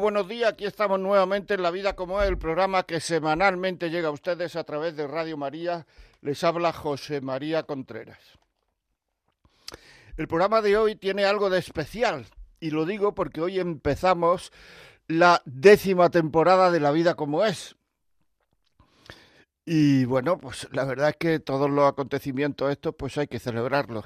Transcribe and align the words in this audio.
Buenos 0.00 0.26
días. 0.26 0.52
Aquí 0.52 0.64
estamos 0.64 0.98
nuevamente 0.98 1.54
en 1.54 1.62
La 1.62 1.70
Vida 1.70 1.94
como 1.94 2.22
es, 2.22 2.28
el 2.28 2.38
programa 2.38 2.84
que 2.84 3.00
semanalmente 3.00 3.90
llega 3.90 4.08
a 4.08 4.12
ustedes 4.12 4.56
a 4.56 4.64
través 4.64 4.96
de 4.96 5.06
Radio 5.06 5.36
María. 5.36 5.86
Les 6.22 6.42
habla 6.42 6.72
José 6.72 7.20
María 7.20 7.64
Contreras. 7.64 8.18
El 10.16 10.26
programa 10.26 10.62
de 10.62 10.76
hoy 10.76 10.96
tiene 10.96 11.24
algo 11.24 11.50
de 11.50 11.58
especial 11.58 12.26
y 12.60 12.70
lo 12.70 12.86
digo 12.86 13.14
porque 13.14 13.42
hoy 13.42 13.60
empezamos 13.60 14.52
la 15.06 15.42
décima 15.44 16.10
temporada 16.10 16.70
de 16.70 16.80
La 16.80 16.92
Vida 16.92 17.14
como 17.14 17.44
es. 17.44 17.76
Y 19.64 20.04
bueno, 20.06 20.38
pues 20.38 20.66
la 20.72 20.84
verdad 20.84 21.10
es 21.10 21.16
que 21.16 21.38
todos 21.38 21.70
los 21.70 21.86
acontecimientos 21.88 22.70
estos 22.70 22.94
pues 22.94 23.18
hay 23.18 23.26
que 23.26 23.38
celebrarlos. 23.38 24.04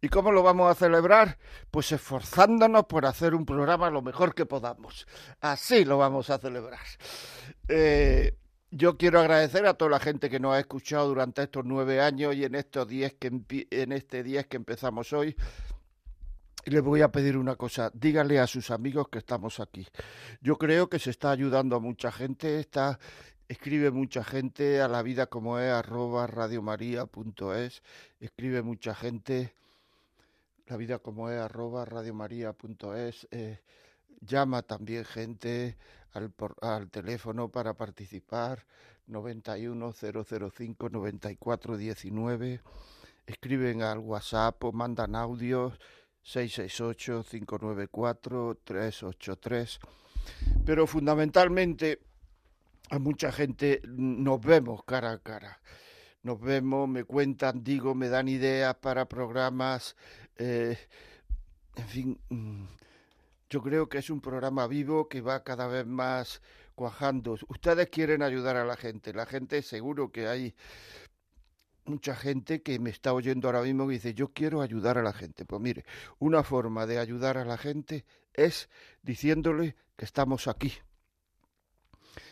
¿Y 0.00 0.08
cómo 0.08 0.32
lo 0.32 0.42
vamos 0.42 0.70
a 0.70 0.74
celebrar? 0.74 1.38
Pues 1.70 1.92
esforzándonos 1.92 2.84
por 2.84 3.06
hacer 3.06 3.34
un 3.34 3.46
programa 3.46 3.88
lo 3.90 4.02
mejor 4.02 4.34
que 4.34 4.46
podamos. 4.46 5.06
Así 5.40 5.84
lo 5.84 5.96
vamos 5.98 6.28
a 6.30 6.38
celebrar. 6.38 6.80
Eh, 7.68 8.36
yo 8.70 8.98
quiero 8.98 9.20
agradecer 9.20 9.64
a 9.66 9.74
toda 9.74 9.92
la 9.92 10.00
gente 10.00 10.28
que 10.28 10.40
nos 10.40 10.54
ha 10.54 10.58
escuchado 10.58 11.08
durante 11.08 11.44
estos 11.44 11.64
nueve 11.64 12.00
años 12.00 12.34
y 12.34 12.44
en 12.44 12.56
estos 12.56 12.88
diez 12.88 13.14
que 13.14 13.30
en 13.70 13.92
este 13.92 14.22
día 14.24 14.42
que 14.42 14.56
empezamos 14.56 15.12
hoy. 15.12 15.36
Y 16.64 16.70
les 16.72 16.82
voy 16.82 17.00
a 17.00 17.12
pedir 17.12 17.36
una 17.36 17.54
cosa, 17.54 17.92
díganle 17.94 18.40
a 18.40 18.46
sus 18.48 18.72
amigos 18.72 19.08
que 19.08 19.18
estamos 19.18 19.60
aquí. 19.60 19.86
Yo 20.40 20.58
creo 20.58 20.90
que 20.90 20.98
se 20.98 21.10
está 21.10 21.30
ayudando 21.30 21.76
a 21.76 21.80
mucha 21.80 22.10
gente, 22.10 22.58
está 22.58 22.98
escribe 23.48 23.90
mucha 23.90 24.24
gente 24.24 24.80
a 24.80 24.88
la 24.88 25.02
vida 25.02 25.26
como 25.26 25.58
es 25.58 25.70
arroba 25.70 26.26
radiomaria.es, 26.26 27.82
escribe 28.20 28.62
mucha 28.62 28.94
gente 28.94 29.54
la 30.66 30.76
vida 30.76 30.98
como 30.98 31.30
es 31.30 31.40
arroba 31.40 31.84
radiomaria.es, 31.84 33.28
eh, 33.30 33.60
llama 34.20 34.62
también 34.62 35.04
gente 35.04 35.76
al, 36.12 36.90
teléfono 36.90 37.48
para 37.50 37.74
participar 37.74 38.66
91005 39.06 40.88
9419, 40.90 42.60
escriben 43.26 43.82
al 43.82 43.98
WhatsApp 43.98 44.64
o 44.64 44.72
mandan 44.72 45.14
audios 45.14 45.78
668 46.22 47.24
594 47.30 48.58
383, 48.64 49.78
pero 50.64 50.88
fundamentalmente 50.88 52.00
a 52.90 52.98
mucha 52.98 53.32
gente 53.32 53.82
nos 53.84 54.40
vemos 54.40 54.84
cara 54.84 55.12
a 55.12 55.18
cara. 55.18 55.60
Nos 56.22 56.40
vemos, 56.40 56.88
me 56.88 57.04
cuentan, 57.04 57.62
digo, 57.62 57.94
me 57.94 58.08
dan 58.08 58.28
ideas 58.28 58.74
para 58.76 59.08
programas. 59.08 59.96
Eh, 60.36 60.76
en 61.76 61.88
fin, 61.88 62.20
mm, 62.30 62.64
yo 63.48 63.62
creo 63.62 63.88
que 63.88 63.98
es 63.98 64.10
un 64.10 64.20
programa 64.20 64.66
vivo 64.66 65.08
que 65.08 65.20
va 65.20 65.44
cada 65.44 65.68
vez 65.68 65.86
más 65.86 66.42
cuajando. 66.74 67.36
Ustedes 67.48 67.88
quieren 67.88 68.22
ayudar 68.22 68.56
a 68.56 68.64
la 68.64 68.76
gente. 68.76 69.12
La 69.12 69.26
gente 69.26 69.62
seguro 69.62 70.10
que 70.10 70.26
hay 70.26 70.54
mucha 71.84 72.16
gente 72.16 72.62
que 72.62 72.78
me 72.78 72.90
está 72.90 73.12
oyendo 73.12 73.48
ahora 73.48 73.62
mismo 73.62 73.90
y 73.90 73.94
dice, 73.94 74.14
yo 74.14 74.32
quiero 74.32 74.60
ayudar 74.60 74.98
a 74.98 75.02
la 75.02 75.12
gente. 75.12 75.44
Pues 75.44 75.60
mire, 75.62 75.84
una 76.18 76.42
forma 76.42 76.86
de 76.86 76.98
ayudar 76.98 77.38
a 77.38 77.44
la 77.44 77.56
gente 77.56 78.04
es 78.34 78.68
diciéndole 79.02 79.76
que 79.96 80.04
estamos 80.04 80.48
aquí, 80.48 80.72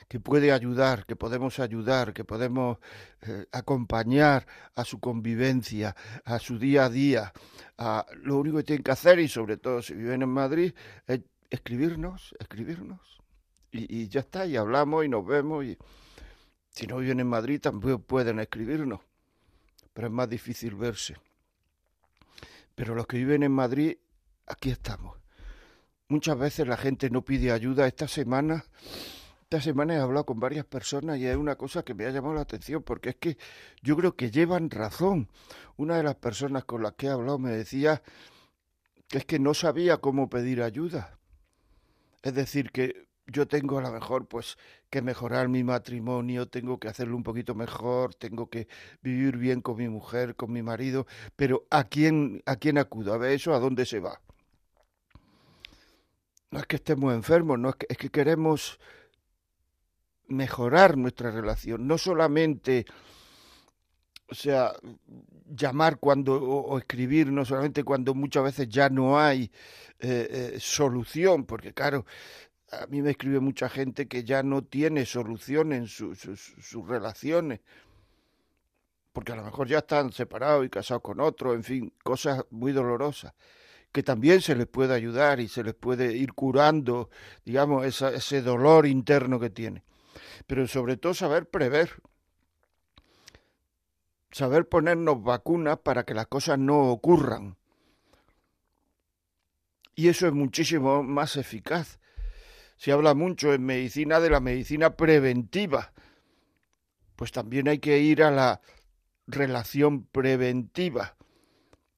que 0.08 0.20
puede 0.20 0.52
ayudar, 0.52 1.06
que 1.06 1.16
podemos 1.16 1.58
ayudar, 1.58 2.12
que 2.12 2.24
podemos 2.24 2.78
eh, 3.22 3.46
acompañar 3.52 4.46
a 4.74 4.84
su 4.84 5.00
convivencia, 5.00 5.94
a 6.24 6.38
su 6.38 6.58
día 6.58 6.86
a 6.86 6.90
día. 6.90 7.32
A, 7.78 8.06
lo 8.22 8.38
único 8.38 8.58
que 8.58 8.64
tienen 8.64 8.82
que 8.82 8.90
hacer, 8.90 9.18
y 9.18 9.28
sobre 9.28 9.56
todo 9.56 9.82
si 9.82 9.94
viven 9.94 10.22
en 10.22 10.28
Madrid, 10.28 10.74
es 11.06 11.20
escribirnos, 11.50 12.34
escribirnos. 12.38 13.00
Y, 13.70 14.02
y 14.02 14.08
ya 14.08 14.20
está, 14.20 14.46
y 14.46 14.56
hablamos 14.56 15.04
y 15.04 15.08
nos 15.08 15.26
vemos. 15.26 15.64
Y 15.64 15.78
si 16.70 16.86
no 16.86 16.98
viven 16.98 17.20
en 17.20 17.28
Madrid, 17.28 17.60
también 17.60 18.00
pueden 18.00 18.38
escribirnos. 18.40 19.00
Pero 19.92 20.08
es 20.08 20.12
más 20.12 20.28
difícil 20.28 20.74
verse. 20.74 21.16
Pero 22.74 22.94
los 22.94 23.06
que 23.06 23.18
viven 23.18 23.42
en 23.42 23.52
Madrid, 23.52 23.96
aquí 24.46 24.70
estamos. 24.70 25.16
Muchas 26.08 26.38
veces 26.38 26.66
la 26.66 26.76
gente 26.76 27.08
no 27.10 27.24
pide 27.24 27.50
ayuda. 27.50 27.86
Esta 27.86 28.08
semana 28.08 28.64
esta 29.44 29.60
semana 29.60 29.94
he 29.94 29.98
hablado 29.98 30.24
con 30.24 30.40
varias 30.40 30.64
personas 30.64 31.18
y 31.18 31.26
hay 31.26 31.36
una 31.36 31.56
cosa 31.56 31.84
que 31.84 31.92
me 31.92 32.06
ha 32.06 32.10
llamado 32.10 32.34
la 32.34 32.40
atención 32.40 32.82
porque 32.82 33.10
es 33.10 33.16
que 33.16 33.36
yo 33.82 33.94
creo 33.94 34.16
que 34.16 34.30
llevan 34.30 34.70
razón. 34.70 35.28
Una 35.76 35.98
de 35.98 36.02
las 36.02 36.14
personas 36.16 36.64
con 36.64 36.82
las 36.82 36.94
que 36.94 37.06
he 37.06 37.10
hablado 37.10 37.38
me 37.38 37.50
decía 37.50 38.02
que 39.06 39.18
es 39.18 39.26
que 39.26 39.38
no 39.38 39.52
sabía 39.52 39.98
cómo 39.98 40.30
pedir 40.30 40.62
ayuda. 40.62 41.18
Es 42.22 42.34
decir, 42.34 42.72
que 42.72 43.06
yo 43.26 43.46
tengo 43.46 43.78
a 43.78 43.82
lo 43.82 43.92
mejor 43.92 44.26
pues 44.26 44.56
que 44.88 45.02
mejorar 45.02 45.48
mi 45.48 45.62
matrimonio, 45.62 46.48
tengo 46.48 46.80
que 46.80 46.88
hacerlo 46.88 47.14
un 47.14 47.22
poquito 47.22 47.54
mejor, 47.54 48.14
tengo 48.14 48.48
que 48.48 48.66
vivir 49.02 49.36
bien 49.36 49.60
con 49.60 49.76
mi 49.76 49.90
mujer, 49.90 50.36
con 50.36 50.52
mi 50.52 50.62
marido, 50.62 51.06
pero 51.36 51.66
¿a 51.70 51.84
quién, 51.84 52.42
a 52.46 52.56
quién 52.56 52.78
acudo? 52.78 53.12
A 53.12 53.18
ver 53.18 53.32
eso, 53.32 53.54
¿a 53.54 53.60
dónde 53.60 53.84
se 53.84 54.00
va? 54.00 54.20
No 56.50 56.60
es 56.60 56.66
que 56.66 56.76
estemos 56.76 57.12
enfermos, 57.12 57.58
no 57.58 57.68
es 57.68 57.76
que, 57.76 57.86
es 57.90 57.98
que 57.98 58.10
queremos 58.10 58.78
mejorar 60.28 60.96
nuestra 60.96 61.30
relación, 61.30 61.86
no 61.86 61.98
solamente, 61.98 62.86
o 64.28 64.34
sea, 64.34 64.72
llamar 65.46 65.98
cuando 65.98 66.34
o, 66.42 66.78
escribir, 66.78 67.30
no 67.30 67.44
solamente 67.44 67.84
cuando 67.84 68.14
muchas 68.14 68.44
veces 68.44 68.68
ya 68.68 68.88
no 68.88 69.18
hay 69.18 69.50
eh, 70.00 70.52
eh, 70.54 70.56
solución, 70.60 71.44
porque 71.44 71.72
claro, 71.72 72.06
a 72.70 72.86
mí 72.86 73.02
me 73.02 73.10
escribe 73.10 73.40
mucha 73.40 73.68
gente 73.68 74.08
que 74.08 74.24
ya 74.24 74.42
no 74.42 74.64
tiene 74.64 75.06
solución 75.06 75.72
en 75.72 75.86
sus 75.86 76.88
relaciones, 76.88 77.60
porque 79.12 79.32
a 79.32 79.36
lo 79.36 79.44
mejor 79.44 79.68
ya 79.68 79.78
están 79.78 80.12
separados 80.12 80.66
y 80.66 80.70
casados 80.70 81.02
con 81.02 81.20
otro, 81.20 81.54
en 81.54 81.62
fin, 81.62 81.92
cosas 82.02 82.44
muy 82.50 82.72
dolorosas 82.72 83.34
que 83.92 84.02
también 84.02 84.40
se 84.40 84.56
les 84.56 84.66
puede 84.66 84.92
ayudar 84.92 85.38
y 85.38 85.46
se 85.46 85.62
les 85.62 85.74
puede 85.74 86.16
ir 86.16 86.32
curando, 86.32 87.10
digamos, 87.44 87.86
ese 88.02 88.42
dolor 88.42 88.86
interno 88.86 89.38
que 89.38 89.50
tiene 89.50 89.84
pero 90.46 90.66
sobre 90.66 90.96
todo 90.96 91.14
saber 91.14 91.48
prever, 91.48 92.02
saber 94.30 94.68
ponernos 94.68 95.22
vacunas 95.22 95.78
para 95.78 96.04
que 96.04 96.14
las 96.14 96.26
cosas 96.26 96.58
no 96.58 96.90
ocurran. 96.90 97.56
Y 99.94 100.08
eso 100.08 100.26
es 100.26 100.32
muchísimo 100.32 101.02
más 101.02 101.36
eficaz. 101.36 102.00
Se 102.76 102.90
habla 102.90 103.14
mucho 103.14 103.54
en 103.54 103.64
medicina 103.64 104.18
de 104.18 104.30
la 104.30 104.40
medicina 104.40 104.96
preventiva. 104.96 105.92
Pues 107.14 107.30
también 107.30 107.68
hay 107.68 107.78
que 107.78 108.00
ir 108.00 108.22
a 108.24 108.32
la 108.32 108.60
relación 109.26 110.04
preventiva, 110.04 111.16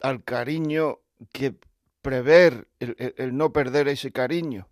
al 0.01 0.23
cariño 0.23 1.01
que 1.33 1.57
prever, 2.03 2.69
el, 2.79 3.37
no 3.37 3.53
perder 3.53 3.89
ese 3.89 4.13
cariño. 4.13 4.69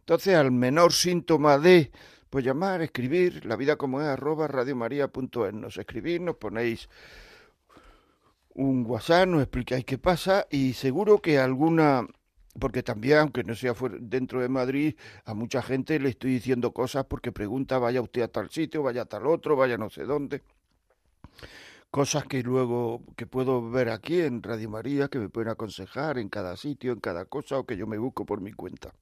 Entonces, 0.00 0.34
al 0.34 0.50
menor 0.50 0.92
síntoma 0.92 1.58
de 1.58 1.92
pues 2.30 2.44
llamar, 2.44 2.80
escribir, 2.80 3.44
la 3.44 3.56
vida 3.56 3.76
como 3.76 4.00
es, 4.00 4.06
arroba 4.06 4.46
radiomaria.es. 4.46 5.52
Nos 5.52 5.76
escribís, 5.76 6.20
nos 6.20 6.36
ponéis 6.36 6.88
un 8.54 8.86
WhatsApp, 8.86 9.28
nos 9.28 9.42
explicáis 9.42 9.84
qué 9.84 9.98
pasa 9.98 10.46
y 10.50 10.72
seguro 10.74 11.18
que 11.18 11.38
alguna, 11.38 12.06
porque 12.58 12.82
también, 12.84 13.18
aunque 13.18 13.42
no 13.42 13.54
sea 13.54 13.74
dentro 14.00 14.40
de 14.40 14.48
Madrid, 14.48 14.94
a 15.24 15.34
mucha 15.34 15.60
gente 15.60 15.98
le 15.98 16.10
estoy 16.10 16.32
diciendo 16.34 16.72
cosas 16.72 17.04
porque 17.06 17.32
pregunta, 17.32 17.78
vaya 17.78 18.00
usted 18.00 18.22
a 18.22 18.28
tal 18.28 18.48
sitio, 18.50 18.82
vaya 18.82 19.02
a 19.02 19.06
tal 19.06 19.26
otro, 19.26 19.56
vaya 19.56 19.76
no 19.76 19.90
sé 19.90 20.04
dónde. 20.04 20.42
Cosas 21.90 22.24
que 22.26 22.42
luego 22.44 23.02
que 23.16 23.26
puedo 23.26 23.68
ver 23.68 23.88
aquí 23.88 24.20
en 24.20 24.44
Radio 24.44 24.70
María, 24.70 25.08
que 25.08 25.18
me 25.18 25.28
pueden 25.28 25.50
aconsejar 25.50 26.18
en 26.18 26.28
cada 26.28 26.56
sitio, 26.56 26.92
en 26.92 27.00
cada 27.00 27.24
cosa, 27.24 27.58
o 27.58 27.66
que 27.66 27.76
yo 27.76 27.88
me 27.88 27.98
busco 27.98 28.24
por 28.24 28.40
mi 28.40 28.52
cuenta. 28.52 28.94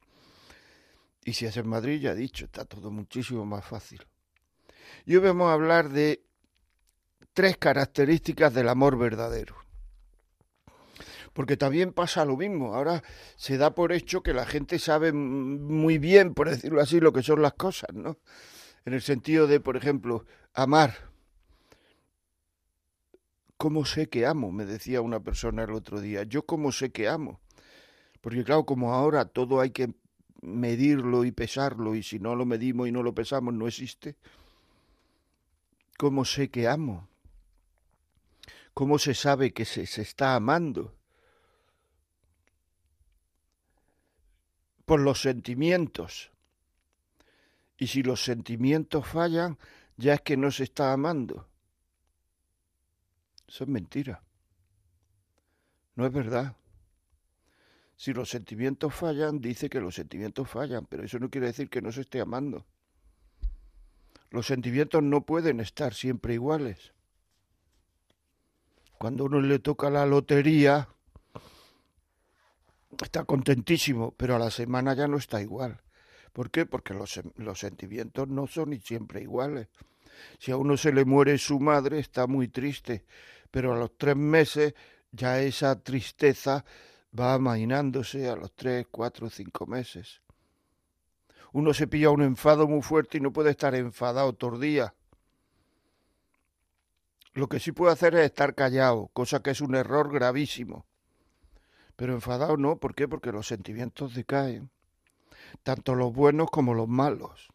Y 1.25 1.35
si 1.35 1.47
es 1.47 1.57
en 1.57 1.69
Madrid, 1.69 2.01
ya 2.01 2.13
he 2.13 2.17
dicho, 2.17 2.47
está 2.47 2.65
todo 2.65 2.91
muchísimo 2.91 3.45
más 3.45 3.65
fácil. 3.65 4.07
Y 5.05 5.17
hoy 5.17 5.23
vamos 5.23 5.49
a 5.51 5.53
hablar 5.53 5.91
de 5.91 6.23
tres 7.33 7.57
características 7.57 8.55
del 8.55 8.69
amor 8.69 8.99
verdadero. 8.99 9.57
Porque 11.33 11.57
también 11.57 11.93
pasa 11.93 12.25
lo 12.25 12.37
mismo. 12.37 12.75
Ahora 12.75 13.03
se 13.37 13.59
da 13.59 13.75
por 13.75 13.93
hecho 13.93 14.23
que 14.23 14.35
la 14.35 14.45
gente 14.45 14.79
sabe 14.79 15.13
muy 15.13 15.99
bien, 15.99 16.35
por 16.35 16.51
decirlo 16.51 16.81
así, 16.81 16.99
lo 16.99 17.13
que 17.13 17.23
son 17.23 17.43
las 17.43 17.55
cosas, 17.55 17.95
¿no? 17.95 18.19
En 18.85 18.95
el 18.95 19.03
sentido 19.03 19.47
de, 19.47 19.61
por 19.61 19.77
ejemplo, 19.77 20.25
amar. 20.55 20.95
¿Cómo 23.57 23.85
sé 23.85 24.09
que 24.09 24.27
amo? 24.27 24.51
Me 24.51 24.65
decía 24.65 25.01
una 25.01 25.21
persona 25.21 25.65
el 25.65 25.73
otro 25.73 26.01
día. 26.01 26.23
Yo 26.23 26.47
cómo 26.47 26.73
sé 26.73 26.91
que 26.91 27.09
amo. 27.09 27.41
Porque 28.21 28.45
claro, 28.45 28.65
como 28.65 28.95
ahora 28.95 29.27
todo 29.27 29.61
hay 29.61 29.71
que 29.71 29.95
medirlo 30.43 31.25
y 31.25 31.33
pesarlo, 31.33 31.95
y 31.95 32.03
si 32.03 32.19
no 32.19 32.35
lo 32.35 32.47
medimos 32.47 32.89
y 32.89 32.93
no 32.93 33.03
lo 33.03 33.15
pesamos, 33.15 33.55
no 33.55 33.67
existe. 33.67 34.17
¿Cómo 35.97 36.25
sé 36.25 36.49
que 36.49 36.69
amo? 36.69 37.09
¿Cómo 38.73 38.99
se 38.99 39.15
sabe 39.15 39.53
que 39.53 39.65
se, 39.65 39.87
se 39.87 40.03
está 40.03 40.37
amando? 40.37 40.95
Por 44.85 45.01
los 45.01 45.21
sentimientos. 45.21 46.31
Y 47.77 47.89
si 47.89 48.03
los 48.03 48.23
sentimientos 48.23 49.07
fallan, 49.07 49.59
ya 49.97 50.15
es 50.15 50.21
que 50.21 50.37
no 50.37 50.51
se 50.51 50.65
está 50.65 50.93
amando. 50.93 51.49
Eso 53.49 53.65
es 53.65 53.71
mentira. 53.71 54.23
No 55.97 56.07
es 56.07 56.13
verdad. 56.13 56.55
Si 57.99 58.13
los 58.13 58.31
sentimientos 58.31 58.95
fallan, 58.95 59.41
dice 59.41 59.69
que 59.69 59.81
los 59.81 59.97
sentimientos 59.97 60.49
fallan, 60.49 60.87
pero 60.87 61.03
eso 61.03 61.19
no 61.19 61.31
quiere 61.31 61.49
decir 61.49 61.69
que 61.69 61.83
no 61.83 61.91
se 61.91 62.03
esté 62.03 62.21
amando. 62.21 62.65
Los 64.31 64.47
sentimientos 64.47 65.03
no 65.03 65.23
pueden 65.23 65.59
estar 65.59 65.93
siempre 65.93 66.35
iguales. 66.35 66.93
Cuando 68.99 69.25
uno 69.25 69.41
le 69.41 69.59
toca 69.59 69.91
la 69.91 70.07
lotería, 70.07 70.89
está 73.03 73.25
contentísimo, 73.25 74.15
pero 74.17 74.37
a 74.37 74.39
la 74.39 74.53
semana 74.53 74.95
ya 74.95 75.09
no 75.09 75.17
está 75.17 75.43
igual. 75.43 75.81
¿Por 76.33 76.53
qué? 76.53 76.67
Porque 76.67 76.95
los, 76.95 77.21
los 77.35 77.59
sentimientos 77.59 78.29
no 78.29 78.47
son 78.47 78.81
siempre 78.81 79.23
iguales. 79.23 79.67
Si 80.39 80.53
a 80.53 80.57
uno 80.57 80.77
se 80.77 80.93
le 80.93 81.05
muere 81.05 81.37
su 81.37 81.59
madre, 81.59 81.99
está 81.99 82.29
muy 82.29 82.47
triste, 82.47 83.05
pero 83.51 83.75
a 83.75 83.77
los 83.77 83.99
tres 83.99 84.15
meses 84.15 84.75
ya 85.11 85.41
esa 85.41 85.83
tristeza 85.83 86.65
va 87.19 87.35
amainándose 87.35 88.29
a 88.29 88.37
los 88.37 88.53
tres, 88.55 88.87
cuatro, 88.91 89.31
cinco 89.31 89.67
meses 89.67 90.21
uno 91.53 91.73
se 91.73 91.87
pilla 91.87 92.11
un 92.11 92.23
enfado 92.23 92.69
muy 92.69 92.83
fuerte 92.83 93.19
y 93.19 93.21
no 93.21 93.33
puede 93.33 93.51
estar 93.51 93.75
enfadado 93.75 94.33
todo 94.33 94.55
el 94.55 94.61
día. 94.61 94.95
Lo 97.33 97.49
que 97.49 97.61
sí 97.61 97.73
puede 97.73 97.93
hacer 97.93 98.15
es 98.15 98.27
estar 98.27 98.55
callado, 98.55 99.09
cosa 99.13 99.43
que 99.43 99.51
es 99.51 99.61
un 99.61 99.75
error 99.75 100.13
gravísimo. 100.13 100.87
Pero 101.97 102.13
enfadado 102.13 102.57
no, 102.57 102.77
¿por 102.79 102.95
qué? 102.95 103.09
Porque 103.09 103.33
los 103.33 103.47
sentimientos 103.47 104.15
decaen, 104.15 104.71
tanto 105.63 105.95
los 105.95 106.13
buenos 106.13 106.51
como 106.51 106.75
los 106.75 106.89
malos. 106.89 107.49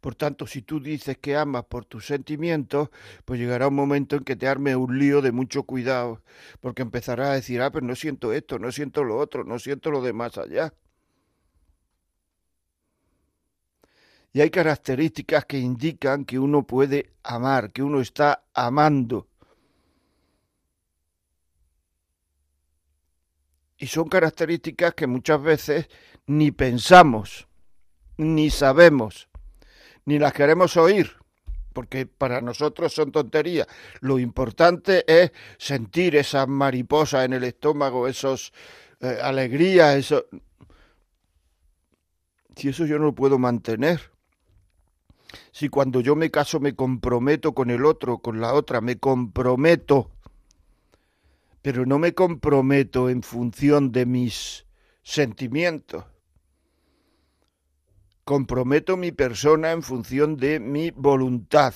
Por 0.00 0.14
tanto, 0.14 0.46
si 0.46 0.62
tú 0.62 0.80
dices 0.80 1.18
que 1.18 1.36
amas 1.36 1.64
por 1.64 1.84
tus 1.84 2.06
sentimientos, 2.06 2.90
pues 3.24 3.40
llegará 3.40 3.68
un 3.68 3.74
momento 3.74 4.16
en 4.16 4.24
que 4.24 4.36
te 4.36 4.48
arme 4.48 4.76
un 4.76 4.98
lío 4.98 5.22
de 5.22 5.32
mucho 5.32 5.64
cuidado, 5.64 6.22
porque 6.60 6.82
empezarás 6.82 7.28
a 7.28 7.34
decir, 7.34 7.60
ah, 7.62 7.70
pero 7.70 7.86
no 7.86 7.94
siento 7.94 8.32
esto, 8.32 8.58
no 8.58 8.72
siento 8.72 9.04
lo 9.04 9.18
otro, 9.18 9.44
no 9.44 9.58
siento 9.58 9.90
lo 9.90 10.02
de 10.02 10.12
más 10.12 10.38
allá. 10.38 10.74
Y 14.32 14.40
hay 14.40 14.50
características 14.50 15.44
que 15.44 15.58
indican 15.58 16.24
que 16.24 16.40
uno 16.40 16.66
puede 16.66 17.12
amar, 17.22 17.70
que 17.70 17.84
uno 17.84 18.00
está 18.00 18.44
amando. 18.52 19.28
Y 23.78 23.86
son 23.86 24.08
características 24.08 24.94
que 24.94 25.06
muchas 25.06 25.40
veces 25.40 25.88
ni 26.26 26.50
pensamos, 26.50 27.46
ni 28.16 28.50
sabemos, 28.50 29.28
ni 30.04 30.18
las 30.18 30.32
queremos 30.32 30.76
oír, 30.76 31.10
porque 31.72 32.06
para 32.06 32.40
nosotros 32.40 32.92
son 32.92 33.12
tonterías. 33.12 33.66
Lo 34.00 34.18
importante 34.18 35.04
es 35.06 35.32
sentir 35.58 36.16
esas 36.16 36.46
mariposas 36.48 37.24
en 37.24 37.32
el 37.32 37.44
estómago, 37.44 38.06
esos 38.08 38.52
eh, 39.00 39.18
alegrías, 39.22 39.96
eso. 39.96 40.26
Si 42.56 42.68
eso 42.68 42.86
yo 42.86 42.98
no 42.98 43.06
lo 43.06 43.14
puedo 43.14 43.38
mantener, 43.38 44.12
si 45.50 45.68
cuando 45.68 46.00
yo 46.00 46.14
me 46.14 46.30
caso 46.30 46.60
me 46.60 46.74
comprometo 46.74 47.52
con 47.52 47.70
el 47.70 47.84
otro, 47.84 48.18
con 48.18 48.40
la 48.40 48.54
otra, 48.54 48.80
me 48.80 48.98
comprometo, 48.98 50.10
pero 51.62 51.86
no 51.86 51.98
me 51.98 52.14
comprometo 52.14 53.08
en 53.10 53.22
función 53.22 53.90
de 53.90 54.06
mis 54.06 54.66
sentimientos. 55.02 56.04
Comprometo 58.24 58.96
mi 58.96 59.12
persona 59.12 59.72
en 59.72 59.82
función 59.82 60.36
de 60.36 60.58
mi 60.60 60.90
voluntad. 60.90 61.74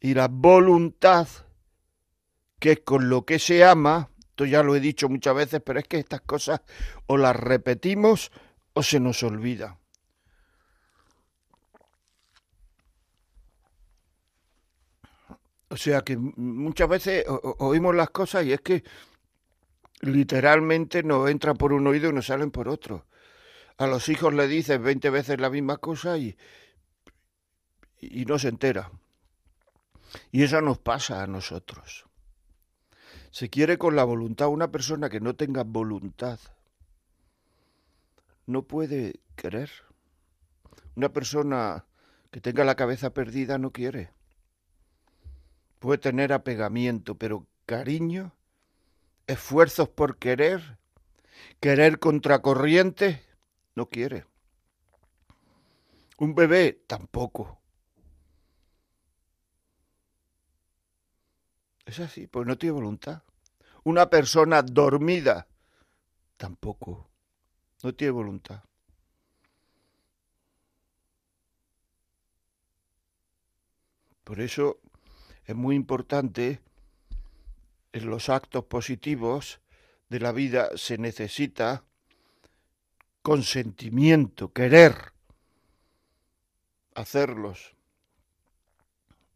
Y 0.00 0.14
la 0.14 0.28
voluntad, 0.28 1.28
que 2.58 2.72
es 2.72 2.80
con 2.80 3.08
lo 3.08 3.24
que 3.24 3.38
se 3.38 3.64
ama, 3.64 4.10
esto 4.36 4.44
ya 4.44 4.62
lo 4.62 4.76
he 4.76 4.80
dicho 4.80 5.08
muchas 5.08 5.34
veces, 5.34 5.62
pero 5.64 5.78
es 5.78 5.88
que 5.88 5.98
estas 5.98 6.20
cosas 6.20 6.60
o 7.06 7.16
las 7.16 7.36
repetimos 7.36 8.30
o 8.74 8.82
se 8.82 9.00
nos 9.00 9.22
olvida. 9.22 9.78
O 15.68 15.76
sea 15.76 16.02
que 16.02 16.16
muchas 16.16 16.88
veces 16.88 17.24
oímos 17.58 17.94
las 17.94 18.10
cosas 18.10 18.44
y 18.44 18.52
es 18.52 18.60
que 18.60 18.84
literalmente 20.00 21.02
nos 21.02 21.28
entran 21.28 21.56
por 21.56 21.72
un 21.72 21.86
oído 21.86 22.10
y 22.10 22.12
nos 22.12 22.26
salen 22.26 22.50
por 22.50 22.68
otro. 22.68 23.06
A 23.78 23.86
los 23.86 24.08
hijos 24.08 24.32
le 24.32 24.48
dices 24.48 24.80
20 24.80 25.10
veces 25.10 25.40
la 25.40 25.50
misma 25.50 25.76
cosa 25.76 26.16
y, 26.16 26.36
y 28.00 28.24
no 28.24 28.38
se 28.38 28.48
entera. 28.48 28.90
Y 30.32 30.42
eso 30.42 30.60
nos 30.60 30.78
pasa 30.78 31.22
a 31.22 31.26
nosotros. 31.26 32.06
Se 33.30 33.50
quiere 33.50 33.76
con 33.76 33.96
la 33.96 34.04
voluntad. 34.04 34.48
Una 34.48 34.70
persona 34.70 35.10
que 35.10 35.20
no 35.20 35.34
tenga 35.34 35.62
voluntad 35.62 36.38
no 38.46 38.62
puede 38.62 39.20
querer. 39.34 39.70
Una 40.94 41.10
persona 41.10 41.84
que 42.30 42.40
tenga 42.40 42.64
la 42.64 42.76
cabeza 42.76 43.10
perdida 43.10 43.58
no 43.58 43.72
quiere. 43.72 44.10
Puede 45.78 45.98
tener 45.98 46.32
apegamiento, 46.32 47.16
pero 47.16 47.46
cariño, 47.66 48.32
esfuerzos 49.26 49.88
por 49.88 50.16
querer, 50.16 50.78
querer 51.60 51.98
contracorriente, 51.98 53.22
no 53.76 53.88
quiere. 53.88 54.26
Un 56.18 56.34
bebé 56.34 56.82
tampoco. 56.86 57.60
Es 61.84 62.00
así, 62.00 62.26
pues 62.26 62.46
no 62.46 62.58
tiene 62.58 62.72
voluntad. 62.72 63.22
Una 63.84 64.10
persona 64.10 64.62
dormida 64.62 65.46
tampoco. 66.36 67.08
No 67.84 67.94
tiene 67.94 68.10
voluntad. 68.10 68.64
Por 74.24 74.40
eso 74.40 74.80
es 75.44 75.54
muy 75.54 75.76
importante 75.76 76.60
en 77.92 78.10
los 78.10 78.28
actos 78.28 78.64
positivos 78.64 79.60
de 80.08 80.18
la 80.18 80.32
vida 80.32 80.70
se 80.76 80.98
necesita 80.98 81.84
consentimiento, 83.26 84.52
querer 84.52 84.94
hacerlos, 86.94 87.74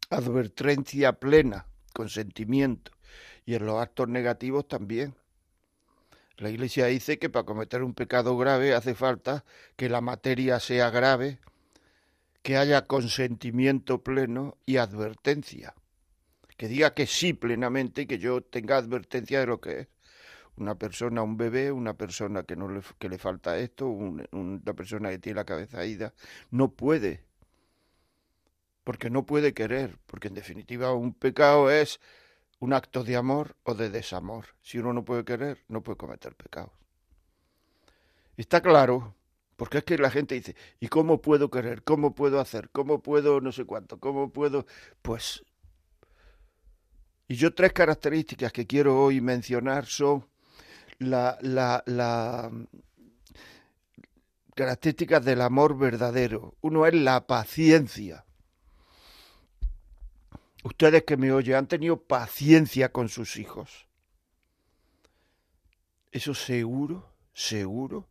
advertencia 0.09 1.11
plena, 1.11 1.65
consentimiento, 1.91 2.93
y 3.45 3.55
en 3.55 3.65
los 3.65 3.81
actos 3.81 4.07
negativos 4.07 4.65
también. 4.65 5.13
La 6.37 6.49
Iglesia 6.49 6.85
dice 6.85 7.19
que 7.19 7.29
para 7.29 7.45
cometer 7.45 7.83
un 7.83 7.93
pecado 7.93 8.37
grave 8.37 8.73
hace 8.73 8.95
falta 8.95 9.43
que 9.75 9.89
la 9.89 9.99
materia 9.99 10.61
sea 10.61 10.89
grave, 10.89 11.39
que 12.43 12.55
haya 12.55 12.87
consentimiento 12.87 14.01
pleno 14.05 14.55
y 14.65 14.77
advertencia. 14.77 15.75
Que 16.55 16.69
diga 16.69 16.93
que 16.93 17.07
sí 17.07 17.33
plenamente 17.33 18.03
y 18.03 18.05
que 18.05 18.19
yo 18.19 18.39
tenga 18.39 18.77
advertencia 18.77 19.41
de 19.41 19.47
lo 19.47 19.59
que 19.59 19.79
es 19.81 19.87
una 20.57 20.75
persona, 20.75 21.21
un 21.23 21.37
bebé, 21.37 21.71
una 21.71 21.95
persona 21.95 22.43
que, 22.43 22.55
no 22.55 22.67
le, 22.69 22.81
que 22.99 23.09
le 23.09 23.17
falta 23.17 23.57
esto, 23.57 23.87
una 23.87 24.73
persona 24.73 25.09
que 25.09 25.19
tiene 25.19 25.37
la 25.37 25.45
cabeza 25.45 25.85
ida, 25.85 26.13
no 26.51 26.71
puede, 26.73 27.23
porque 28.83 29.09
no 29.09 29.25
puede 29.25 29.53
querer, 29.53 29.97
porque 30.05 30.27
en 30.29 30.33
definitiva 30.35 30.93
un 30.93 31.13
pecado 31.13 31.69
es 31.71 31.99
un 32.59 32.73
acto 32.73 33.03
de 33.03 33.15
amor 33.15 33.55
o 33.63 33.73
de 33.75 33.89
desamor. 33.89 34.45
Si 34.61 34.77
uno 34.79 34.93
no 34.93 35.03
puede 35.05 35.25
querer, 35.25 35.63
no 35.67 35.81
puede 35.83 35.97
cometer 35.97 36.35
pecados. 36.35 36.71
Está 38.37 38.61
claro 38.61 39.15
Porque 39.55 39.79
es 39.79 39.83
que 39.83 39.97
la 39.97 40.09
gente 40.09 40.35
dice, 40.35 40.55
¿y 40.79 40.87
cómo 40.87 41.21
puedo 41.21 41.49
querer? 41.51 41.83
¿Cómo 41.83 42.15
puedo 42.15 42.39
hacer? 42.39 42.69
¿Cómo 42.71 43.01
puedo 43.03 43.41
no 43.41 43.51
sé 43.51 43.65
cuánto? 43.65 43.99
¿Cómo 43.99 44.31
puedo? 44.31 44.65
Pues... 45.03 45.43
Y 47.27 47.35
yo 47.35 47.53
tres 47.53 47.71
características 47.73 48.51
que 48.51 48.67
quiero 48.67 49.01
hoy 49.01 49.21
mencionar 49.21 49.85
son 49.85 50.27
la, 51.01 51.37
la, 51.41 51.83
la 51.87 52.51
características 54.55 55.25
del 55.25 55.41
amor 55.41 55.77
verdadero. 55.77 56.55
Uno 56.61 56.85
es 56.85 56.93
la 56.93 57.25
paciencia. 57.25 58.25
Ustedes 60.63 61.03
que 61.03 61.17
me 61.17 61.31
oyen 61.31 61.55
han 61.55 61.67
tenido 61.67 62.03
paciencia 62.03 62.91
con 62.91 63.09
sus 63.09 63.37
hijos. 63.37 63.87
Eso 66.11 66.35
seguro, 66.35 67.11
seguro 67.33 68.07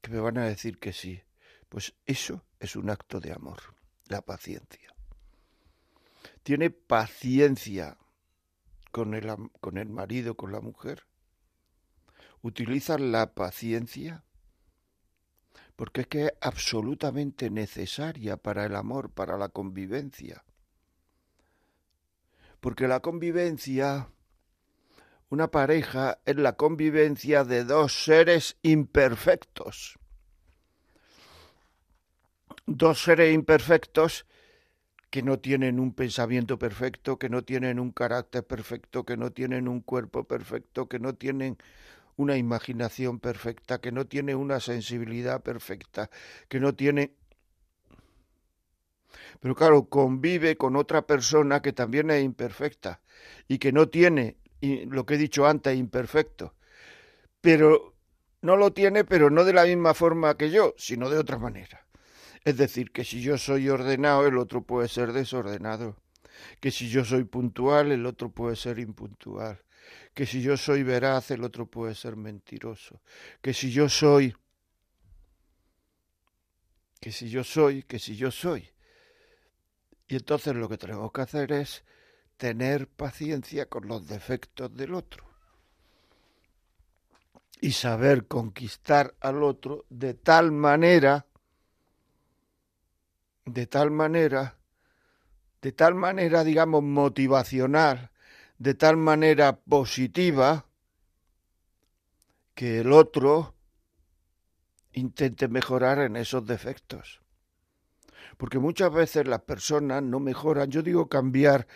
que 0.00 0.10
me 0.10 0.20
van 0.20 0.38
a 0.38 0.46
decir 0.46 0.78
que 0.78 0.94
sí. 0.94 1.22
Pues 1.68 1.94
eso 2.06 2.42
es 2.58 2.74
un 2.74 2.88
acto 2.88 3.20
de 3.20 3.32
amor, 3.32 3.58
la 4.06 4.22
paciencia. 4.22 4.94
Tiene 6.42 6.70
paciencia 6.70 7.98
con 8.90 9.12
el, 9.12 9.30
con 9.60 9.76
el 9.76 9.90
marido, 9.90 10.34
con 10.34 10.52
la 10.52 10.60
mujer. 10.60 11.07
Utiliza 12.42 12.98
la 12.98 13.34
paciencia 13.34 14.24
porque 15.78 16.00
es 16.00 16.06
que 16.08 16.24
es 16.26 16.32
absolutamente 16.40 17.50
necesaria 17.50 18.36
para 18.36 18.66
el 18.66 18.74
amor, 18.74 19.10
para 19.10 19.38
la 19.38 19.48
convivencia. 19.48 20.42
Porque 22.58 22.88
la 22.88 22.98
convivencia, 22.98 24.08
una 25.28 25.52
pareja 25.52 26.18
es 26.24 26.34
la 26.34 26.54
convivencia 26.54 27.44
de 27.44 27.62
dos 27.62 28.04
seres 28.04 28.56
imperfectos. 28.62 30.00
Dos 32.66 33.00
seres 33.04 33.32
imperfectos 33.32 34.26
que 35.10 35.22
no 35.22 35.38
tienen 35.38 35.78
un 35.78 35.94
pensamiento 35.94 36.58
perfecto, 36.58 37.20
que 37.20 37.28
no 37.28 37.42
tienen 37.42 37.78
un 37.78 37.92
carácter 37.92 38.44
perfecto, 38.44 39.04
que 39.04 39.16
no 39.16 39.30
tienen 39.30 39.68
un 39.68 39.80
cuerpo 39.80 40.24
perfecto, 40.24 40.88
que 40.88 40.98
no 40.98 41.14
tienen 41.14 41.56
una 42.18 42.36
imaginación 42.36 43.20
perfecta, 43.20 43.80
que 43.80 43.92
no 43.92 44.06
tiene 44.06 44.34
una 44.34 44.58
sensibilidad 44.60 45.40
perfecta, 45.42 46.10
que 46.48 46.60
no 46.60 46.74
tiene... 46.74 47.14
Pero 49.40 49.54
claro, 49.54 49.88
convive 49.88 50.56
con 50.56 50.74
otra 50.74 51.06
persona 51.06 51.62
que 51.62 51.72
también 51.72 52.10
es 52.10 52.22
imperfecta 52.24 53.00
y 53.46 53.58
que 53.58 53.72
no 53.72 53.88
tiene 53.88 54.36
lo 54.60 55.06
que 55.06 55.14
he 55.14 55.18
dicho 55.18 55.46
antes, 55.46 55.78
imperfecto. 55.78 56.54
Pero 57.40 57.94
no 58.42 58.56
lo 58.56 58.72
tiene, 58.72 59.04
pero 59.04 59.30
no 59.30 59.44
de 59.44 59.52
la 59.52 59.64
misma 59.64 59.94
forma 59.94 60.36
que 60.36 60.50
yo, 60.50 60.74
sino 60.76 61.08
de 61.10 61.18
otra 61.18 61.38
manera. 61.38 61.86
Es 62.44 62.56
decir, 62.56 62.90
que 62.90 63.04
si 63.04 63.22
yo 63.22 63.38
soy 63.38 63.68
ordenado, 63.68 64.26
el 64.26 64.38
otro 64.38 64.62
puede 64.62 64.88
ser 64.88 65.12
desordenado. 65.12 65.96
Que 66.58 66.72
si 66.72 66.88
yo 66.88 67.04
soy 67.04 67.22
puntual, 67.22 67.92
el 67.92 68.06
otro 68.06 68.30
puede 68.30 68.56
ser 68.56 68.80
impuntual 68.80 69.60
que 70.18 70.26
si 70.26 70.42
yo 70.42 70.56
soy 70.56 70.82
veraz, 70.82 71.30
el 71.30 71.44
otro 71.44 71.66
puede 71.66 71.94
ser 71.94 72.16
mentiroso, 72.16 73.00
que 73.40 73.54
si 73.54 73.70
yo 73.70 73.88
soy, 73.88 74.34
que 76.98 77.12
si 77.12 77.30
yo 77.30 77.44
soy, 77.44 77.84
que 77.84 78.00
si 78.00 78.16
yo 78.16 78.32
soy. 78.32 78.68
Y 80.08 80.16
entonces 80.16 80.56
lo 80.56 80.68
que 80.68 80.76
tenemos 80.76 81.12
que 81.12 81.20
hacer 81.20 81.52
es 81.52 81.84
tener 82.36 82.88
paciencia 82.88 83.66
con 83.66 83.86
los 83.86 84.08
defectos 84.08 84.76
del 84.76 84.94
otro 84.94 85.24
y 87.60 87.70
saber 87.70 88.26
conquistar 88.26 89.14
al 89.20 89.44
otro 89.44 89.84
de 89.88 90.14
tal 90.14 90.50
manera, 90.50 91.26
de 93.44 93.68
tal 93.68 93.92
manera, 93.92 94.58
de 95.62 95.70
tal 95.70 95.94
manera, 95.94 96.42
digamos, 96.42 96.82
motivacional, 96.82 98.10
de 98.58 98.74
tal 98.74 98.96
manera 98.96 99.60
positiva 99.60 100.66
que 102.54 102.80
el 102.80 102.92
otro 102.92 103.54
intente 104.92 105.48
mejorar 105.48 106.00
en 106.00 106.16
esos 106.16 106.44
defectos. 106.44 107.22
Porque 108.36 108.58
muchas 108.58 108.92
veces 108.92 109.26
las 109.26 109.42
personas 109.42 110.02
no 110.02 110.20
mejoran. 110.20 110.70
Yo 110.70 110.82
digo 110.82 111.08
cambiar, 111.08 111.66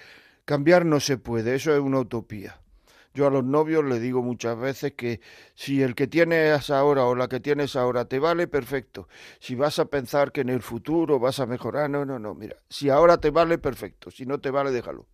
cambiar 0.44 0.84
no 0.84 1.00
se 1.00 1.18
puede, 1.18 1.54
eso 1.54 1.72
es 1.72 1.80
una 1.80 2.00
utopía. 2.00 2.60
Yo 3.14 3.26
a 3.26 3.30
los 3.30 3.44
novios 3.44 3.84
le 3.84 4.00
digo 4.00 4.22
muchas 4.22 4.58
veces 4.58 4.94
que 4.94 5.20
si 5.54 5.82
el 5.82 5.94
que 5.94 6.06
tienes 6.06 6.70
ahora 6.70 7.04
o 7.04 7.14
la 7.14 7.28
que 7.28 7.40
tienes 7.40 7.76
ahora 7.76 8.06
te 8.06 8.18
vale, 8.18 8.48
perfecto. 8.48 9.06
Si 9.38 9.54
vas 9.54 9.78
a 9.78 9.84
pensar 9.84 10.32
que 10.32 10.40
en 10.40 10.48
el 10.48 10.62
futuro 10.62 11.18
vas 11.18 11.38
a 11.38 11.46
mejorar, 11.46 11.90
no, 11.90 12.06
no, 12.06 12.18
no, 12.18 12.34
mira, 12.34 12.56
si 12.70 12.88
ahora 12.88 13.18
te 13.18 13.30
vale, 13.30 13.58
perfecto. 13.58 14.10
Si 14.10 14.24
no 14.24 14.40
te 14.40 14.50
vale, 14.50 14.70
déjalo. 14.70 15.06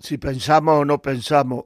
Si 0.00 0.18
pensamos 0.18 0.80
o 0.80 0.84
no 0.84 1.00
pensamos 1.00 1.64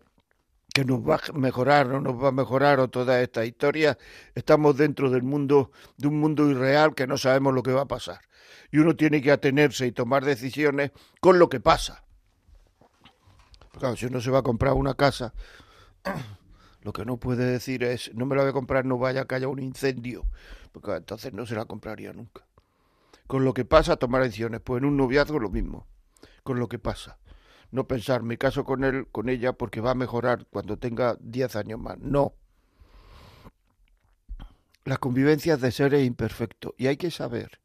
que 0.73 0.85
nos 0.85 1.01
va 1.01 1.17
a 1.17 1.33
mejorar 1.33 1.87
o 1.87 1.93
no 1.95 2.01
nos 2.01 2.23
va 2.23 2.29
a 2.29 2.33
mejorar 2.33 2.79
o 2.81 2.89
toda 2.89 3.21
esta 3.21 3.45
historia, 3.45 3.99
estamos 4.35 4.77
dentro 4.77 5.11
del 5.11 5.23
mundo, 5.23 5.73
de 5.97 6.09
un 6.09 6.21
mundo 6.21 6.49
irreal 6.49 6.95
que 6.95 7.07
no 7.07 7.19
sabemos 7.19 7.55
lo 7.55 7.63
que 7.63 7.73
va 7.73 7.83
a 7.83 7.89
pasar. 7.89 8.21
Y 8.71 8.79
uno 8.79 8.95
tiene 8.95 9.21
que 9.21 9.33
atenerse 9.33 9.87
y 9.87 9.93
tomar 9.93 10.25
decisiones 10.25 10.93
con 11.21 11.39
lo 11.39 11.49
que 11.49 11.59
pasa. 11.59 12.05
Claro, 13.79 13.97
si 13.97 14.07
uno 14.07 14.21
se 14.21 14.31
va 14.31 14.41
a 14.41 14.43
comprar 14.43 14.75
una 14.75 14.95
casa, 14.95 15.35
lo 16.83 16.93
que 16.93 17.05
no 17.05 17.17
puede 17.17 17.45
decir 17.45 17.83
es, 17.83 18.15
no 18.15 18.27
me 18.27 18.37
la 18.37 18.43
voy 18.43 18.51
a 18.51 18.55
comprar, 18.55 18.85
no 18.85 18.99
vaya 18.99 19.25
que 19.25 19.35
haya 19.35 19.49
un 19.49 19.59
incendio, 19.59 20.25
porque 20.71 20.93
entonces 20.93 21.33
no 21.33 21.47
se 21.47 21.57
la 21.57 21.65
compraría 21.65 22.13
nunca. 22.13 22.47
Con 23.27 23.45
lo 23.45 23.55
que 23.55 23.65
pasa, 23.65 23.97
tomar 23.97 24.23
decisiones. 24.23 24.61
Pues 24.61 24.83
en 24.83 24.89
un 24.89 24.97
noviazgo 24.97 25.39
lo 25.39 25.51
mismo, 25.51 25.87
con 26.45 26.59
lo 26.59 26.69
que 26.69 26.79
pasa 26.79 27.19
no 27.71 27.87
pensar, 27.87 28.23
me 28.23 28.37
caso 28.37 28.65
con 28.65 28.85
él, 28.85 29.07
con 29.13 29.29
ella, 29.29 29.53
porque 29.53 29.81
va 29.81 29.93
a 29.93 29.95
mejorar 29.95 30.47
cuando 30.51 30.77
tenga 30.77 31.17
10 31.21 31.57
años 31.57 31.79
más. 31.79 31.99
No. 31.99 32.35
La 34.85 34.97
convivencia 34.97 35.57
de 35.57 35.71
seres 35.71 36.05
imperfectos. 36.05 36.75
Y 36.79 36.89
hay 36.89 36.97
que 36.97 37.11
saber 37.11 37.61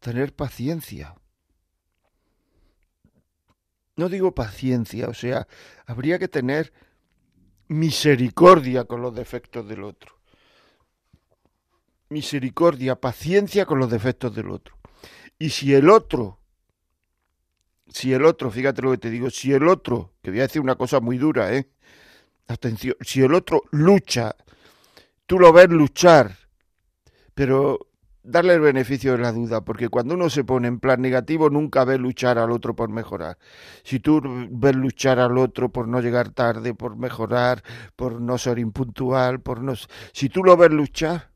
tener 0.00 0.34
paciencia. 0.34 1.14
No 3.96 4.08
digo 4.08 4.34
paciencia, 4.34 5.08
o 5.08 5.14
sea, 5.14 5.46
habría 5.86 6.18
que 6.18 6.26
tener 6.26 6.72
misericordia 7.68 8.84
con 8.84 9.00
los 9.00 9.14
defectos 9.14 9.68
del 9.68 9.84
otro. 9.84 10.18
Misericordia, 12.08 13.00
paciencia 13.00 13.64
con 13.64 13.78
los 13.78 13.90
defectos 13.90 14.34
del 14.34 14.50
otro. 14.50 14.76
Y 15.38 15.50
si 15.50 15.74
el 15.74 15.88
otro 15.88 16.40
si 17.88 18.12
el 18.12 18.24
otro, 18.24 18.50
fíjate 18.50 18.82
lo 18.82 18.90
que 18.92 18.98
te 18.98 19.10
digo, 19.10 19.30
si 19.30 19.52
el 19.52 19.68
otro, 19.68 20.12
que 20.22 20.30
voy 20.30 20.40
a 20.40 20.44
decir 20.44 20.62
una 20.62 20.76
cosa 20.76 21.00
muy 21.00 21.18
dura, 21.18 21.54
¿eh? 21.54 21.68
Atención, 22.46 22.96
si 23.00 23.22
el 23.22 23.34
otro 23.34 23.62
lucha, 23.70 24.34
tú 25.26 25.38
lo 25.38 25.52
ves 25.52 25.68
luchar, 25.68 26.36
pero 27.34 27.88
darle 28.24 28.54
el 28.54 28.60
beneficio 28.60 29.12
de 29.12 29.18
la 29.18 29.32
duda, 29.32 29.64
porque 29.64 29.88
cuando 29.88 30.14
uno 30.14 30.30
se 30.30 30.44
pone 30.44 30.66
en 30.66 30.80
plan 30.80 31.00
negativo 31.00 31.50
nunca 31.50 31.84
ve 31.84 31.98
luchar 31.98 32.38
al 32.38 32.50
otro 32.50 32.74
por 32.74 32.88
mejorar. 32.88 33.38
Si 33.84 34.00
tú 34.00 34.20
ves 34.50 34.74
luchar 34.74 35.20
al 35.20 35.38
otro 35.38 35.70
por 35.70 35.86
no 35.86 36.00
llegar 36.00 36.30
tarde, 36.30 36.74
por 36.74 36.96
mejorar, 36.96 37.62
por 37.96 38.20
no 38.20 38.38
ser 38.38 38.58
impuntual, 38.58 39.40
por 39.40 39.62
no 39.62 39.74
si 40.12 40.28
tú 40.28 40.42
lo 40.42 40.56
ves 40.56 40.70
luchar, 40.70 41.30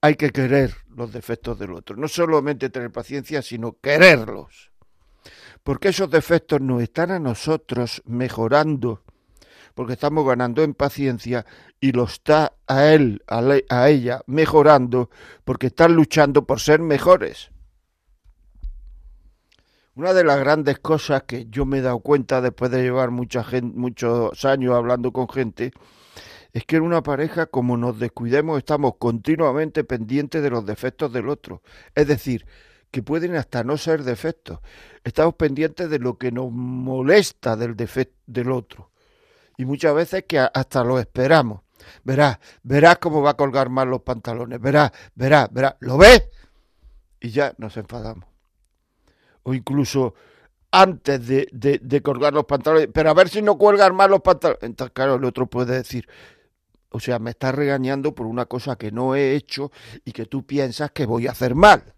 hay 0.00 0.16
que 0.16 0.30
querer 0.30 0.74
los 0.96 1.12
defectos 1.12 1.58
del 1.58 1.72
otro. 1.72 1.96
No 1.96 2.08
solamente 2.08 2.70
tener 2.70 2.90
paciencia, 2.90 3.42
sino 3.42 3.78
quererlos. 3.80 4.70
Porque 5.62 5.88
esos 5.88 6.10
defectos 6.10 6.60
nos 6.60 6.82
están 6.82 7.10
a 7.10 7.18
nosotros 7.18 8.02
mejorando, 8.04 9.02
porque 9.74 9.94
estamos 9.94 10.26
ganando 10.26 10.62
en 10.62 10.74
paciencia 10.74 11.46
y 11.80 11.92
lo 11.92 12.04
está 12.04 12.52
a 12.66 12.86
él, 12.86 13.22
a, 13.26 13.88
ella, 13.88 14.20
mejorando, 14.26 15.10
porque 15.44 15.68
están 15.68 15.94
luchando 15.94 16.46
por 16.46 16.60
ser 16.60 16.80
mejores. 16.80 17.50
Una 19.94 20.12
de 20.12 20.24
las 20.24 20.38
grandes 20.38 20.80
cosas 20.80 21.22
que 21.22 21.46
yo 21.46 21.64
me 21.64 21.78
he 21.78 21.82
dado 21.82 22.00
cuenta 22.00 22.40
después 22.40 22.70
de 22.70 22.82
llevar 22.82 23.10
mucha 23.10 23.44
gente, 23.44 23.76
muchos 23.78 24.44
años 24.44 24.74
hablando 24.74 25.12
con 25.12 25.28
gente 25.28 25.72
es 26.54 26.64
que 26.64 26.76
en 26.76 26.82
una 26.82 27.02
pareja, 27.02 27.46
como 27.46 27.76
nos 27.76 27.98
descuidemos, 27.98 28.58
estamos 28.58 28.94
continuamente 28.96 29.82
pendientes 29.82 30.40
de 30.40 30.50
los 30.50 30.64
defectos 30.64 31.12
del 31.12 31.28
otro. 31.28 31.62
Es 31.96 32.06
decir, 32.06 32.46
que 32.92 33.02
pueden 33.02 33.34
hasta 33.34 33.64
no 33.64 33.76
ser 33.76 34.04
defectos. 34.04 34.60
Estamos 35.02 35.34
pendientes 35.34 35.90
de 35.90 35.98
lo 35.98 36.16
que 36.16 36.30
nos 36.30 36.52
molesta 36.52 37.56
del 37.56 37.74
defecto 37.74 38.14
del 38.26 38.52
otro. 38.52 38.92
Y 39.56 39.64
muchas 39.64 39.96
veces 39.96 40.26
que 40.28 40.38
hasta 40.38 40.84
lo 40.84 41.00
esperamos. 41.00 41.62
Verás, 42.04 42.38
verás 42.62 42.98
cómo 42.98 43.20
va 43.20 43.30
a 43.30 43.36
colgar 43.36 43.68
mal 43.68 43.90
los 43.90 44.02
pantalones. 44.02 44.60
Verás, 44.60 44.92
verás, 45.16 45.52
verás. 45.52 45.74
¿Lo 45.80 45.98
ves? 45.98 46.28
Y 47.18 47.30
ya 47.30 47.52
nos 47.58 47.76
enfadamos. 47.76 48.28
O 49.42 49.54
incluso 49.54 50.14
antes 50.70 51.26
de, 51.26 51.48
de, 51.52 52.02
colgar 52.02 52.32
los 52.32 52.46
pantalones, 52.46 52.88
pero 52.92 53.10
a 53.10 53.14
ver 53.14 53.28
si 53.28 53.42
no 53.42 53.56
cuelgan 53.56 53.94
más 53.94 54.10
los 54.10 54.20
pantalones. 54.22 54.62
Entonces, 54.62 54.92
claro, 54.92 55.14
el 55.14 55.24
otro 55.24 55.46
puede 55.46 55.74
decir, 55.74 56.08
o 56.96 57.00
sea, 57.00 57.18
me 57.18 57.30
estás 57.30 57.52
regañando 57.52 58.14
por 58.14 58.26
una 58.26 58.46
cosa 58.46 58.76
que 58.76 58.92
no 58.92 59.16
he 59.16 59.34
hecho 59.34 59.72
y 60.04 60.12
que 60.12 60.26
tú 60.26 60.46
piensas 60.46 60.92
que 60.92 61.06
voy 61.06 61.26
a 61.26 61.32
hacer 61.32 61.56
mal. 61.56 61.92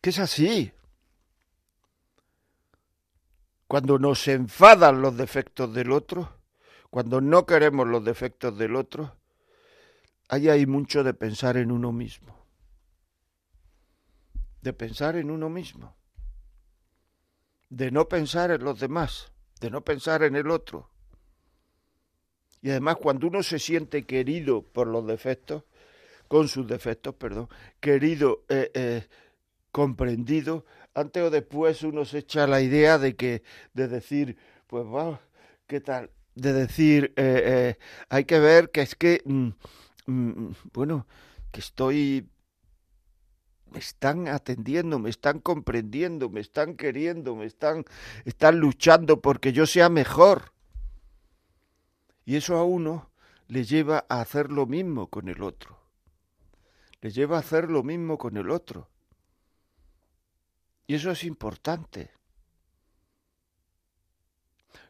Que 0.00 0.10
es 0.10 0.20
así. 0.20 0.72
Cuando 3.66 3.98
nos 3.98 4.28
enfadan 4.28 5.02
los 5.02 5.16
defectos 5.16 5.74
del 5.74 5.90
otro, 5.90 6.32
cuando 6.88 7.20
no 7.20 7.44
queremos 7.46 7.88
los 7.88 8.04
defectos 8.04 8.56
del 8.56 8.76
otro, 8.76 9.16
ahí 10.28 10.48
hay 10.48 10.66
mucho 10.66 11.02
de 11.02 11.14
pensar 11.14 11.56
en 11.56 11.72
uno 11.72 11.90
mismo. 11.90 12.46
De 14.62 14.72
pensar 14.72 15.16
en 15.16 15.32
uno 15.32 15.48
mismo. 15.48 15.96
De 17.70 17.90
no 17.90 18.08
pensar 18.08 18.52
en 18.52 18.62
los 18.62 18.78
demás. 18.78 19.32
De 19.58 19.68
no 19.68 19.80
pensar 19.82 20.22
en 20.22 20.36
el 20.36 20.48
otro. 20.48 20.89
Y 22.62 22.70
además 22.70 22.96
cuando 22.96 23.26
uno 23.26 23.42
se 23.42 23.58
siente 23.58 24.04
querido 24.04 24.62
por 24.62 24.86
los 24.86 25.06
defectos, 25.06 25.64
con 26.28 26.46
sus 26.48 26.66
defectos, 26.66 27.14
perdón, 27.14 27.48
querido, 27.80 28.44
eh, 28.48 28.70
eh, 28.74 29.06
comprendido, 29.72 30.64
antes 30.94 31.22
o 31.22 31.30
después 31.30 31.82
uno 31.82 32.04
se 32.04 32.18
echa 32.18 32.46
la 32.46 32.60
idea 32.60 32.98
de 32.98 33.16
que, 33.16 33.42
de 33.74 33.88
decir, 33.88 34.36
pues 34.66 34.84
va, 34.84 35.20
¿qué 35.66 35.80
tal? 35.80 36.10
De 36.34 36.52
decir, 36.52 37.12
eh, 37.16 37.76
hay 38.08 38.24
que 38.24 38.38
ver 38.38 38.70
que 38.70 38.82
es 38.82 38.94
que, 38.94 39.22
mm, 39.24 39.48
mm, 40.06 40.52
bueno, 40.72 41.06
que 41.50 41.60
estoy, 41.60 42.28
me 43.72 43.78
están 43.78 44.28
atendiendo, 44.28 44.98
me 44.98 45.10
están 45.10 45.40
comprendiendo, 45.40 46.28
me 46.28 46.40
están 46.40 46.76
queriendo, 46.76 47.34
me 47.34 47.46
están, 47.46 47.84
están 48.24 48.58
luchando 48.58 49.20
porque 49.20 49.52
yo 49.52 49.66
sea 49.66 49.88
mejor. 49.88 50.49
Y 52.30 52.36
eso 52.36 52.56
a 52.56 52.62
uno 52.62 53.10
le 53.48 53.64
lleva 53.64 54.06
a 54.08 54.20
hacer 54.20 54.52
lo 54.52 54.64
mismo 54.64 55.08
con 55.08 55.28
el 55.28 55.42
otro. 55.42 55.80
Le 57.00 57.10
lleva 57.10 57.36
a 57.36 57.40
hacer 57.40 57.68
lo 57.68 57.82
mismo 57.82 58.18
con 58.18 58.36
el 58.36 58.50
otro. 58.50 58.88
Y 60.86 60.94
eso 60.94 61.10
es 61.10 61.24
importante. 61.24 62.12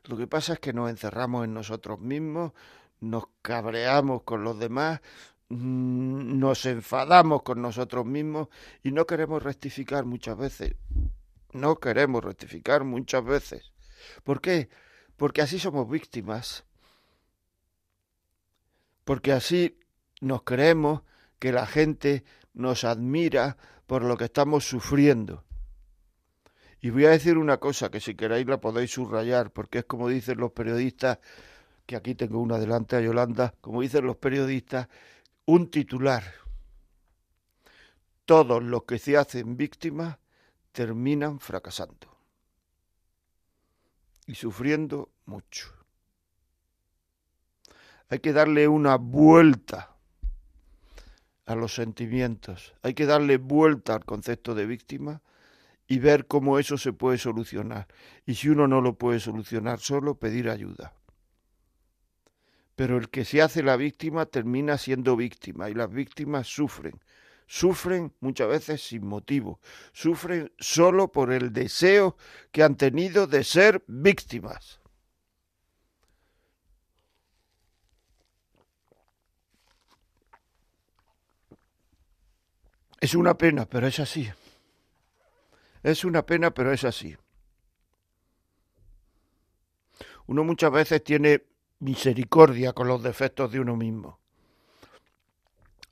Lo 0.05 0.19
que 0.19 0.27
pasa 0.27 0.53
es 0.53 0.61
que 0.61 0.75
nos 0.75 0.91
encerramos 0.91 1.47
en 1.47 1.55
nosotros 1.55 1.99
mismos, 1.99 2.53
nos 3.01 3.25
cabreamos 3.41 4.23
con 4.25 4.45
los 4.45 4.59
demás, 4.59 5.01
mm, 5.49 6.39
nos 6.39 6.67
enfadamos 6.67 7.43
con 7.43 7.63
nosotros 7.63 8.05
mismos 8.05 8.49
y 8.83 8.93
no 8.93 9.07
queremos 9.07 9.43
rectificar 9.43 10.05
muchas 10.05 10.37
veces. 10.37 10.75
No 11.55 11.77
queremos 11.77 12.23
rectificar 12.23 12.85
muchas 12.85 13.25
veces. 13.25 13.73
¿Por 14.25 14.43
qué? 14.43 14.69
Porque 15.17 15.41
así 15.41 15.59
somos 15.59 15.89
víctimas. 15.89 16.67
Porque 19.11 19.33
así 19.33 19.77
nos 20.21 20.45
creemos 20.45 21.03
que 21.41 21.51
la 21.51 21.67
gente 21.67 22.23
nos 22.55 22.85
admira 22.85 23.57
por 23.89 24.05
lo 24.05 24.17
que 24.17 24.27
estamos 24.27 24.65
sufriendo. 24.65 25.43
Y 26.81 26.91
voy 26.91 27.07
a 27.07 27.11
decir 27.11 27.37
una 27.37 27.57
cosa 27.57 27.91
que 27.91 27.99
si 27.99 28.15
queréis 28.15 28.47
la 28.47 28.61
podéis 28.61 28.93
subrayar, 28.93 29.51
porque 29.53 29.79
es 29.79 29.85
como 29.87 30.09
dicen 30.09 30.39
los 30.39 30.53
periodistas, 30.53 31.19
que 31.87 31.97
aquí 31.97 32.15
tengo 32.15 32.39
una 32.39 32.57
delante 32.57 32.95
a 32.95 33.01
Yolanda, 33.01 33.53
como 33.61 33.83
dicen 33.83 34.07
los 34.07 34.17
periodistas, 34.17 34.87
un 35.45 35.73
titular. 35.73 36.23
Todos 38.25 38.63
los 38.63 38.85
que 38.85 39.01
se 39.01 39.17
hacen 39.17 39.57
víctimas 39.57 40.19
terminan 40.71 41.41
fracasando 41.41 42.17
y 44.29 44.37
sufriendo 44.37 45.11
mucho. 45.27 45.80
Hay 48.11 48.19
que 48.19 48.33
darle 48.33 48.67
una 48.67 48.97
vuelta 48.97 49.97
a 51.47 51.55
los 51.55 51.75
sentimientos, 51.75 52.75
hay 52.83 52.95
que 52.95 53.07
darle 53.07 53.39
vuelta 53.39 53.95
al 53.95 54.05
concepto 54.05 54.55
de 54.55 54.67
víctima 54.67 55.23
y 55.87 55.99
ver 56.01 56.27
cómo 56.27 56.59
eso 56.59 56.77
se 56.77 56.93
puede 56.93 57.19
solucionar. 57.19 57.87
Y 58.27 58.35
si 58.35 58.49
uno 58.49 58.67
no 58.67 58.81
lo 58.81 58.95
puede 58.95 59.21
solucionar 59.21 59.79
solo, 59.79 60.17
pedir 60.17 60.51
ayuda. 60.51 60.93
Pero 62.75 62.97
el 62.97 63.11
que 63.11 63.25
se 63.25 63.43
hace 63.43 63.63
la 63.63 63.77
víctima 63.77 64.27
termina 64.27 64.77
siendo 64.77 65.17
víctima 65.17 65.71
y 65.71 65.75
las 65.75 65.91
víctimas 65.91 66.49
sufren. 66.49 67.01
Sufren 67.47 68.13
muchas 68.21 68.49
veces 68.49 68.81
sin 68.87 69.07
motivo. 69.07 69.61
Sufren 69.93 70.53
solo 70.59 71.13
por 71.13 71.33
el 71.33 71.53
deseo 71.53 72.17
que 72.51 72.63
han 72.63 72.77
tenido 72.77 73.27
de 73.27 73.45
ser 73.45 73.85
víctimas. 73.87 74.80
Es 83.01 83.15
una 83.15 83.37
pena, 83.37 83.67
pero 83.67 83.87
es 83.87 83.99
así. 83.99 84.31
Es 85.83 86.05
una 86.05 86.27
pena, 86.27 86.53
pero 86.53 86.73
es 86.73 86.85
así. 86.85 87.17
Uno 90.27 90.45
muchas 90.45 90.71
veces 90.71 91.03
tiene 91.03 91.43
misericordia 91.81 92.73
con 92.73 92.87
los 92.87 93.03
defectos 93.03 93.51
de 93.51 93.61
uno 93.61 93.77
mismo. 93.77 94.21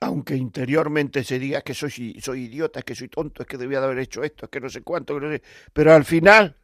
Aunque 0.00 0.36
interiormente 0.36 1.24
se 1.24 1.38
diga 1.38 1.62
que 1.62 1.74
soy, 1.74 2.20
soy 2.20 2.44
idiota, 2.44 2.82
que 2.82 2.94
soy 2.94 3.08
tonto, 3.08 3.42
es 3.42 3.48
que 3.48 3.56
debía 3.56 3.80
de 3.80 3.86
haber 3.86 3.98
hecho 3.98 4.22
esto, 4.22 4.44
es 4.44 4.50
que 4.50 4.60
no 4.60 4.68
sé 4.68 4.82
cuánto, 4.82 5.18
no 5.18 5.28
sé. 5.28 5.42
pero 5.72 5.92
al 5.92 6.04
final 6.04 6.56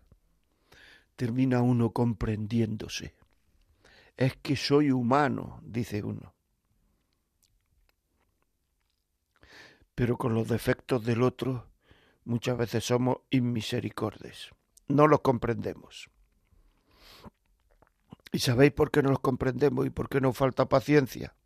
termina 1.16 1.62
uno 1.62 1.90
comprendiéndose. 1.90 3.14
Es 4.16 4.36
que 4.36 4.54
soy 4.54 4.92
humano, 4.92 5.60
dice 5.64 6.02
uno. 6.04 6.33
Pero 9.94 10.16
con 10.16 10.34
los 10.34 10.48
defectos 10.48 11.04
del 11.04 11.22
otro 11.22 11.68
muchas 12.24 12.56
veces 12.56 12.84
somos 12.84 13.18
inmisericordes. 13.30 14.50
No 14.88 15.06
los 15.06 15.20
comprendemos. 15.20 16.10
¿Y 18.32 18.40
sabéis 18.40 18.72
por 18.72 18.90
qué 18.90 19.02
no 19.02 19.10
los 19.10 19.20
comprendemos 19.20 19.86
y 19.86 19.90
por 19.90 20.08
qué 20.08 20.20
nos 20.20 20.36
falta 20.36 20.68
paciencia? 20.68 21.36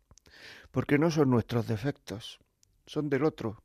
Porque 0.71 0.97
no 0.97 1.11
son 1.11 1.29
nuestros 1.29 1.67
defectos, 1.67 2.39
son 2.85 3.09
del 3.09 3.25
otro. 3.25 3.61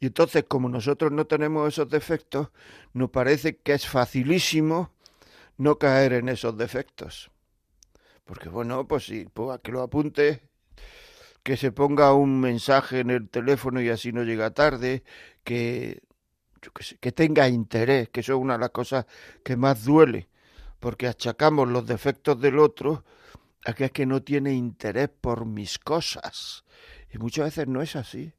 Y 0.00 0.06
entonces, 0.06 0.44
como 0.46 0.68
nosotros 0.68 1.12
no 1.12 1.26
tenemos 1.26 1.68
esos 1.68 1.88
defectos, 1.88 2.50
nos 2.92 3.10
parece 3.10 3.56
que 3.58 3.72
es 3.72 3.86
facilísimo 3.86 4.92
no 5.56 5.78
caer 5.78 6.12
en 6.14 6.28
esos 6.28 6.56
defectos. 6.58 7.30
Porque 8.24 8.48
bueno, 8.48 8.86
pues 8.86 9.06
sí, 9.06 9.26
pues 9.32 9.50
a 9.50 9.58
que 9.58 9.72
lo 9.72 9.82
apunte 9.82 10.49
que 11.42 11.56
se 11.56 11.72
ponga 11.72 12.12
un 12.12 12.40
mensaje 12.40 13.00
en 13.00 13.10
el 13.10 13.28
teléfono 13.28 13.80
y 13.80 13.88
así 13.88 14.12
no 14.12 14.24
llega 14.24 14.50
tarde, 14.50 15.02
que, 15.44 16.02
que, 17.00 17.12
tenga 17.12 17.48
interés, 17.48 18.08
que 18.10 18.20
eso 18.20 18.34
es 18.34 18.38
una 18.40 18.54
de 18.54 18.60
las 18.60 18.70
cosas 18.70 19.06
que 19.44 19.56
más 19.56 19.84
duele, 19.84 20.28
porque 20.78 21.06
achacamos 21.06 21.68
los 21.68 21.86
defectos 21.86 22.40
del 22.40 22.58
otro 22.58 23.04
a 23.64 23.72
que 23.72 23.86
es 23.86 23.92
que 23.92 24.06
no 24.06 24.22
tiene 24.22 24.52
interés 24.54 25.08
por 25.08 25.46
mis 25.46 25.78
cosas. 25.78 26.64
Y 27.12 27.18
muchas 27.18 27.46
veces 27.46 27.68
no 27.68 27.82
es 27.82 27.96
así. 27.96 28.32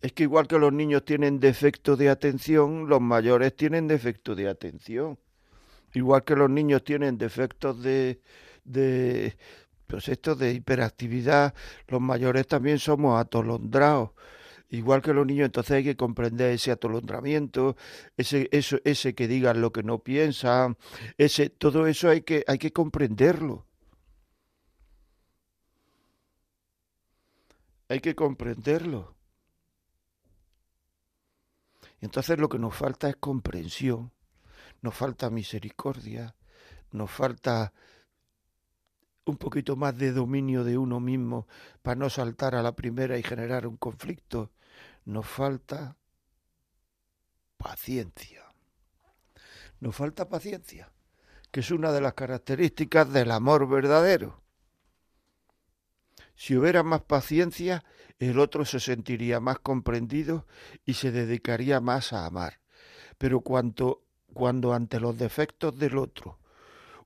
Es 0.00 0.12
que 0.12 0.24
igual 0.24 0.46
que 0.46 0.58
los 0.58 0.72
niños 0.72 1.04
tienen 1.04 1.40
defecto 1.40 1.96
de 1.96 2.08
atención, 2.08 2.88
los 2.88 3.00
mayores 3.00 3.54
tienen 3.54 3.86
defecto 3.86 4.34
de 4.34 4.48
atención. 4.48 5.18
Igual 5.92 6.24
que 6.24 6.36
los 6.36 6.48
niños 6.48 6.84
tienen 6.84 7.18
defectos 7.18 7.82
de, 7.82 8.20
de, 8.64 9.36
pues 9.90 10.08
esto 10.08 10.36
de 10.36 10.52
hiperactividad, 10.52 11.54
los 11.88 12.00
mayores 12.00 12.46
también 12.46 12.78
somos 12.78 13.20
atolondrados, 13.20 14.10
igual 14.68 15.02
que 15.02 15.12
los 15.12 15.26
niños, 15.26 15.46
entonces 15.46 15.72
hay 15.72 15.84
que 15.84 15.96
comprender 15.96 16.52
ese 16.52 16.70
atolondramiento, 16.70 17.76
ese, 18.16 18.48
eso, 18.52 18.78
ese 18.84 19.14
que 19.16 19.26
digan 19.26 19.60
lo 19.60 19.72
que 19.72 19.82
no 19.82 19.98
piensan, 19.98 20.78
ese, 21.18 21.50
todo 21.50 21.88
eso 21.88 22.08
hay 22.08 22.22
que, 22.22 22.44
hay 22.46 22.58
que 22.58 22.72
comprenderlo. 22.72 23.66
Hay 27.88 27.98
que 27.98 28.14
comprenderlo. 28.14 29.16
Entonces 32.00 32.38
lo 32.38 32.48
que 32.48 32.60
nos 32.60 32.76
falta 32.76 33.08
es 33.08 33.16
comprensión, 33.16 34.12
nos 34.82 34.94
falta 34.94 35.30
misericordia, 35.30 36.36
nos 36.92 37.10
falta 37.10 37.72
un 39.24 39.36
poquito 39.36 39.76
más 39.76 39.96
de 39.96 40.12
dominio 40.12 40.64
de 40.64 40.78
uno 40.78 41.00
mismo 41.00 41.46
para 41.82 41.96
no 41.96 42.10
saltar 42.10 42.54
a 42.54 42.62
la 42.62 42.74
primera 42.74 43.18
y 43.18 43.22
generar 43.22 43.66
un 43.66 43.76
conflicto. 43.76 44.50
Nos 45.04 45.26
falta 45.26 45.96
paciencia. 47.56 48.44
Nos 49.80 49.96
falta 49.96 50.28
paciencia, 50.28 50.92
que 51.50 51.60
es 51.60 51.70
una 51.70 51.92
de 51.92 52.00
las 52.00 52.14
características 52.14 53.12
del 53.12 53.30
amor 53.30 53.68
verdadero. 53.68 54.42
Si 56.34 56.56
hubiera 56.56 56.82
más 56.82 57.02
paciencia, 57.02 57.84
el 58.18 58.38
otro 58.38 58.64
se 58.64 58.80
sentiría 58.80 59.40
más 59.40 59.58
comprendido 59.58 60.46
y 60.84 60.94
se 60.94 61.10
dedicaría 61.10 61.80
más 61.80 62.12
a 62.12 62.26
amar. 62.26 62.60
Pero 63.18 63.40
cuando, 63.40 64.02
cuando 64.32 64.72
ante 64.72 65.00
los 65.00 65.18
defectos 65.18 65.78
del 65.78 65.98
otro 65.98 66.38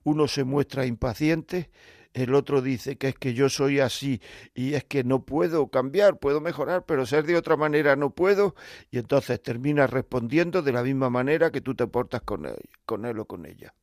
uno 0.05 0.29
se 0.29 0.45
muestra 0.45 0.87
impaciente, 0.87 1.71
el 2.15 2.35
otro 2.35 2.63
dice 2.63 2.97
que 2.97 3.09
es 3.09 3.15
que 3.17 3.35
yo 3.35 3.49
soy 3.49 3.81
así 3.81 4.23
y 4.55 4.75
es 4.75 4.85
que 4.85 5.03
no 5.05 5.25
puedo 5.25 5.69
cambiar, 5.69 6.19
puedo 6.19 6.41
mejorar, 6.41 6.87
pero 6.87 7.05
ser 7.07 7.25
de 7.25 7.37
otra 7.37 7.57
manera 7.57 7.97
no 7.97 8.11
puedo, 8.11 8.55
y 8.91 8.99
entonces 8.99 9.43
terminas 9.43 9.91
respondiendo 9.91 10.63
de 10.63 10.73
la 10.73 10.83
misma 10.83 11.11
manera 11.11 11.51
que 11.51 11.61
tú 11.61 11.75
te 11.75 11.87
portas 11.89 12.23
con 12.23 12.47
él, 12.47 12.71
con 12.87 13.05
él 13.05 13.19
o 13.19 13.27
con 13.27 13.45
ella. 13.45 13.75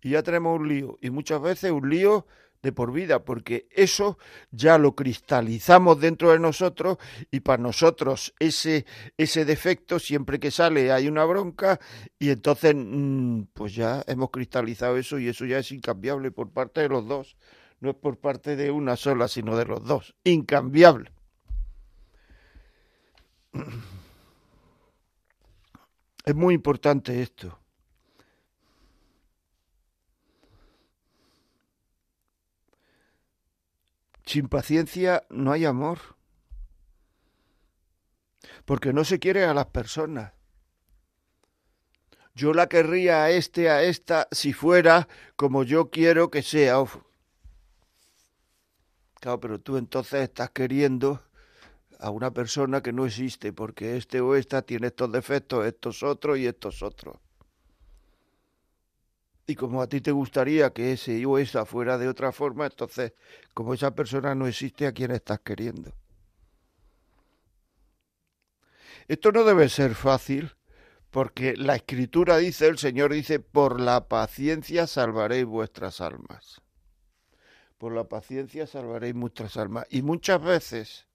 Y 0.00 0.10
ya 0.10 0.22
tenemos 0.22 0.58
un 0.58 0.68
lío, 0.68 0.98
y 1.02 1.10
muchas 1.10 1.40
veces 1.42 1.70
un 1.70 1.88
lío 1.88 2.26
de 2.62 2.72
por 2.72 2.92
vida, 2.92 3.24
porque 3.24 3.66
eso 3.70 4.18
ya 4.52 4.78
lo 4.78 4.94
cristalizamos 4.94 6.00
dentro 6.00 6.30
de 6.30 6.38
nosotros 6.38 6.98
y 7.30 7.40
para 7.40 7.62
nosotros 7.62 8.34
ese, 8.38 8.86
ese 9.18 9.44
defecto, 9.44 9.98
siempre 9.98 10.38
que 10.38 10.52
sale 10.52 10.92
hay 10.92 11.08
una 11.08 11.24
bronca 11.24 11.80
y 12.18 12.30
entonces 12.30 12.74
mm, 12.76 13.42
pues 13.52 13.74
ya 13.74 14.04
hemos 14.06 14.30
cristalizado 14.30 14.96
eso 14.96 15.18
y 15.18 15.28
eso 15.28 15.44
ya 15.44 15.58
es 15.58 15.72
incambiable 15.72 16.30
por 16.30 16.50
parte 16.50 16.82
de 16.82 16.88
los 16.88 17.06
dos, 17.06 17.36
no 17.80 17.90
es 17.90 17.96
por 17.96 18.18
parte 18.18 18.54
de 18.54 18.70
una 18.70 18.96
sola, 18.96 19.26
sino 19.26 19.56
de 19.56 19.64
los 19.64 19.84
dos, 19.84 20.14
incambiable. 20.24 21.10
Es 26.24 26.36
muy 26.36 26.54
importante 26.54 27.20
esto. 27.20 27.61
Sin 34.24 34.48
paciencia 34.48 35.24
no 35.30 35.52
hay 35.52 35.64
amor. 35.64 35.98
Porque 38.64 38.92
no 38.92 39.04
se 39.04 39.18
quiere 39.18 39.44
a 39.44 39.54
las 39.54 39.66
personas. 39.66 40.32
Yo 42.34 42.54
la 42.54 42.68
querría 42.68 43.24
a 43.24 43.30
este, 43.30 43.68
a 43.68 43.82
esta, 43.82 44.28
si 44.30 44.52
fuera 44.52 45.08
como 45.36 45.64
yo 45.64 45.90
quiero 45.90 46.30
que 46.30 46.42
sea. 46.42 46.82
Claro, 49.20 49.40
pero 49.40 49.60
tú 49.60 49.76
entonces 49.76 50.22
estás 50.22 50.50
queriendo 50.50 51.22
a 52.00 52.10
una 52.10 52.32
persona 52.32 52.82
que 52.82 52.92
no 52.92 53.06
existe, 53.06 53.52
porque 53.52 53.96
este 53.96 54.20
o 54.20 54.34
esta 54.34 54.62
tiene 54.62 54.88
estos 54.88 55.12
defectos, 55.12 55.66
estos 55.66 56.02
otros 56.02 56.38
y 56.38 56.46
estos 56.46 56.82
otros. 56.82 57.16
Y 59.52 59.54
como 59.54 59.82
a 59.82 59.86
ti 59.86 60.00
te 60.00 60.12
gustaría 60.12 60.72
que 60.72 60.94
ese 60.94 61.26
o 61.26 61.36
esa 61.36 61.66
fuera 61.66 61.98
de 61.98 62.08
otra 62.08 62.32
forma, 62.32 62.64
entonces, 62.64 63.12
como 63.52 63.74
esa 63.74 63.94
persona 63.94 64.34
no 64.34 64.46
existe, 64.46 64.86
¿a 64.86 64.92
quién 64.92 65.10
estás 65.10 65.40
queriendo? 65.40 65.92
Esto 69.08 69.30
no 69.30 69.44
debe 69.44 69.68
ser 69.68 69.94
fácil, 69.94 70.56
porque 71.10 71.54
la 71.54 71.76
escritura 71.76 72.38
dice, 72.38 72.66
el 72.66 72.78
Señor 72.78 73.12
dice, 73.12 73.40
por 73.40 73.78
la 73.78 74.08
paciencia 74.08 74.86
salvaréis 74.86 75.44
vuestras 75.44 76.00
almas. 76.00 76.62
Por 77.76 77.92
la 77.92 78.04
paciencia 78.04 78.66
salvaréis 78.66 79.12
vuestras 79.12 79.58
almas. 79.58 79.84
Y 79.90 80.00
muchas 80.00 80.42
veces 80.42 81.06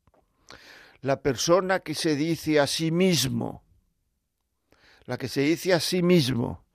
la 1.02 1.24
persona 1.24 1.80
que 1.80 1.96
se 1.96 2.16
dice 2.16 2.60
a 2.60 2.68
sí 2.68 2.92
mismo, 2.92 3.64
la 5.06 5.18
que 5.18 5.28
se 5.28 5.42
dice 5.42 5.74
a 5.74 5.80
sí 5.80 6.04
mismo, 6.04 6.67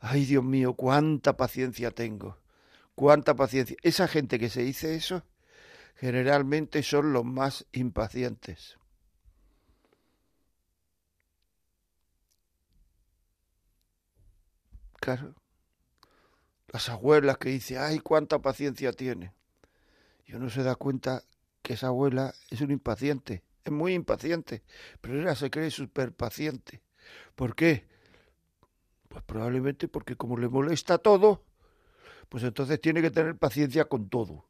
ay 0.00 0.24
Dios 0.24 0.44
mío, 0.44 0.74
cuánta 0.74 1.36
paciencia 1.36 1.90
tengo, 1.90 2.38
cuánta 2.94 3.34
paciencia. 3.36 3.76
Esa 3.82 4.08
gente 4.08 4.38
que 4.38 4.48
se 4.50 4.62
dice 4.62 4.94
eso, 4.96 5.24
generalmente 5.96 6.82
son 6.82 7.12
los 7.12 7.24
más 7.24 7.66
impacientes. 7.72 8.78
Claro. 15.00 15.34
Las 16.68 16.88
abuelas 16.88 17.38
que 17.38 17.48
dicen, 17.48 17.78
ay, 17.80 17.98
cuánta 17.98 18.38
paciencia 18.40 18.92
tiene. 18.92 19.32
Y 20.24 20.34
uno 20.34 20.50
se 20.50 20.62
da 20.62 20.76
cuenta 20.76 21.24
que 21.62 21.74
esa 21.74 21.88
abuela 21.88 22.32
es 22.50 22.60
un 22.60 22.70
impaciente, 22.70 23.42
es 23.64 23.72
muy 23.72 23.94
impaciente, 23.94 24.62
pero 25.00 25.20
ella 25.20 25.34
se 25.34 25.50
cree 25.50 25.70
súper 25.70 26.12
paciente. 26.12 26.82
¿Por 27.34 27.56
qué? 27.56 27.89
Pues 29.10 29.24
probablemente 29.24 29.88
porque 29.88 30.14
como 30.14 30.38
le 30.38 30.48
molesta 30.48 30.96
todo, 30.96 31.44
pues 32.28 32.44
entonces 32.44 32.80
tiene 32.80 33.02
que 33.02 33.10
tener 33.10 33.36
paciencia 33.36 33.86
con 33.86 34.08
todo. 34.08 34.46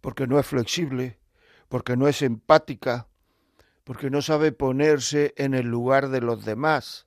Porque 0.00 0.26
no 0.26 0.40
es 0.40 0.46
flexible, 0.46 1.20
porque 1.68 1.96
no 1.96 2.08
es 2.08 2.22
empática, 2.22 3.06
porque 3.84 4.10
no 4.10 4.22
sabe 4.22 4.50
ponerse 4.50 5.34
en 5.36 5.54
el 5.54 5.68
lugar 5.68 6.08
de 6.08 6.20
los 6.20 6.44
demás. 6.44 7.06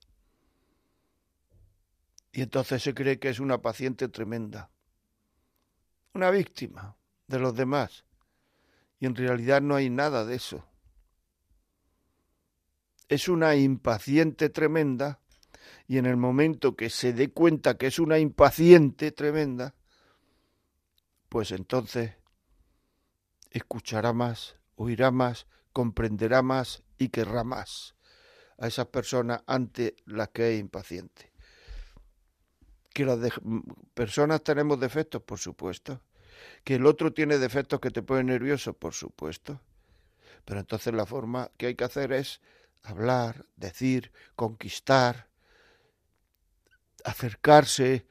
Y 2.32 2.42
entonces 2.42 2.82
se 2.82 2.94
cree 2.94 3.20
que 3.20 3.28
es 3.28 3.42
una 3.42 3.62
paciente 3.62 4.08
tremenda, 4.08 4.72
una 6.14 6.32
víctima 6.32 6.96
de 7.28 7.40
los 7.40 7.54
demás. 7.56 8.06
Y 9.02 9.06
en 9.06 9.16
realidad 9.16 9.62
no 9.62 9.76
hay 9.76 9.90
nada 9.90 10.24
de 10.24 10.36
eso 10.36 10.71
es 13.12 13.28
una 13.28 13.58
impaciente 13.58 14.47
tremenda 14.47 15.19
y 15.86 15.97
en 15.97 16.06
el 16.06 16.15
momento 16.15 16.78
que 16.78 16.89
se 16.89 17.12
dé 17.12 17.30
cuenta 17.30 17.78
que 17.78 17.88
es 17.88 18.00
una 18.00 18.17
impaciente 18.19 19.12
tremenda, 19.12 19.76
pues 21.28 21.52
entonces 21.52 22.13
escuchará 23.50 24.13
más, 24.13 24.56
oirá 24.76 25.12
más, 25.12 25.45
comprenderá 25.74 26.41
más 26.41 26.84
y 26.97 27.10
querrá 27.10 27.43
más 27.43 27.95
a 28.58 28.67
esas 28.67 28.88
personas 28.88 29.43
ante 29.45 29.97
las 30.06 30.30
que 30.30 30.54
es 30.54 30.62
impaciente. 30.62 31.34
Que 32.93 33.04
las 33.04 33.19
personas 33.93 34.41
tenemos 34.41 34.80
defectos, 34.80 35.21
por 35.21 35.38
supuesto. 35.38 36.02
Que 36.63 36.76
el 36.76 36.86
otro 36.86 37.12
tiene 37.12 37.39
defectos 37.39 37.82
que 37.82 37.91
te 37.91 38.04
ponen 38.04 38.28
nervioso, 38.28 38.71
por 38.71 38.93
supuesto. 38.93 39.60
Pero 40.45 40.62
entonces 40.62 40.93
la 40.93 41.06
forma 41.06 41.52
que 41.58 41.65
hay 41.65 41.76
que 41.76 41.84
hacer 41.84 42.13
es 42.13 42.39
hablar, 42.84 43.46
decir, 43.56 44.12
conquistar, 44.36 45.28
acercarse, 47.04 48.06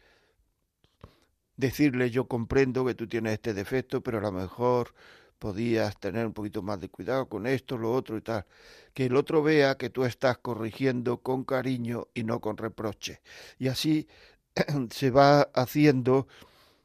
decirle 1.56 2.10
yo 2.10 2.26
comprendo 2.26 2.84
que 2.84 2.94
tú 2.94 3.06
tienes 3.06 3.34
este 3.34 3.54
defecto, 3.54 4.02
pero 4.02 4.18
a 4.18 4.22
lo 4.22 4.32
mejor 4.32 4.94
podías 5.38 5.98
tener 5.98 6.26
un 6.26 6.32
poquito 6.32 6.62
más 6.62 6.80
de 6.80 6.88
cuidado 6.88 7.28
con 7.28 7.46
esto, 7.46 7.78
lo 7.78 7.92
otro 7.92 8.16
y 8.16 8.20
tal. 8.20 8.46
Que 8.94 9.06
el 9.06 9.16
otro 9.16 9.42
vea 9.42 9.76
que 9.76 9.90
tú 9.90 10.04
estás 10.04 10.38
corrigiendo 10.38 11.18
con 11.18 11.44
cariño 11.44 12.08
y 12.14 12.24
no 12.24 12.40
con 12.40 12.56
reproche. 12.56 13.20
Y 13.58 13.68
así 13.68 14.08
se 14.90 15.10
va 15.10 15.42
haciendo 15.54 16.28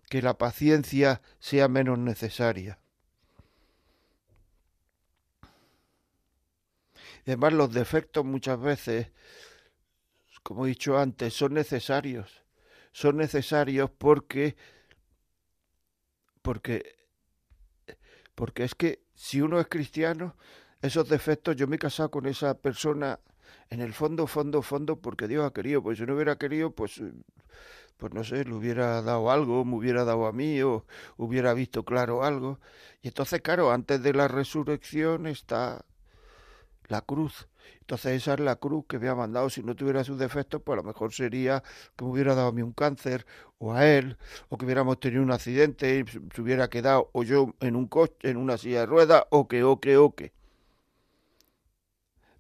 que 0.10 0.22
la 0.22 0.38
paciencia 0.38 1.22
sea 1.40 1.68
menos 1.68 2.00
necesaria. 2.00 2.80
Además 7.26 7.54
los 7.54 7.74
defectos 7.74 8.26
muchas 8.26 8.60
veces, 8.60 9.12
como 10.44 10.66
he 10.66 10.70
dicho 10.70 10.98
antes, 10.98 11.34
son 11.34 11.54
necesarios. 11.54 12.44
Son 12.92 13.18
necesarios 13.18 13.90
porque 13.90 14.56
porque 16.42 16.96
porque 18.36 18.64
es 18.64 18.76
que 18.76 19.06
si 19.16 19.42
uno 19.42 19.60
es 19.60 19.68
cristiano, 19.68 20.36
esos 20.82 21.10
defectos, 21.10 21.56
yo 21.56 21.68
me 21.68 21.78
he 21.78 21.80
casado 21.80 22.12
con 22.12 22.26
esa 22.26 22.58
persona 22.60 23.20
en 23.70 23.82
el 23.82 23.94
fondo, 23.94 24.28
fondo, 24.28 24.62
fondo, 24.62 24.98
porque 24.98 25.28
Dios 25.28 25.46
ha 25.46 25.54
querido, 25.54 25.82
pues 25.82 25.98
si 25.98 26.06
no 26.06 26.14
hubiera 26.16 26.38
querido, 26.38 26.72
pues, 26.72 27.02
pues 27.98 28.14
no 28.14 28.24
sé, 28.24 28.44
le 28.44 28.54
hubiera 28.54 29.02
dado 29.02 29.32
algo, 29.32 29.64
me 29.66 29.76
hubiera 29.76 30.04
dado 30.04 30.28
a 30.28 30.34
mí, 30.34 30.62
o 30.62 30.86
hubiera 31.18 31.54
visto 31.54 31.84
claro 31.84 32.24
algo. 32.24 32.60
Y 33.02 33.08
entonces, 33.08 33.42
claro, 33.42 33.72
antes 33.72 34.04
de 34.04 34.14
la 34.14 34.28
resurrección 34.28 35.28
está 35.28 35.86
la 36.88 37.02
cruz. 37.02 37.48
Entonces 37.82 38.14
esa 38.22 38.34
es 38.34 38.40
la 38.40 38.56
cruz 38.58 38.86
que 38.88 39.00
me 39.00 39.08
ha 39.08 39.16
mandado. 39.16 39.50
Si 39.50 39.64
no 39.64 39.76
tuviera 39.76 40.04
sus 40.04 40.18
defectos, 40.18 40.62
pues 40.64 40.80
a 40.80 40.82
lo 40.82 40.88
mejor 40.88 41.14
sería 41.14 41.64
que 41.96 42.06
me 42.06 42.12
hubiera 42.12 42.36
dado 42.36 42.50
a 42.50 42.52
mí 42.52 42.62
un 42.62 42.74
cáncer, 42.74 43.26
o 43.58 43.74
a 43.74 43.86
él, 43.88 44.18
o 44.50 44.58
que 44.58 44.66
hubiéramos 44.66 45.00
tenido 45.00 45.24
un 45.24 45.32
accidente 45.32 46.00
y 46.00 46.06
se 46.08 46.42
hubiera 46.42 46.70
quedado, 46.70 47.10
o 47.14 47.24
yo 47.24 47.54
en 47.60 47.76
un 47.76 47.88
coche, 47.88 48.30
en 48.30 48.38
una 48.38 48.58
silla 48.58 48.82
de 48.82 48.86
ruedas, 48.86 49.24
o 49.30 49.48
que, 49.48 49.64
o 49.64 49.80
que, 49.80 49.98
o 49.98 50.14
que. 50.16 50.34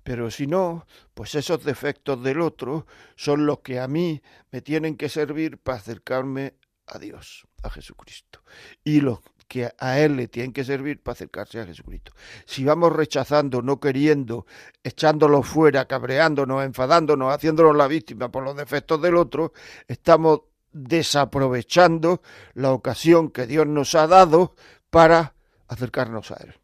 Pero 0.03 0.29
si 0.29 0.45
no, 0.45 0.85
pues 1.15 1.33
esos 1.33 1.63
defectos 1.63 2.21
del 2.21 2.39
otro 2.41 2.85
son 3.15 3.47
los 3.47 3.59
que 3.61 3.79
a 3.79 3.87
mí 3.87 4.21
me 4.51 4.61
tienen 4.61 4.97
que 4.97 5.09
servir 5.09 5.57
para 5.57 5.79
acercarme 5.79 6.53
a 6.85 6.99
Dios, 6.99 7.47
a 7.63 7.71
Jesucristo. 7.71 8.43
Y 8.83 9.01
los 9.01 9.19
que 9.47 9.71
a 9.77 9.99
Él 9.99 10.17
le 10.17 10.27
tienen 10.27 10.53
que 10.53 10.63
servir 10.63 11.01
para 11.01 11.13
acercarse 11.13 11.59
a 11.59 11.65
Jesucristo. 11.65 12.13
Si 12.45 12.63
vamos 12.63 12.91
rechazando, 12.91 13.61
no 13.61 13.79
queriendo, 13.79 14.45
echándolo 14.83 15.43
fuera, 15.43 15.85
cabreándonos, 15.85 16.63
enfadándonos, 16.63 17.33
haciéndonos 17.33 17.75
la 17.75 17.87
víctima 17.87 18.31
por 18.31 18.43
los 18.43 18.55
defectos 18.55 19.01
del 19.01 19.15
otro, 19.15 19.53
estamos 19.87 20.41
desaprovechando 20.71 22.21
la 22.53 22.71
ocasión 22.71 23.29
que 23.29 23.47
Dios 23.47 23.65
nos 23.67 23.95
ha 23.95 24.07
dado 24.07 24.55
para 24.89 25.35
acercarnos 25.67 26.31
a 26.31 26.35
Él. 26.35 26.55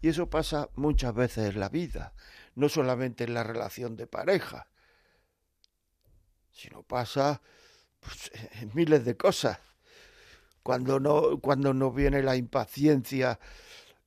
Y 0.00 0.08
eso 0.08 0.28
pasa 0.28 0.68
muchas 0.74 1.14
veces 1.14 1.54
en 1.54 1.60
la 1.60 1.68
vida, 1.68 2.12
no 2.54 2.68
solamente 2.68 3.24
en 3.24 3.34
la 3.34 3.42
relación 3.42 3.96
de 3.96 4.06
pareja, 4.06 4.68
sino 6.50 6.82
pasa 6.82 7.40
pues, 8.00 8.30
en 8.60 8.70
miles 8.74 9.04
de 9.04 9.16
cosas. 9.16 9.58
Cuando 10.64 10.98
no, 10.98 11.40
cuando 11.42 11.74
no 11.74 11.92
viene 11.92 12.22
la 12.22 12.36
impaciencia 12.36 13.38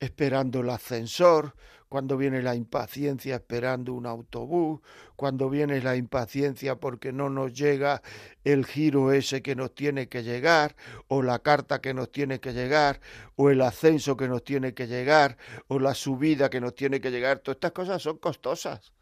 esperando 0.00 0.60
el 0.60 0.70
ascensor, 0.70 1.54
cuando 1.88 2.16
viene 2.16 2.42
la 2.42 2.56
impaciencia 2.56 3.36
esperando 3.36 3.94
un 3.94 4.06
autobús, 4.06 4.80
cuando 5.14 5.48
viene 5.48 5.80
la 5.80 5.94
impaciencia 5.94 6.74
porque 6.74 7.12
no 7.12 7.30
nos 7.30 7.54
llega 7.54 8.02
el 8.42 8.66
giro 8.66 9.12
ese 9.12 9.40
que 9.40 9.54
nos 9.54 9.72
tiene 9.72 10.08
que 10.08 10.24
llegar, 10.24 10.74
o 11.06 11.22
la 11.22 11.38
carta 11.38 11.80
que 11.80 11.94
nos 11.94 12.10
tiene 12.10 12.40
que 12.40 12.52
llegar, 12.52 13.00
o 13.36 13.50
el 13.50 13.60
ascenso 13.60 14.16
que 14.16 14.26
nos 14.26 14.42
tiene 14.42 14.74
que 14.74 14.88
llegar, 14.88 15.38
o 15.68 15.78
la 15.78 15.94
subida 15.94 16.50
que 16.50 16.60
nos 16.60 16.74
tiene 16.74 17.00
que 17.00 17.12
llegar. 17.12 17.38
Todas 17.38 17.58
estas 17.58 17.72
cosas 17.72 18.02
son 18.02 18.18
costosas, 18.18 18.92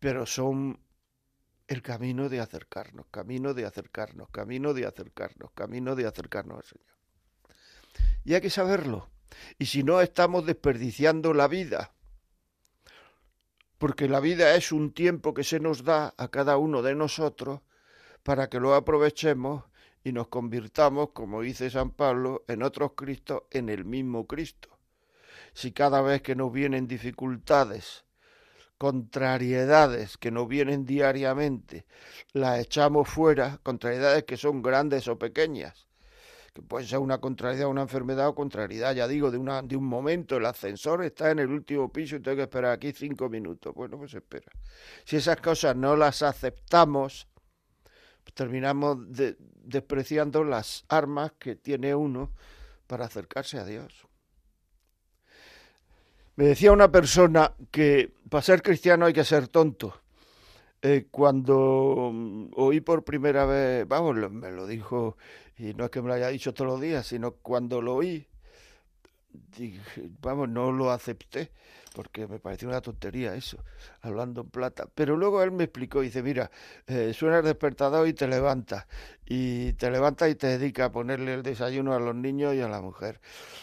pero 0.00 0.24
son 0.24 0.85
el 1.68 1.82
camino 1.82 2.28
de 2.28 2.40
acercarnos, 2.40 3.06
camino 3.10 3.54
de 3.54 3.66
acercarnos, 3.66 4.28
camino 4.30 4.72
de 4.72 4.86
acercarnos, 4.86 5.50
camino 5.52 5.96
de 5.96 6.06
acercarnos 6.06 6.58
al 6.58 6.64
Señor. 6.64 6.96
Y 8.24 8.34
hay 8.34 8.40
que 8.40 8.50
saberlo. 8.50 9.08
Y 9.58 9.66
si 9.66 9.82
no, 9.82 10.00
estamos 10.00 10.46
desperdiciando 10.46 11.34
la 11.34 11.48
vida. 11.48 11.92
Porque 13.78 14.08
la 14.08 14.20
vida 14.20 14.54
es 14.54 14.72
un 14.72 14.92
tiempo 14.92 15.34
que 15.34 15.44
se 15.44 15.60
nos 15.60 15.84
da 15.84 16.14
a 16.16 16.28
cada 16.28 16.56
uno 16.56 16.82
de 16.82 16.94
nosotros 16.94 17.60
para 18.22 18.48
que 18.48 18.58
lo 18.58 18.74
aprovechemos 18.74 19.64
y 20.02 20.12
nos 20.12 20.28
convirtamos, 20.28 21.10
como 21.10 21.42
dice 21.42 21.68
San 21.68 21.90
Pablo, 21.90 22.44
en 22.48 22.62
otros 22.62 22.92
Cristos, 22.96 23.42
en 23.50 23.68
el 23.68 23.84
mismo 23.84 24.26
Cristo. 24.26 24.70
Si 25.52 25.72
cada 25.72 26.00
vez 26.00 26.22
que 26.22 26.36
nos 26.36 26.52
vienen 26.52 26.86
dificultades, 26.86 28.05
contrariedades 28.78 30.16
que 30.18 30.30
nos 30.30 30.48
vienen 30.48 30.84
diariamente, 30.84 31.86
las 32.32 32.60
echamos 32.60 33.08
fuera, 33.08 33.58
contrariedades 33.62 34.24
que 34.24 34.36
son 34.36 34.62
grandes 34.62 35.08
o 35.08 35.18
pequeñas, 35.18 35.86
que 36.52 36.62
puede 36.62 36.86
ser 36.86 36.98
una 36.98 37.18
contrariedad, 37.18 37.68
una 37.68 37.82
enfermedad 37.82 38.28
o 38.28 38.34
contrariedad, 38.34 38.94
ya 38.94 39.06
digo, 39.06 39.30
de, 39.30 39.38
una, 39.38 39.62
de 39.62 39.76
un 39.76 39.84
momento, 39.84 40.36
el 40.36 40.46
ascensor 40.46 41.04
está 41.04 41.30
en 41.30 41.38
el 41.38 41.50
último 41.50 41.92
piso 41.92 42.16
y 42.16 42.20
tengo 42.20 42.36
que 42.36 42.42
esperar 42.42 42.72
aquí 42.72 42.92
cinco 42.92 43.28
minutos. 43.28 43.74
Bueno, 43.74 43.98
pues 43.98 44.14
espera. 44.14 44.50
Si 45.04 45.16
esas 45.16 45.40
cosas 45.40 45.76
no 45.76 45.96
las 45.96 46.22
aceptamos, 46.22 47.28
pues 48.24 48.34
terminamos 48.34 48.98
despreciando 49.64 50.44
las 50.44 50.84
armas 50.88 51.32
que 51.38 51.56
tiene 51.56 51.94
uno 51.94 52.32
para 52.86 53.04
acercarse 53.04 53.58
a 53.58 53.64
Dios. 53.64 54.06
Me 56.36 56.44
decía 56.44 56.70
una 56.70 56.92
persona 56.92 57.52
que 57.70 58.12
para 58.28 58.42
ser 58.42 58.60
cristiano 58.60 59.06
hay 59.06 59.14
que 59.14 59.24
ser 59.24 59.48
tonto. 59.48 60.02
Eh, 60.82 61.06
cuando 61.10 62.10
mm, 62.12 62.50
oí 62.56 62.80
por 62.80 63.04
primera 63.04 63.46
vez, 63.46 63.88
vamos, 63.88 64.16
me 64.30 64.52
lo 64.52 64.66
dijo 64.66 65.16
y 65.58 65.72
no 65.72 65.86
es 65.86 65.90
que 65.90 66.02
me 66.02 66.08
lo 66.08 66.14
haya 66.14 66.28
dicho 66.28 66.52
todos 66.52 66.70
los 66.72 66.80
días, 66.80 67.06
sino 67.06 67.32
cuando 67.32 67.80
lo 67.80 67.94
oí, 67.94 68.28
dije, 69.56 70.10
vamos, 70.20 70.50
no 70.50 70.72
lo 70.72 70.90
acepté, 70.90 71.50
porque 71.96 72.26
me 72.26 72.38
pareció 72.38 72.68
una 72.68 72.82
tontería 72.82 73.34
eso, 73.34 73.56
hablando 74.02 74.42
en 74.42 74.50
plata. 74.50 74.86
Pero 74.94 75.16
luego 75.16 75.42
él 75.42 75.50
me 75.50 75.64
explicó, 75.64 76.02
dice, 76.02 76.22
mira, 76.22 76.50
eh, 76.86 77.14
suena 77.14 77.38
el 77.38 77.44
despertador 77.46 78.06
y 78.06 78.12
te 78.12 78.28
levantas, 78.28 78.86
y 79.24 79.72
te 79.72 79.90
levantas 79.90 80.28
y 80.28 80.34
te 80.34 80.46
dedicas 80.46 80.88
a 80.88 80.92
ponerle 80.92 81.32
el 81.32 81.42
desayuno 81.42 81.94
a 81.94 81.98
los 81.98 82.14
niños 82.14 82.54
y 82.54 82.60
a 82.60 82.68
la 82.68 82.82
mujer. 82.82 83.18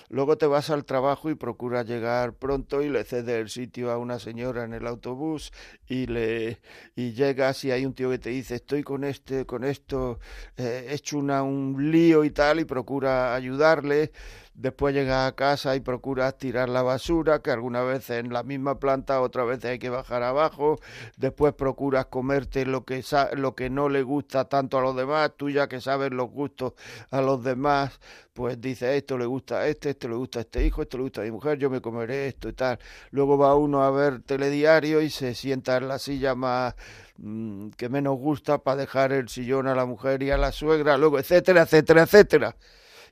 Luego 0.10 0.36
te 0.36 0.48
vas 0.48 0.72
al 0.72 0.84
trabajo 0.84 1.30
y 1.30 1.36
procuras 1.36 1.86
llegar 1.86 2.34
pronto 2.34 2.82
y 2.82 2.90
le 2.90 3.04
cedes 3.04 3.40
el 3.40 3.50
sitio 3.50 3.92
a 3.92 4.00
una 4.00 4.18
señora 4.18 4.64
en 4.64 4.74
el 4.74 4.88
autobús 4.88 5.54
y 5.88 6.08
le 6.08 6.60
y 6.96 7.14
llegas 7.14 7.64
y 7.66 7.72
hay 7.72 7.86
un 7.86 7.94
tío 7.94 8.10
que 8.10 8.18
te 8.18 8.32
dice, 8.32 8.56
estoy 8.56 8.82
con 8.82 9.04
este, 9.04 9.46
con 9.46 9.64
esto, 9.64 10.20
eh, 10.58 10.88
he 10.90 10.96
hecho 10.96 11.20
una, 11.20 11.44
un 11.44 11.92
lío 11.92 12.24
y 12.24 12.32
tal, 12.32 12.60
y 12.60 12.66
procura 12.66 13.36
ayudarle 13.36 14.12
después 14.56 14.94
llegas 14.94 15.28
a 15.28 15.36
casa 15.36 15.76
y 15.76 15.80
procuras 15.80 16.38
tirar 16.38 16.70
la 16.70 16.82
basura, 16.82 17.42
que 17.42 17.52
algunas 17.52 17.86
veces 17.86 18.24
en 18.24 18.32
la 18.32 18.44
misma 18.44 18.80
planta, 18.80 19.22
otras 19.22 19.48
veces 19.48 19.66
hay 19.66 19.80
que 19.80 19.90
bajar 19.90 20.24
abajo, 20.24 20.80
después 21.18 21.54
procuras 21.54 22.06
comerte 22.08 22.66
lo 22.66 22.86
que, 22.86 23.04
lo 23.36 23.56
que 23.56 23.70
no 23.70 23.90
le 23.90 24.04
gusta 24.04 24.46
tanto 24.46 24.78
a 24.78 24.82
los 24.82 24.96
demás, 24.96 25.32
tú 25.38 25.50
ya 25.50 25.68
que 25.68 25.82
sabes 25.82 26.12
los 26.12 26.30
gustos 26.30 26.74
a 27.10 27.22
los 27.22 27.44
demás, 27.44 28.00
pues 28.34 28.60
dices 28.60 28.96
esto 28.96 29.18
le 29.18 29.26
gusta 29.26 29.60
a 29.60 29.68
este, 29.68 29.92
esto 29.92 30.08
le 30.08 30.16
gusta 30.16 30.40
a 30.40 30.42
este 30.42 30.66
hijo, 30.66 30.82
esto 30.82 30.98
le 30.98 31.04
gusta 31.04 31.22
a 31.22 31.24
mi 31.26 31.32
mujer, 31.32 31.58
yo 31.58 31.70
me 31.70 31.82
comeré 31.82 32.28
esto 32.28 32.50
y 32.50 32.54
tal. 32.54 32.80
Luego 33.12 33.38
va 33.38 33.56
uno 33.56 33.84
a 33.84 33.92
ver 33.92 34.22
telediario 34.24 35.02
y 35.02 35.10
se 35.10 35.36
sienta 35.36 35.78
en 35.78 35.88
la 35.88 36.00
silla 36.00 36.36
más 36.36 36.76
mm, 37.18 37.70
que 37.72 37.90
menos 37.90 38.18
gusta 38.18 38.58
para 38.60 38.78
dejar 38.78 39.14
el 39.14 39.30
sillón 39.30 39.68
a 39.68 39.76
la 39.76 39.86
mujer 39.86 40.24
y 40.24 40.32
a 40.32 40.38
la 40.38 40.52
suegra, 40.52 40.98
luego 40.98 41.20
etcétera, 41.20 41.64
etcétera, 41.64 42.04
etcétera. 42.04 42.56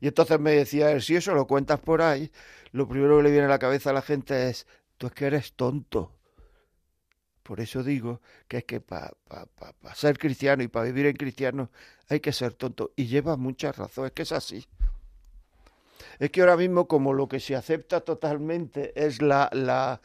Y 0.01 0.07
entonces 0.07 0.39
me 0.39 0.51
decía 0.51 0.91
él, 0.91 1.01
si 1.03 1.15
eso 1.15 1.33
lo 1.35 1.45
cuentas 1.45 1.79
por 1.79 2.01
ahí, 2.01 2.31
lo 2.71 2.87
primero 2.87 3.17
que 3.17 3.23
le 3.23 3.31
viene 3.31 3.45
a 3.45 3.49
la 3.49 3.59
cabeza 3.59 3.91
a 3.91 3.93
la 3.93 4.01
gente 4.01 4.49
es, 4.49 4.65
tú 4.97 5.07
es 5.07 5.13
que 5.13 5.27
eres 5.27 5.53
tonto. 5.53 6.11
Por 7.43 7.59
eso 7.59 7.83
digo 7.83 8.19
que 8.47 8.57
es 8.57 8.63
que 8.63 8.81
para 8.81 9.11
ser 9.93 10.17
cristiano 10.17 10.63
y 10.63 10.67
para 10.67 10.85
vivir 10.85 11.05
en 11.05 11.15
cristiano 11.15 11.69
hay 12.09 12.19
que 12.19 12.33
ser 12.33 12.53
tonto. 12.53 12.91
Y 12.95 13.05
lleva 13.05 13.37
mucha 13.37 13.71
razón, 13.71 14.07
es 14.07 14.11
que 14.11 14.23
es 14.23 14.31
así. 14.31 14.65
Es 16.17 16.31
que 16.31 16.41
ahora 16.41 16.57
mismo 16.57 16.87
como 16.87 17.13
lo 17.13 17.27
que 17.27 17.39
se 17.39 17.55
acepta 17.55 18.01
totalmente 18.01 18.93
es 18.95 19.21
la, 19.21 19.49
la 19.53 20.01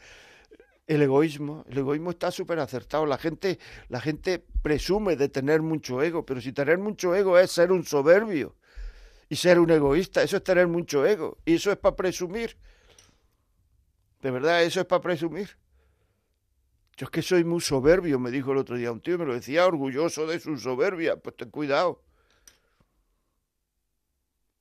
el 0.85 1.01
egoísmo, 1.01 1.65
el 1.69 1.79
egoísmo 1.79 2.11
está 2.11 2.29
súper 2.29 2.59
acertado. 2.59 3.07
La 3.07 3.17
gente, 3.17 3.57
la 3.89 3.99
gente 3.99 4.45
presume 4.61 5.15
de 5.15 5.27
tener 5.27 5.63
mucho 5.63 6.03
ego, 6.03 6.23
pero 6.23 6.39
si 6.39 6.53
tener 6.53 6.77
mucho 6.77 7.15
ego 7.15 7.39
es 7.39 7.51
ser 7.51 7.71
un 7.71 7.83
soberbio 7.83 8.55
y 9.29 9.35
ser 9.35 9.59
un 9.59 9.69
egoísta. 9.69 10.23
Eso 10.23 10.37
es 10.37 10.43
tener 10.43 10.67
mucho 10.67 11.05
ego. 11.05 11.37
Y 11.45 11.55
eso 11.55 11.71
es 11.71 11.77
para 11.77 11.95
presumir. 11.95 12.57
De 14.21 14.31
verdad, 14.31 14.63
eso 14.63 14.79
es 14.79 14.85
para 14.85 15.01
presumir. 15.01 15.57
Yo 16.97 17.05
es 17.05 17.11
que 17.11 17.21
soy 17.21 17.43
muy 17.43 17.61
soberbio, 17.61 18.19
me 18.19 18.31
dijo 18.31 18.51
el 18.51 18.57
otro 18.57 18.75
día 18.75 18.91
un 18.91 19.01
tío, 19.01 19.19
me 19.19 19.25
lo 19.25 19.35
decía 19.35 19.67
orgulloso 19.67 20.25
de 20.25 20.39
su 20.39 20.57
soberbia. 20.57 21.17
Pues 21.17 21.35
ten 21.35 21.51
cuidado. 21.51 22.01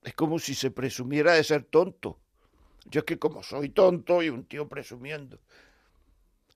Es 0.03 0.15
como 0.15 0.39
si 0.39 0.55
se 0.55 0.71
presumiera 0.71 1.33
de 1.33 1.43
ser 1.43 1.65
tonto. 1.65 2.21
Yo 2.91 3.01
es 3.01 3.05
que 3.05 3.19
como 3.19 3.43
soy 3.43 3.71
tonto 3.71 4.23
y 4.23 4.29
un 4.29 4.45
tío 4.45 4.69
presumiendo. 4.69 5.41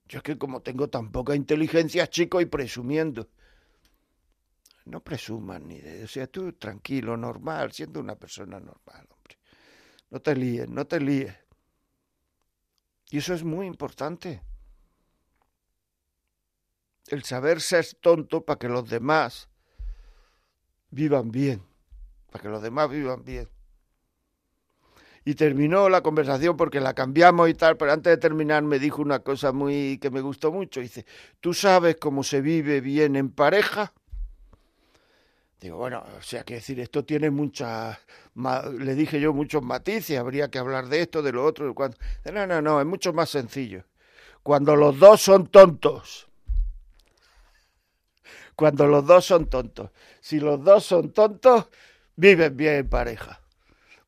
Yo 0.07 0.19
es 0.19 0.23
que 0.23 0.39
como 0.39 0.61
tengo 0.61 0.89
tan 0.89 1.11
poca 1.11 1.35
inteligencia, 1.35 2.07
chico, 2.09 2.41
y 2.41 2.47
presumiendo. 2.47 3.29
No 4.85 5.01
presumas 5.01 5.61
ni 5.61 5.81
de... 5.81 6.05
O 6.05 6.09
sea, 6.09 6.27
tú 6.27 6.53
tranquilo, 6.55 7.17
normal, 7.17 7.73
siendo 7.73 8.01
una 8.01 8.17
persona 8.17 8.59
normal, 8.59 9.07
hombre. 9.11 9.39
No 10.11 10.21
te 10.21 10.35
líes, 10.35 10.69
no 10.69 10.87
te 10.87 11.01
líes. 11.01 11.35
Y 13.11 13.19
eso 13.19 13.35
es 13.35 13.45
muy 13.45 13.67
importante. 13.67 14.43
El 17.09 17.25
saber 17.25 17.61
ser 17.61 17.87
tonto 18.01 18.45
para 18.45 18.59
que 18.59 18.69
los 18.69 18.89
demás 18.89 19.49
vivan 20.91 21.31
bien. 21.31 21.63
Para 22.31 22.43
que 22.43 22.49
los 22.49 22.63
demás 22.63 22.89
vivan 22.89 23.25
bien. 23.25 23.49
Y 25.25 25.35
terminó 25.35 25.89
la 25.89 26.03
conversación 26.03 26.57
porque 26.57 26.81
la 26.81 26.95
cambiamos 26.95 27.49
y 27.51 27.55
tal, 27.55 27.77
pero 27.77 27.93
antes 27.93 28.11
de 28.11 28.17
terminar 28.17 28.63
me 28.63 28.79
dijo 28.79 29.03
una 29.03 29.21
cosa 29.21 29.53
muy 29.53 29.99
que 29.99 30.11
me 30.11 30.21
gustó 30.23 30.51
mucho. 30.51 30.81
Dice, 30.81 31.05
¿tú 31.41 31.53
sabes 31.53 31.97
cómo 31.97 32.23
se 32.23 32.41
vive 32.41 32.81
bien 32.81 33.17
en 33.17 33.31
pareja? 33.31 33.93
Digo, 35.61 35.77
bueno, 35.77 36.03
o 36.19 36.23
sea, 36.23 36.43
que 36.43 36.55
decir, 36.55 36.81
esto 36.81 37.05
tiene 37.05 37.31
muchas, 37.31 37.99
le 38.79 38.95
dije 38.95 39.21
yo, 39.21 39.35
muchos 39.35 39.63
matices, 39.63 40.19
habría 40.19 40.51
que 40.51 40.59
hablar 40.59 40.89
de 40.89 41.03
esto, 41.03 41.21
de 41.21 41.33
lo 41.33 41.45
otro, 41.45 41.67
de 41.69 41.75
cuando... 41.75 41.99
No, 42.33 42.47
no, 42.47 42.63
no, 42.63 42.81
es 42.81 42.87
mucho 42.87 43.13
más 43.13 43.29
sencillo. 43.29 43.85
Cuando 44.43 44.75
los 44.75 44.99
dos 44.99 45.21
son 45.21 45.49
tontos. 45.49 46.29
Cuando 48.57 48.87
los 48.87 49.07
dos 49.07 49.27
son 49.27 49.51
tontos. 49.51 49.91
Si 50.21 50.41
los 50.41 50.65
dos 50.65 50.85
son 50.85 51.13
tontos, 51.13 51.67
viven 52.17 52.57
bien 52.57 52.77
en 52.77 52.89
pareja. 52.89 53.41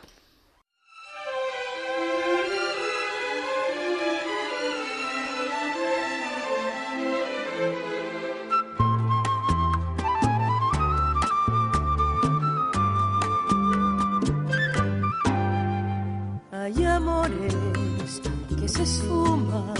Se 18.78 18.84
esfuman 18.84 19.74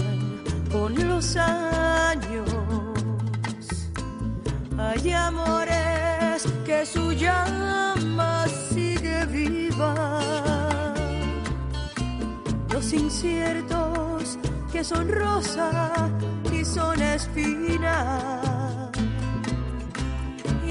con 0.72 0.92
los 1.08 1.36
años. 1.36 2.48
Hay 4.76 5.12
amores 5.12 6.42
que 6.64 6.84
su 6.84 7.12
llama 7.12 8.46
sigue 8.72 9.24
viva. 9.26 10.94
Los 12.72 12.92
inciertos 12.92 14.38
que 14.72 14.82
son 14.82 15.08
rosa 15.08 15.92
y 16.52 16.64
son 16.64 17.00
espina. 17.00 18.20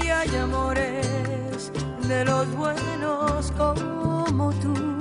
Y 0.02 0.08
hay 0.08 0.36
amores 0.36 1.72
de 2.06 2.24
los 2.26 2.46
buenos 2.54 3.52
como 3.56 4.52
tú. 4.62 4.97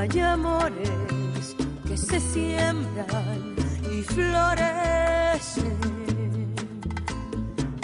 Hay 0.00 0.18
amores 0.18 1.54
que 1.86 1.94
se 1.94 2.18
siembran 2.20 3.54
y 3.92 4.00
florecen. 4.00 5.76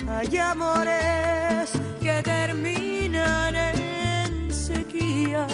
Hay 0.09 0.39
amores 0.39 1.73
que 2.01 2.23
terminan 2.23 3.55
en 3.55 4.51
sequía. 4.51 5.47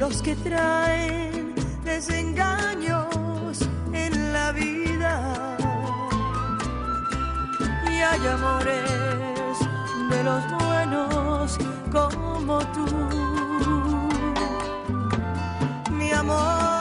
Los 0.00 0.20
que 0.20 0.34
traen 0.34 1.54
desengaños 1.84 3.60
en 3.92 4.32
la 4.32 4.50
vida. 4.50 5.56
Y 7.88 8.00
hay 8.02 8.26
amores 8.26 9.58
de 10.10 10.24
los 10.24 10.42
buenos 10.58 11.56
como 11.92 12.58
tú 12.72 13.31
amor, 16.22 16.71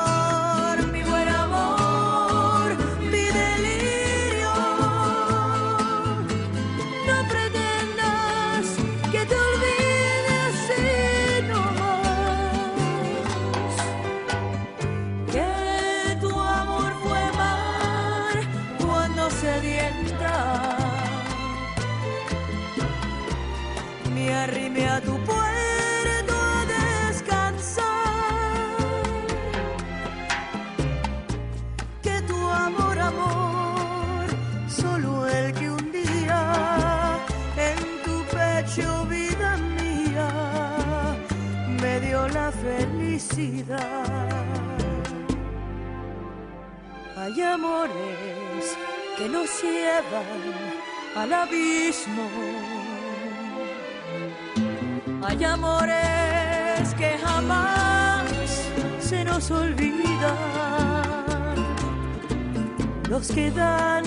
Que 63.30 63.50
dan 63.52 64.04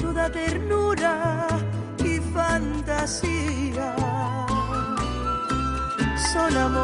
toda 0.00 0.28
ternura 0.32 1.46
y 2.02 2.18
fantasía. 2.34 3.94
Son 6.32 6.56
amores 6.56 6.79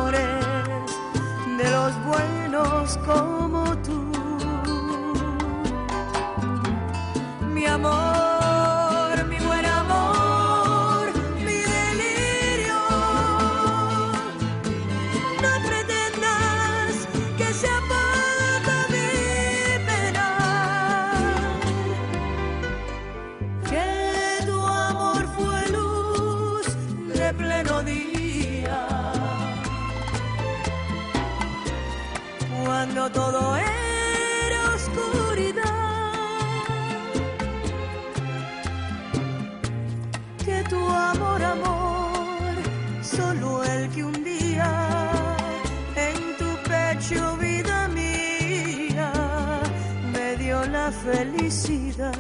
la 50.71 50.91
felicidad. 50.91 52.15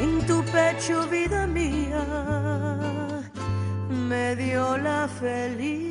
En 0.00 0.26
tu 0.26 0.44
pecho, 0.44 1.06
vida 1.08 1.46
mía, 1.46 2.04
me 3.90 4.36
dio 4.36 4.78
la 4.78 5.08
felicidad. 5.08 5.88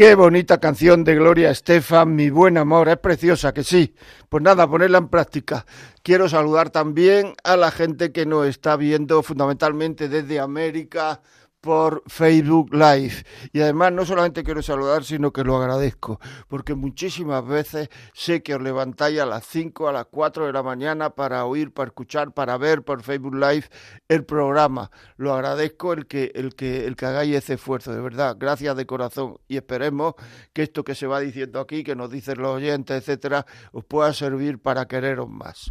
Qué 0.00 0.14
bonita 0.14 0.58
canción 0.58 1.04
de 1.04 1.14
Gloria 1.16 1.50
Estefan, 1.50 2.14
mi 2.14 2.30
buen 2.30 2.56
amor, 2.56 2.88
es 2.88 2.96
preciosa, 2.96 3.52
que 3.52 3.62
sí. 3.62 3.94
Pues 4.30 4.42
nada, 4.42 4.66
ponerla 4.66 4.96
en 4.96 5.08
práctica. 5.08 5.66
Quiero 6.02 6.26
saludar 6.26 6.70
también 6.70 7.34
a 7.44 7.54
la 7.58 7.70
gente 7.70 8.10
que 8.10 8.24
nos 8.24 8.46
está 8.46 8.76
viendo 8.76 9.22
fundamentalmente 9.22 10.08
desde 10.08 10.40
América, 10.40 11.20
por 11.60 12.02
Facebook 12.06 12.72
Live. 12.72 13.24
Y 13.52 13.60
además 13.60 13.92
no 13.92 14.04
solamente 14.04 14.42
quiero 14.42 14.62
saludar, 14.62 15.04
sino 15.04 15.32
que 15.32 15.44
lo 15.44 15.56
agradezco, 15.56 16.20
porque 16.48 16.74
muchísimas 16.74 17.46
veces 17.46 17.88
sé 18.12 18.42
que 18.42 18.54
os 18.54 18.62
levantáis 18.62 19.20
a 19.20 19.26
las 19.26 19.44
5, 19.46 19.88
a 19.88 19.92
las 19.92 20.06
4 20.06 20.46
de 20.46 20.52
la 20.52 20.62
mañana 20.62 21.10
para 21.10 21.44
oír, 21.44 21.72
para 21.72 21.88
escuchar, 21.88 22.32
para 22.32 22.56
ver 22.56 22.82
por 22.82 23.02
Facebook 23.02 23.34
Live 23.34 23.64
el 24.08 24.24
programa. 24.24 24.90
Lo 25.16 25.34
agradezco 25.34 25.92
el 25.92 26.06
que, 26.06 26.32
el 26.34 26.54
que, 26.54 26.86
el 26.86 26.96
que 26.96 27.06
hagáis 27.06 27.36
ese 27.36 27.54
esfuerzo, 27.54 27.92
de 27.92 28.00
verdad. 28.00 28.36
Gracias 28.38 28.76
de 28.76 28.86
corazón. 28.86 29.38
Y 29.48 29.56
esperemos 29.56 30.14
que 30.52 30.62
esto 30.62 30.84
que 30.84 30.94
se 30.94 31.06
va 31.06 31.20
diciendo 31.20 31.60
aquí, 31.60 31.84
que 31.84 31.94
nos 31.94 32.10
dicen 32.10 32.40
los 32.40 32.56
oyentes, 32.56 32.96
etcétera, 32.96 33.46
os 33.72 33.84
pueda 33.84 34.12
servir 34.12 34.58
para 34.58 34.86
quereros 34.86 35.28
más. 35.28 35.70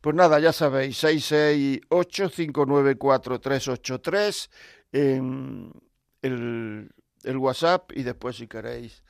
Pues 0.00 0.14
nada, 0.14 0.38
ya 0.38 0.52
sabéis, 0.52 0.96
668 0.98 2.30
594 2.30 3.40
383 3.40 4.50
el, 4.94 6.90
el 7.24 7.36
WhatsApp 7.36 7.92
y 7.94 8.02
después 8.02 8.36
si 8.36 8.46
queréis 8.46 9.04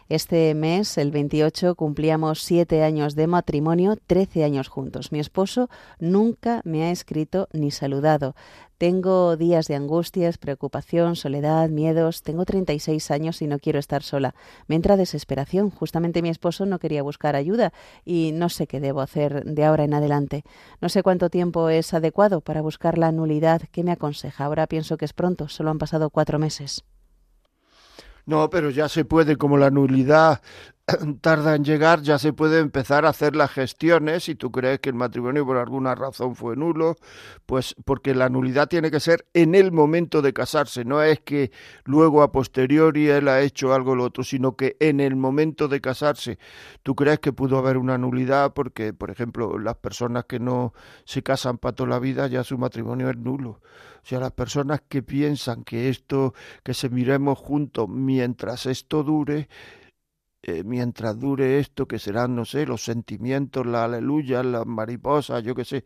este 0.09 0.55
mes, 0.55 0.98
el 0.98 1.11
28, 1.11 1.74
cumplíamos 1.74 2.42
siete 2.42 2.82
años 2.82 3.14
de 3.14 3.26
matrimonio, 3.26 3.96
trece 4.07 4.44
años 4.44 4.68
juntos. 4.68 5.12
Mi 5.12 5.20
esposo 5.20 5.70
nunca 5.98 6.61
me 6.64 6.84
ha 6.84 6.90
escrito 6.90 7.48
ni 7.52 7.70
saludado. 7.70 8.34
Tengo 8.78 9.36
días 9.36 9.68
de 9.68 9.76
angustias, 9.76 10.36
preocupación, 10.36 11.16
soledad, 11.16 11.68
miedos. 11.68 12.22
Tengo 12.22 12.44
36 12.44 13.11
años 13.12 13.40
y 13.40 13.46
no 13.46 13.59
quiero 13.59 13.78
estar 13.78 14.02
sola. 14.02 14.34
Me 14.66 14.74
entra 14.74 14.96
desesperación. 14.96 15.70
Justamente 15.70 16.22
mi 16.22 16.28
esposo 16.28 16.66
no 16.66 16.78
quería 16.78 17.02
buscar 17.02 17.36
ayuda 17.36 17.72
y 18.05 18.32
no 18.34 18.48
sé 18.48 18.66
qué 18.66 18.80
debo 18.80 19.00
hacer 19.00 19.44
de 19.44 19.64
ahora 19.64 19.84
en 19.84 19.94
adelante. 19.94 20.44
No 20.80 20.88
sé 20.88 21.02
cuánto 21.02 21.30
tiempo 21.30 21.68
es 21.68 21.94
adecuado 21.94 22.40
para 22.40 22.62
buscar 22.62 22.98
la 22.98 23.12
nulidad. 23.12 23.62
¿Qué 23.70 23.84
me 23.84 23.92
aconseja? 23.92 24.44
Ahora 24.44 24.66
pienso 24.66 24.96
que 24.96 25.05
es 25.05 25.12
pronto. 25.12 25.48
Solo 25.48 25.70
han 25.70 25.78
pasado 25.78 26.11
cuatro 26.11 26.38
meses. 26.38 26.84
No, 28.27 28.49
pero 28.49 28.70
ya 28.70 28.89
se 28.89 29.05
puede, 29.05 29.37
como 29.37 29.59
la 29.59 29.70
nulidad 29.70 30.41
tarda 31.22 31.55
en 31.55 31.64
llegar, 31.64 32.03
ya 32.03 32.18
se 32.18 32.32
puede 32.32 32.61
empezar 32.61 33.07
a 33.07 33.11
hacer 33.11 33.37
las 33.37 33.51
gestiones. 33.51 34.24
Si 34.24 34.35
tú 34.35 34.51
crees 34.51 34.80
que 34.80 34.91
el 34.91 34.95
matrimonio 34.95 35.47
por 35.47 35.57
alguna 35.57 35.95
razón 35.95 36.35
fue 36.35 36.57
nulo, 36.57 36.97
pues 37.47 37.74
porque 37.85 38.14
la 38.14 38.28
nulidad 38.28 38.68
tiene 38.68 38.91
que 38.91 39.01
ser 39.01 39.26
en 39.32 39.55
el 39.55 39.72
momento 39.72 40.20
de 40.20 40.32
casarse. 40.32 40.85
No 40.85 41.03
es 41.03 41.20
que 41.20 41.53
luego 41.85 42.22
a 42.22 42.32
posteriori 42.32 43.09
él 43.09 43.28
ha 43.28 43.41
hecho 43.41 43.72
algo 43.72 43.93
o 43.93 43.97
lo 43.97 44.05
otro, 44.05 44.24
sino 44.24 44.57
que 44.57 44.76
en 44.80 45.01
el 45.01 45.16
momento 45.16 45.68
de 45.68 45.80
casarse 45.80 46.39
tú 46.82 46.95
crees 46.95 47.18
que 47.20 47.32
pudo 47.32 47.59
haber 47.59 47.78
una 47.78 47.97
nulidad 47.97 48.53
porque, 48.53 48.93
por 48.93 49.11
ejemplo, 49.11 49.59
las 49.59 49.76
personas 49.76 50.24
que 50.26 50.39
no 50.39 50.74
se 51.05 51.22
casan 51.22 51.59
para 51.59 51.74
toda 51.74 51.91
la 51.91 51.99
vida, 51.99 52.26
ya 52.26 52.45
su 52.45 52.59
matrimonio 52.59 53.09
es 53.09 53.16
nulo. 53.16 53.61
O 54.03 54.07
sea, 54.07 54.20
las 54.20 54.32
personas 54.32 54.82
que 54.87 55.03
piensan 55.03 55.64
que 55.64 55.89
esto, 55.89 56.35
que 56.62 56.74
se 56.74 56.91
miremos 56.91 57.39
juntos 57.39 57.89
mientras 57.89 58.66
esto 58.66 59.03
dure, 59.03 59.49
eh, 60.47 60.62
mientras 60.62 61.18
dure 61.18 61.59
esto, 61.59 61.88
que 61.88 61.99
serán, 61.99 62.36
no 62.36 62.45
sé, 62.45 62.66
los 62.66 62.84
sentimientos, 62.84 63.64
la 63.64 63.84
aleluya, 63.84 64.42
las 64.42 64.66
mariposas, 64.66 65.42
yo 65.42 65.55
qué 65.55 65.64
sé, 65.64 65.84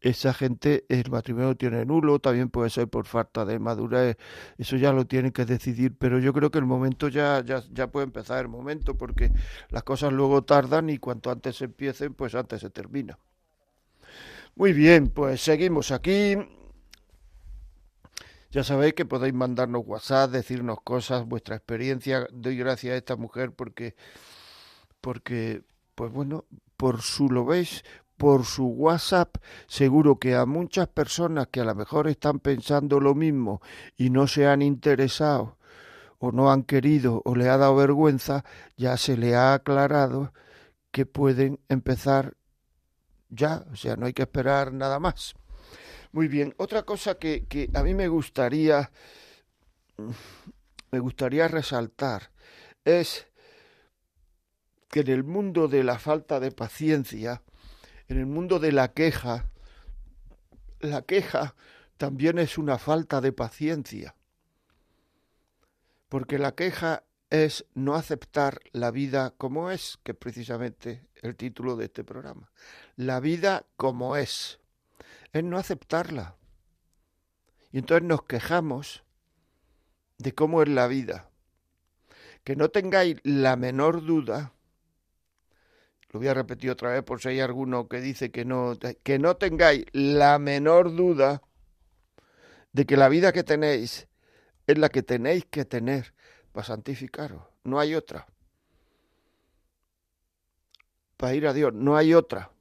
esa 0.00 0.34
gente, 0.34 0.84
el 0.88 1.08
matrimonio 1.10 1.54
tiene 1.56 1.84
nulo, 1.84 2.18
también 2.18 2.50
puede 2.50 2.70
ser 2.70 2.88
por 2.88 3.06
falta 3.06 3.44
de 3.44 3.60
madurez, 3.60 4.16
eso 4.58 4.76
ya 4.76 4.92
lo 4.92 5.06
tienen 5.06 5.30
que 5.30 5.44
decidir, 5.44 5.96
pero 5.96 6.18
yo 6.18 6.32
creo 6.32 6.50
que 6.50 6.58
el 6.58 6.66
momento 6.66 7.06
ya, 7.06 7.40
ya, 7.44 7.62
ya 7.72 7.86
puede 7.86 8.06
empezar 8.06 8.40
el 8.40 8.48
momento, 8.48 8.98
porque 8.98 9.30
las 9.68 9.84
cosas 9.84 10.12
luego 10.12 10.42
tardan 10.42 10.90
y 10.90 10.98
cuanto 10.98 11.30
antes 11.30 11.62
empiecen, 11.62 12.14
pues 12.14 12.34
antes 12.34 12.62
se 12.62 12.70
termina. 12.70 13.16
Muy 14.56 14.72
bien, 14.72 15.08
pues 15.08 15.40
seguimos 15.40 15.92
aquí. 15.92 16.36
Ya 18.54 18.62
sabéis 18.62 18.94
que 18.94 19.04
podéis 19.04 19.34
mandarnos 19.34 19.82
WhatsApp, 19.84 20.30
decirnos 20.30 20.78
cosas, 20.84 21.26
vuestra 21.26 21.56
experiencia. 21.56 22.28
Doy 22.30 22.56
gracias 22.56 22.92
a 22.92 22.96
esta 22.96 23.16
mujer 23.16 23.50
porque, 23.50 23.96
porque, 25.00 25.64
pues 25.96 26.12
bueno, 26.12 26.44
por 26.76 27.02
su, 27.02 27.28
lo 27.28 27.44
veis, 27.44 27.82
por 28.16 28.44
su 28.44 28.66
WhatsApp, 28.66 29.38
seguro 29.66 30.20
que 30.20 30.36
a 30.36 30.46
muchas 30.46 30.86
personas 30.86 31.48
que 31.48 31.62
a 31.62 31.64
lo 31.64 31.74
mejor 31.74 32.06
están 32.06 32.38
pensando 32.38 33.00
lo 33.00 33.16
mismo 33.16 33.60
y 33.96 34.10
no 34.10 34.28
se 34.28 34.46
han 34.46 34.62
interesado 34.62 35.58
o 36.18 36.30
no 36.30 36.52
han 36.52 36.62
querido 36.62 37.22
o 37.24 37.34
le 37.34 37.48
ha 37.48 37.56
dado 37.56 37.74
vergüenza, 37.74 38.44
ya 38.76 38.96
se 38.98 39.16
le 39.16 39.34
ha 39.34 39.54
aclarado 39.54 40.32
que 40.92 41.06
pueden 41.06 41.58
empezar 41.68 42.36
ya, 43.30 43.64
o 43.72 43.74
sea, 43.74 43.96
no 43.96 44.06
hay 44.06 44.12
que 44.12 44.22
esperar 44.22 44.72
nada 44.72 45.00
más. 45.00 45.34
Muy 46.14 46.28
bien, 46.28 46.54
otra 46.58 46.84
cosa 46.84 47.16
que, 47.16 47.68
a 47.74 47.82
mí 47.82 47.92
me 47.92 48.06
gustaría, 48.06 48.92
me 50.92 51.00
gustaría 51.00 51.48
resaltar 51.48 52.30
es 52.84 53.26
que 54.90 55.00
en 55.00 55.08
el 55.08 55.24
mundo 55.24 55.66
de 55.66 55.82
la 55.82 55.98
falta 55.98 56.38
de 56.38 56.52
paciencia, 56.52 57.42
en 58.06 58.18
el 58.18 58.26
mundo 58.26 58.60
de 58.60 58.70
la 58.70 58.92
queja, 58.92 59.50
la 60.78 61.02
queja 61.02 61.56
también 61.96 62.38
es 62.38 62.58
una 62.58 62.78
falta 62.78 63.20
de 63.20 63.32
paciencia, 63.32 64.14
porque 66.08 66.38
la 66.38 66.54
queja 66.54 67.02
es 67.28 67.66
no 67.74 67.96
aceptar 67.96 68.60
la 68.70 68.92
vida 68.92 69.34
como 69.36 69.72
es, 69.72 69.98
que 70.04 70.12
es 70.12 70.18
precisamente 70.18 71.08
el 71.22 71.34
título 71.34 71.74
de 71.74 71.86
este 71.86 72.04
programa. 72.04 72.52
La 72.94 73.18
vida 73.18 73.66
como 73.76 74.14
es 74.14 74.60
es 75.32 75.44
no 75.44 75.58
aceptarla. 75.58 76.36
Y 77.72 77.78
entonces 77.78 78.06
nos 78.06 78.22
quejamos 78.24 79.04
de 80.18 80.32
cómo 80.34 80.62
es 80.62 80.68
la 80.68 80.86
vida. 80.86 81.30
Que 82.44 82.56
no 82.56 82.68
tengáis 82.68 83.16
la 83.24 83.56
menor 83.56 84.04
duda, 84.04 84.52
lo 86.10 86.20
voy 86.20 86.28
a 86.28 86.34
repetir 86.34 86.70
otra 86.70 86.92
vez 86.92 87.02
por 87.02 87.20
si 87.20 87.30
hay 87.30 87.40
alguno 87.40 87.88
que 87.88 88.00
dice 88.00 88.30
que 88.30 88.44
no, 88.44 88.78
que 89.02 89.18
no 89.18 89.36
tengáis 89.36 89.86
la 89.92 90.38
menor 90.38 90.94
duda 90.94 91.42
de 92.72 92.86
que 92.86 92.96
la 92.96 93.08
vida 93.08 93.32
que 93.32 93.42
tenéis 93.42 94.06
es 94.68 94.78
la 94.78 94.88
que 94.90 95.02
tenéis 95.02 95.44
que 95.46 95.64
tener 95.64 96.14
para 96.52 96.66
santificaros. 96.66 97.42
No 97.64 97.80
hay 97.80 97.96
otra. 97.96 98.28
Para 101.16 101.34
ir 101.34 101.48
a 101.48 101.52
Dios, 101.52 101.74
no 101.74 101.96
hay 101.96 102.14
otra. 102.14 102.53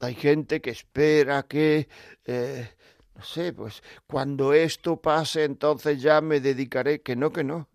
Hay 0.00 0.14
gente 0.14 0.60
que 0.60 0.70
espera 0.70 1.44
que, 1.44 1.88
eh, 2.24 2.68
no 3.14 3.22
sé, 3.22 3.52
pues 3.52 3.82
cuando 4.06 4.52
esto 4.52 5.00
pase 5.00 5.44
entonces 5.44 6.02
ya 6.02 6.20
me 6.20 6.40
dedicaré, 6.40 7.02
que 7.02 7.16
no, 7.16 7.32
que 7.32 7.44
no. 7.44 7.68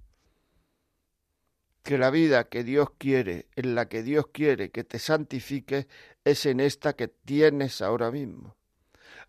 Que 1.83 1.97
la 1.97 2.09
vida 2.11 2.49
que 2.49 2.63
Dios 2.63 2.89
quiere, 2.97 3.47
en 3.55 3.73
la 3.73 3.87
que 3.87 4.03
Dios 4.03 4.27
quiere 4.31 4.69
que 4.69 4.83
te 4.83 4.99
santifique, 4.99 5.87
es 6.23 6.45
en 6.45 6.59
esta 6.59 6.93
que 6.93 7.07
tienes 7.07 7.81
ahora 7.81 8.11
mismo. 8.11 8.55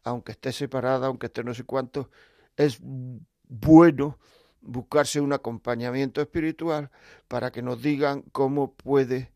Aunque 0.03 0.33
esté 0.33 0.53
separada, 0.53 1.07
aunque 1.07 1.27
esté 1.27 1.45
no 1.45 1.55
sé 1.55 1.65
cuánto, 1.65 2.11
es 2.57 2.79
bueno 3.49 4.19
buscarse 4.61 5.21
un 5.21 5.33
acompañamiento 5.33 6.21
espiritual 6.21 6.91
para 7.29 7.51
que 7.51 7.63
nos 7.63 7.81
digan 7.81 8.23
cómo 8.33 8.75
puede 8.75 9.33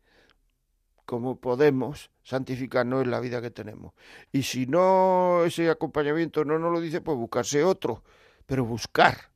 cómo 1.05 1.39
podemos 1.39 2.11
santificarnos 2.25 3.03
en 3.03 3.11
la 3.11 3.19
vida 3.19 3.39
que 3.41 3.51
tenemos. 3.51 3.93
Y 4.31 4.43
si 4.43 4.65
no, 4.65 5.43
ese 5.45 5.69
acompañamiento 5.69 6.43
no 6.43 6.57
nos 6.57 6.73
lo 6.73 6.81
dice, 6.81 6.99
pues 6.99 7.17
buscarse 7.17 7.63
otro, 7.63 8.03
pero 8.47 8.65
buscar. 8.65 9.29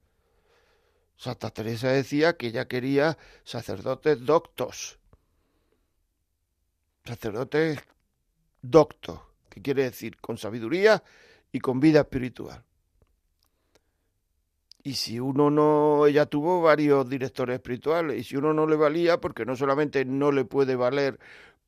Santa 1.16 1.52
Teresa 1.52 1.90
decía 1.90 2.36
que 2.36 2.48
ella 2.48 2.68
quería 2.68 3.18
sacerdotes 3.44 4.26
doctos. 4.26 5.00
Sacerdotes 7.06 7.80
doctos, 8.62 9.20
que 9.50 9.62
quiere 9.62 9.84
decir 9.84 10.18
con 10.18 10.38
sabiduría 10.38 11.04
y 11.52 11.60
con 11.60 11.80
vida 11.80 12.02
espiritual. 12.02 12.64
Y 14.82 14.94
si 14.94 15.20
uno 15.20 15.52
no, 15.52 16.08
ella 16.08 16.26
tuvo 16.26 16.62
varios 16.62 17.08
directores 17.08 17.56
espirituales, 17.56 18.18
y 18.18 18.24
si 18.24 18.38
uno 18.38 18.54
no 18.54 18.66
le 18.66 18.78
valía, 18.78 19.20
porque 19.20 19.46
no 19.46 19.56
solamente 19.56 20.06
no 20.06 20.32
le 20.32 20.46
puede 20.46 20.76
valer 20.76 21.20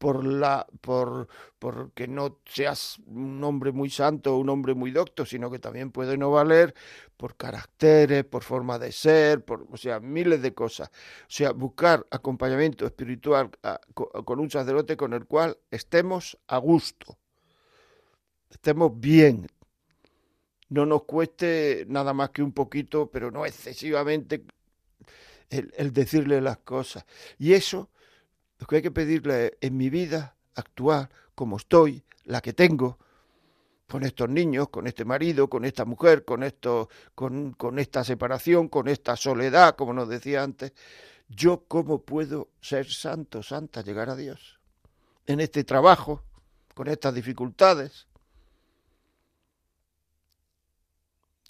por 0.01 0.25
la 0.25 0.65
por 0.81 1.27
porque 1.59 2.07
no 2.07 2.39
seas 2.47 2.97
un 3.05 3.43
hombre 3.43 3.71
muy 3.71 3.91
santo 3.91 4.33
o 4.33 4.39
un 4.39 4.49
hombre 4.49 4.73
muy 4.73 4.89
docto, 4.89 5.27
sino 5.27 5.51
que 5.51 5.59
también 5.59 5.91
puede 5.91 6.17
no 6.17 6.31
valer 6.31 6.73
por 7.17 7.37
caracteres, 7.37 8.25
por 8.25 8.41
forma 8.41 8.79
de 8.79 8.91
ser, 8.91 9.45
por 9.45 9.67
o 9.71 9.77
sea, 9.77 9.99
miles 9.99 10.41
de 10.41 10.55
cosas. 10.55 10.89
O 10.89 11.25
sea, 11.27 11.51
buscar 11.51 12.07
acompañamiento 12.09 12.87
espiritual 12.87 13.51
con 13.93 14.39
un 14.39 14.49
sacerdote 14.49 14.97
con 14.97 15.13
el 15.13 15.25
cual 15.27 15.55
estemos 15.69 16.35
a 16.47 16.57
gusto. 16.57 17.19
Estemos 18.49 18.99
bien. 18.99 19.47
no 20.69 20.87
nos 20.87 21.03
cueste 21.03 21.85
nada 21.89 22.11
más 22.13 22.31
que 22.31 22.41
un 22.41 22.53
poquito, 22.53 23.11
pero 23.11 23.29
no 23.29 23.45
excesivamente, 23.45 24.43
el 25.51 25.93
decirle 25.93 26.41
las 26.41 26.57
cosas. 26.57 27.05
Y 27.37 27.53
eso, 27.53 27.90
lo 28.61 28.67
que 28.67 28.75
hay 28.75 28.81
que 28.83 28.91
pedirle 28.91 29.57
en 29.59 29.75
mi 29.75 29.89
vida 29.89 30.35
actual, 30.53 31.09
como 31.33 31.57
estoy, 31.57 32.03
la 32.25 32.41
que 32.41 32.53
tengo, 32.53 32.99
con 33.89 34.03
estos 34.03 34.29
niños, 34.29 34.69
con 34.69 34.85
este 34.85 35.03
marido, 35.03 35.49
con 35.49 35.65
esta 35.65 35.83
mujer, 35.83 36.23
con 36.23 36.43
esto, 36.43 36.87
con, 37.15 37.53
con 37.53 37.79
esta 37.79 38.03
separación, 38.03 38.69
con 38.69 38.87
esta 38.87 39.15
soledad, 39.15 39.75
como 39.75 39.93
nos 39.93 40.07
decía 40.07 40.43
antes, 40.43 40.73
yo 41.27 41.63
cómo 41.67 42.03
puedo 42.03 42.49
ser 42.61 42.85
santo, 42.85 43.41
santa, 43.41 43.81
llegar 43.81 44.11
a 44.11 44.15
Dios 44.15 44.59
en 45.25 45.39
este 45.39 45.63
trabajo, 45.63 46.21
con 46.75 46.87
estas 46.87 47.15
dificultades. 47.15 48.05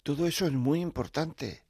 Todo 0.02 0.28
eso 0.28 0.46
es 0.46 0.54
muy 0.54 0.80
importante, 0.80 1.66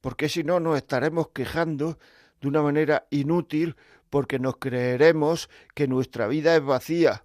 porque 0.00 0.28
si 0.28 0.42
no 0.42 0.58
nos 0.58 0.76
estaremos 0.76 1.28
quejando 1.28 2.00
de 2.40 2.48
una 2.48 2.62
manera 2.62 3.06
inútil 3.10 3.76
porque 4.10 4.38
nos 4.38 4.56
creeremos 4.56 5.48
que 5.74 5.88
nuestra 5.88 6.26
vida 6.26 6.54
es 6.56 6.64
vacía. 6.64 7.24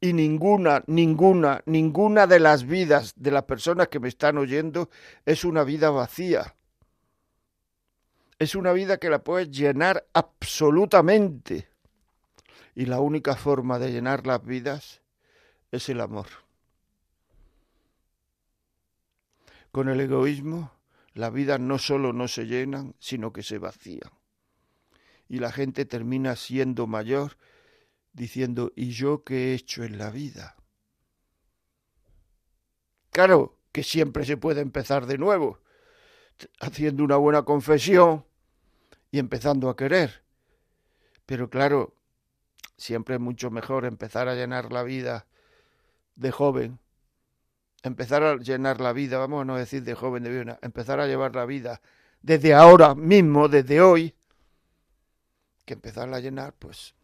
Y 0.00 0.12
ninguna, 0.12 0.84
ninguna, 0.86 1.62
ninguna 1.66 2.26
de 2.26 2.38
las 2.38 2.64
vidas 2.64 3.14
de 3.16 3.30
las 3.30 3.44
personas 3.44 3.88
que 3.88 3.98
me 3.98 4.08
están 4.08 4.38
oyendo 4.38 4.90
es 5.24 5.44
una 5.44 5.64
vida 5.64 5.90
vacía. 5.90 6.54
Es 8.38 8.54
una 8.54 8.72
vida 8.72 8.98
que 8.98 9.10
la 9.10 9.24
puedes 9.24 9.50
llenar 9.50 10.06
absolutamente. 10.12 11.68
Y 12.74 12.86
la 12.86 13.00
única 13.00 13.34
forma 13.34 13.80
de 13.80 13.90
llenar 13.90 14.26
las 14.26 14.44
vidas 14.44 15.02
es 15.72 15.88
el 15.88 16.00
amor. 16.00 16.26
Con 19.72 19.88
el 19.88 20.00
egoísmo, 20.00 20.72
las 21.14 21.32
vidas 21.32 21.58
no 21.58 21.78
solo 21.78 22.12
no 22.12 22.28
se 22.28 22.46
llenan, 22.46 22.94
sino 23.00 23.32
que 23.32 23.42
se 23.42 23.58
vacían. 23.58 24.17
Y 25.28 25.38
la 25.38 25.52
gente 25.52 25.84
termina 25.84 26.36
siendo 26.36 26.86
mayor 26.86 27.36
diciendo, 28.12 28.72
¿y 28.74 28.90
yo 28.90 29.24
qué 29.24 29.50
he 29.50 29.54
hecho 29.54 29.84
en 29.84 29.98
la 29.98 30.10
vida? 30.10 30.56
Claro 33.10 33.58
que 33.72 33.82
siempre 33.82 34.24
se 34.24 34.36
puede 34.36 34.60
empezar 34.60 35.06
de 35.06 35.18
nuevo, 35.18 35.60
haciendo 36.60 37.04
una 37.04 37.16
buena 37.16 37.42
confesión 37.42 38.24
y 39.10 39.18
empezando 39.18 39.68
a 39.68 39.76
querer. 39.76 40.22
Pero 41.26 41.50
claro, 41.50 41.94
siempre 42.76 43.16
es 43.16 43.20
mucho 43.20 43.50
mejor 43.50 43.84
empezar 43.84 44.28
a 44.28 44.34
llenar 44.34 44.72
la 44.72 44.82
vida 44.82 45.26
de 46.16 46.30
joven, 46.30 46.78
empezar 47.82 48.22
a 48.22 48.36
llenar 48.36 48.80
la 48.80 48.92
vida, 48.92 49.18
vamos 49.18 49.42
a 49.42 49.44
no 49.44 49.56
decir 49.56 49.82
de 49.82 49.94
joven, 49.94 50.22
de 50.22 50.30
vieja, 50.30 50.58
empezar 50.62 51.00
a 51.00 51.06
llevar 51.06 51.34
la 51.34 51.44
vida 51.44 51.80
desde 52.22 52.54
ahora 52.54 52.94
mismo, 52.94 53.48
desde 53.48 53.80
hoy, 53.80 54.14
que 55.68 55.74
empezarla 55.74 56.16
a 56.16 56.20
llenar, 56.20 56.54
pues 56.54 56.94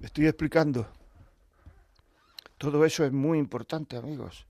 me 0.00 0.06
estoy 0.06 0.26
explicando. 0.26 0.88
Todo 2.58 2.84
eso 2.84 3.04
es 3.04 3.12
muy 3.12 3.38
importante, 3.38 3.96
amigos. 3.96 4.48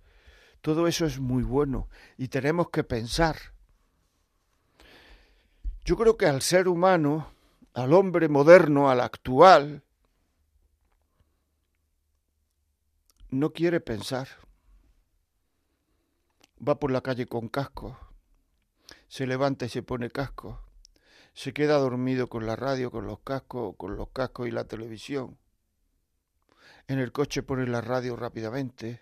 Todo 0.62 0.86
eso 0.86 1.04
es 1.04 1.20
muy 1.20 1.42
bueno 1.42 1.90
y 2.16 2.28
tenemos 2.28 2.70
que 2.70 2.82
pensar. 2.82 3.36
Yo 5.84 5.98
creo 5.98 6.16
que 6.16 6.24
al 6.24 6.40
ser 6.40 6.66
humano, 6.66 7.30
al 7.74 7.92
hombre 7.92 8.28
moderno, 8.30 8.88
al 8.88 9.02
actual, 9.02 9.82
no 13.28 13.52
quiere 13.52 13.80
pensar. 13.80 14.28
Va 16.66 16.78
por 16.78 16.90
la 16.90 17.02
calle 17.02 17.26
con 17.26 17.48
casco, 17.50 17.98
se 19.08 19.26
levanta 19.26 19.66
y 19.66 19.68
se 19.68 19.82
pone 19.82 20.10
casco, 20.10 20.65
se 21.36 21.52
queda 21.52 21.76
dormido 21.76 22.28
con 22.28 22.46
la 22.46 22.56
radio, 22.56 22.90
con 22.90 23.06
los 23.06 23.18
cascos, 23.18 23.76
con 23.76 23.94
los 23.94 24.08
cascos 24.08 24.48
y 24.48 24.50
la 24.50 24.64
televisión. 24.64 25.36
En 26.88 26.98
el 26.98 27.12
coche 27.12 27.42
pone 27.42 27.66
la 27.66 27.82
radio 27.82 28.16
rápidamente, 28.16 29.00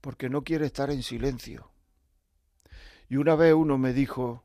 porque 0.00 0.30
no 0.30 0.44
quiere 0.44 0.66
estar 0.66 0.92
en 0.92 1.02
silencio. 1.02 1.72
Y 3.08 3.16
una 3.16 3.34
vez 3.34 3.52
uno 3.52 3.78
me 3.78 3.92
dijo, 3.92 4.44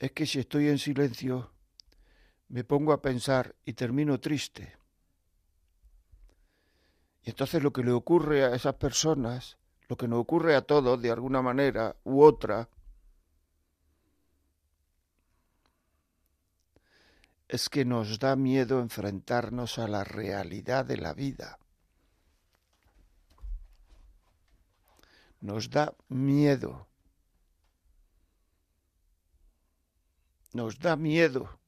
es 0.00 0.10
que 0.10 0.26
si 0.26 0.40
estoy 0.40 0.66
en 0.68 0.78
silencio, 0.78 1.52
me 2.48 2.64
pongo 2.64 2.92
a 2.92 3.00
pensar 3.00 3.54
y 3.64 3.74
termino 3.74 4.18
triste. 4.18 4.76
Y 7.22 7.30
entonces 7.30 7.62
lo 7.62 7.72
que 7.72 7.84
le 7.84 7.92
ocurre 7.92 8.42
a 8.42 8.56
esas 8.56 8.74
personas, 8.74 9.56
lo 9.88 9.96
que 9.96 10.08
nos 10.08 10.18
ocurre 10.18 10.56
a 10.56 10.62
todos 10.62 11.00
de 11.00 11.12
alguna 11.12 11.42
manera 11.42 11.94
u 12.02 12.24
otra, 12.24 12.68
es 17.48 17.68
que 17.68 17.84
nos 17.84 18.18
da 18.18 18.36
miedo 18.36 18.80
enfrentarnos 18.80 19.78
a 19.78 19.86
la 19.88 20.04
realidad 20.04 20.84
de 20.84 20.96
la 20.96 21.14
vida. 21.14 21.58
Nos 25.40 25.70
da 25.70 25.94
miedo. 26.08 26.88
Nos 30.52 30.78
da 30.78 30.96
miedo. 30.96 31.60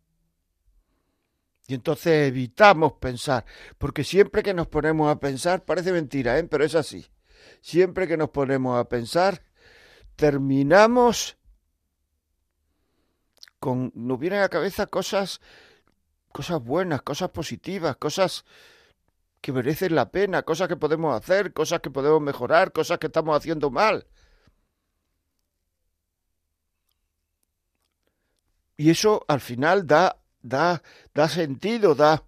Y 1.68 1.74
entonces 1.74 2.28
evitamos 2.28 2.94
pensar, 2.94 3.44
porque 3.76 4.02
siempre 4.02 4.42
que 4.42 4.54
nos 4.54 4.68
ponemos 4.68 5.10
a 5.10 5.20
pensar, 5.20 5.66
parece 5.66 5.92
mentira, 5.92 6.38
¿eh? 6.38 6.44
pero 6.44 6.64
es 6.64 6.74
así. 6.74 7.06
Siempre 7.60 8.08
que 8.08 8.16
nos 8.16 8.30
ponemos 8.30 8.78
a 8.78 8.88
pensar, 8.88 9.44
terminamos 10.16 11.36
con, 13.60 13.92
nos 13.94 14.18
vienen 14.18 14.38
a 14.38 14.42
la 14.42 14.48
cabeza 14.48 14.86
cosas 14.86 15.40
cosas 16.38 16.62
buenas, 16.62 17.02
cosas 17.02 17.30
positivas, 17.30 17.96
cosas 17.96 18.44
que 19.40 19.50
merecen 19.52 19.96
la 19.96 20.08
pena, 20.12 20.44
cosas 20.44 20.68
que 20.68 20.76
podemos 20.76 21.12
hacer, 21.12 21.52
cosas 21.52 21.80
que 21.80 21.90
podemos 21.90 22.22
mejorar, 22.22 22.70
cosas 22.70 23.00
que 23.00 23.08
estamos 23.08 23.36
haciendo 23.36 23.72
mal. 23.72 24.06
Y 28.76 28.88
eso 28.90 29.24
al 29.26 29.40
final 29.40 29.84
da, 29.84 30.16
da, 30.40 30.80
da 31.12 31.28
sentido, 31.28 31.96
da, 31.96 32.22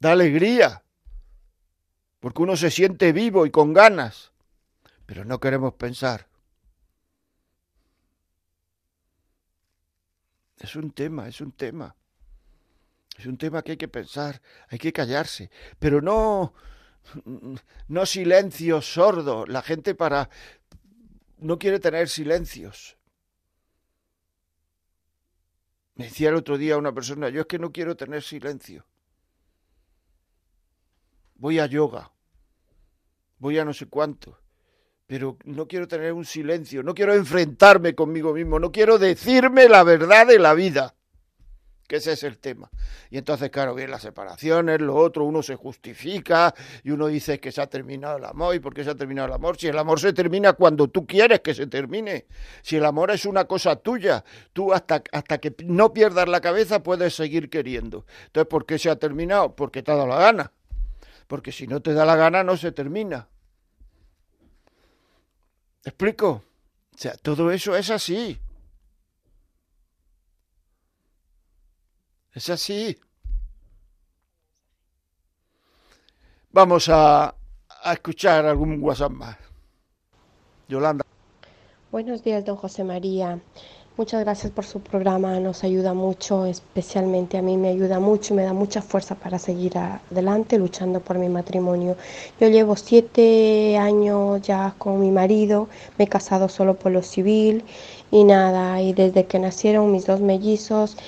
da 0.00 0.12
alegría, 0.12 0.82
porque 2.20 2.40
uno 2.40 2.56
se 2.56 2.70
siente 2.70 3.12
vivo 3.12 3.44
y 3.44 3.50
con 3.50 3.74
ganas, 3.74 4.32
pero 5.04 5.26
no 5.26 5.40
queremos 5.40 5.74
pensar. 5.74 6.26
Es 10.58 10.74
un 10.74 10.90
tema, 10.92 11.28
es 11.28 11.42
un 11.42 11.52
tema. 11.52 11.94
Es 13.18 13.26
un 13.26 13.38
tema 13.38 13.62
que 13.62 13.72
hay 13.72 13.76
que 13.76 13.88
pensar, 13.88 14.42
hay 14.68 14.78
que 14.78 14.92
callarse, 14.92 15.50
pero 15.78 16.00
no 16.02 16.52
no 17.88 18.06
silencio 18.06 18.82
sordo. 18.82 19.46
La 19.46 19.62
gente 19.62 19.94
para 19.94 20.28
no 21.38 21.58
quiere 21.58 21.80
tener 21.80 22.08
silencios. 22.08 22.96
Me 25.94 26.04
decía 26.04 26.28
el 26.28 26.34
otro 26.34 26.58
día 26.58 26.76
una 26.76 26.92
persona, 26.92 27.30
yo 27.30 27.42
es 27.42 27.46
que 27.46 27.58
no 27.58 27.72
quiero 27.72 27.96
tener 27.96 28.22
silencio. 28.22 28.84
Voy 31.36 31.58
a 31.58 31.66
yoga, 31.66 32.12
voy 33.38 33.58
a 33.58 33.64
no 33.64 33.72
sé 33.72 33.86
cuánto, 33.86 34.38
pero 35.06 35.38
no 35.44 35.66
quiero 35.68 35.88
tener 35.88 36.12
un 36.12 36.24
silencio, 36.24 36.82
no 36.82 36.94
quiero 36.94 37.14
enfrentarme 37.14 37.94
conmigo 37.94 38.34
mismo, 38.34 38.58
no 38.58 38.72
quiero 38.72 38.98
decirme 38.98 39.68
la 39.68 39.84
verdad 39.84 40.26
de 40.26 40.38
la 40.38 40.54
vida 40.54 40.95
que 41.86 41.96
ese 41.96 42.12
es 42.12 42.22
el 42.22 42.38
tema. 42.38 42.70
Y 43.10 43.18
entonces, 43.18 43.50
claro, 43.50 43.74
vienen 43.74 43.92
las 43.92 44.02
separaciones, 44.02 44.80
lo 44.80 44.94
otro, 44.94 45.24
uno 45.24 45.42
se 45.42 45.54
justifica 45.54 46.54
y 46.82 46.90
uno 46.90 47.06
dice 47.06 47.40
que 47.40 47.52
se 47.52 47.60
ha 47.60 47.66
terminado 47.66 48.18
el 48.18 48.24
amor. 48.24 48.54
¿Y 48.54 48.60
por 48.60 48.74
qué 48.74 48.84
se 48.84 48.90
ha 48.90 48.94
terminado 48.94 49.28
el 49.28 49.34
amor? 49.34 49.56
Si 49.58 49.68
el 49.68 49.78
amor 49.78 50.00
se 50.00 50.12
termina 50.12 50.52
cuando 50.54 50.88
tú 50.88 51.06
quieres 51.06 51.40
que 51.40 51.54
se 51.54 51.66
termine. 51.66 52.26
Si 52.62 52.76
el 52.76 52.84
amor 52.84 53.10
es 53.10 53.24
una 53.24 53.44
cosa 53.44 53.76
tuya, 53.76 54.24
tú 54.52 54.72
hasta, 54.72 55.02
hasta 55.12 55.38
que 55.38 55.54
no 55.64 55.92
pierdas 55.92 56.28
la 56.28 56.40
cabeza 56.40 56.82
puedes 56.82 57.14
seguir 57.14 57.50
queriendo. 57.50 58.06
Entonces, 58.26 58.48
¿por 58.48 58.66
qué 58.66 58.78
se 58.78 58.90
ha 58.90 58.96
terminado? 58.96 59.54
Porque 59.54 59.82
te 59.82 59.92
ha 59.92 59.94
dado 59.94 60.08
la 60.08 60.18
gana. 60.18 60.52
Porque 61.26 61.52
si 61.52 61.66
no 61.66 61.80
te 61.80 61.92
da 61.92 62.04
la 62.04 62.16
gana, 62.16 62.44
no 62.44 62.56
se 62.56 62.72
termina. 62.72 63.28
¿Explico? 65.84 66.42
O 66.94 66.98
sea, 66.98 67.14
todo 67.16 67.50
eso 67.50 67.76
es 67.76 67.90
así. 67.90 68.40
Es 72.36 72.50
así. 72.50 72.94
Vamos 76.52 76.86
a, 76.90 77.34
a 77.82 77.92
escuchar 77.94 78.44
algún 78.44 78.82
WhatsApp 78.82 79.10
más. 79.10 79.36
Yolanda. 80.68 81.02
Buenos 81.90 82.22
días, 82.22 82.44
don 82.44 82.56
José 82.56 82.84
María. 82.84 83.40
Muchas 83.96 84.20
gracias 84.20 84.52
por 84.52 84.66
su 84.66 84.80
programa, 84.80 85.40
nos 85.40 85.64
ayuda 85.64 85.94
mucho, 85.94 86.44
especialmente 86.44 87.38
a 87.38 87.42
mí 87.42 87.56
me 87.56 87.70
ayuda 87.70 88.00
mucho 88.00 88.34
y 88.34 88.36
me 88.36 88.42
da 88.42 88.52
mucha 88.52 88.82
fuerza 88.82 89.14
para 89.14 89.38
seguir 89.38 89.78
adelante 89.78 90.58
luchando 90.58 91.00
por 91.00 91.16
mi 91.16 91.30
matrimonio. 91.30 91.96
Yo 92.38 92.48
llevo 92.48 92.76
siete 92.76 93.78
años 93.78 94.42
ya 94.42 94.74
con 94.76 95.00
mi 95.00 95.10
marido, 95.10 95.70
me 95.96 96.04
he 96.04 96.08
casado 96.08 96.50
solo 96.50 96.74
por 96.74 96.92
lo 96.92 97.02
civil 97.02 97.64
y 98.10 98.24
nada, 98.24 98.82
y 98.82 98.92
desde 98.92 99.24
que 99.24 99.38
nacieron 99.38 99.90
mis 99.90 100.04
dos 100.04 100.20
mellizos, 100.20 100.98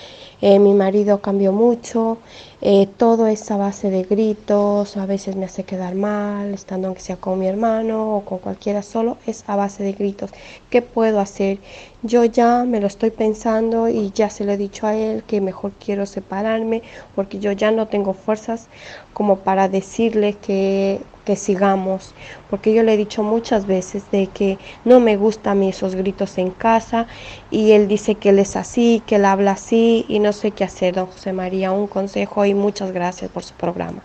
eh, 0.40 0.58
mi 0.58 0.72
marido 0.74 1.20
cambió 1.20 1.52
mucho, 1.52 2.18
eh, 2.60 2.86
todo 2.96 3.26
es 3.26 3.50
a 3.50 3.56
base 3.56 3.90
de 3.90 4.02
gritos, 4.04 4.96
a 4.96 5.06
veces 5.06 5.36
me 5.36 5.44
hace 5.46 5.64
quedar 5.64 5.94
mal, 5.94 6.54
estando 6.54 6.88
aunque 6.88 7.02
sea 7.02 7.16
con 7.16 7.38
mi 7.38 7.46
hermano 7.46 8.16
o 8.16 8.24
con 8.24 8.38
cualquiera 8.38 8.82
solo, 8.82 9.18
es 9.26 9.44
a 9.46 9.56
base 9.56 9.82
de 9.82 9.92
gritos. 9.92 10.30
¿Qué 10.70 10.82
puedo 10.82 11.20
hacer? 11.20 11.60
Yo 12.02 12.24
ya 12.24 12.64
me 12.64 12.80
lo 12.80 12.86
estoy 12.86 13.10
pensando 13.10 13.88
y 13.88 14.12
ya 14.12 14.30
se 14.30 14.44
lo 14.44 14.52
he 14.52 14.56
dicho 14.56 14.86
a 14.86 14.96
él 14.96 15.24
que 15.24 15.40
mejor 15.40 15.72
quiero 15.78 16.06
separarme 16.06 16.82
porque 17.14 17.38
yo 17.40 17.52
ya 17.52 17.70
no 17.70 17.88
tengo 17.88 18.14
fuerzas 18.14 18.68
como 19.12 19.42
para 19.42 19.68
decirle 19.68 20.38
que, 20.38 21.06
que 21.28 21.36
sigamos, 21.36 22.14
porque 22.48 22.72
yo 22.72 22.82
le 22.82 22.94
he 22.94 22.96
dicho 22.96 23.22
muchas 23.22 23.66
veces 23.66 24.10
de 24.10 24.28
que 24.28 24.56
no 24.86 24.98
me 24.98 25.18
gustan 25.18 25.52
a 25.52 25.60
mí 25.60 25.68
esos 25.68 25.94
gritos 25.94 26.38
en 26.38 26.50
casa 26.50 27.06
y 27.50 27.72
él 27.72 27.86
dice 27.86 28.14
que 28.14 28.30
él 28.30 28.38
es 28.38 28.56
así, 28.56 29.02
que 29.06 29.16
él 29.16 29.26
habla 29.26 29.50
así 29.50 30.06
y 30.08 30.20
no 30.20 30.32
sé 30.32 30.52
qué 30.52 30.64
hacer, 30.64 30.94
don 30.94 31.04
José 31.04 31.34
María, 31.34 31.70
un 31.70 31.86
consejo 31.86 32.46
y 32.46 32.54
muchas 32.54 32.92
gracias 32.92 33.30
por 33.30 33.42
su 33.42 33.52
programa. 33.52 34.00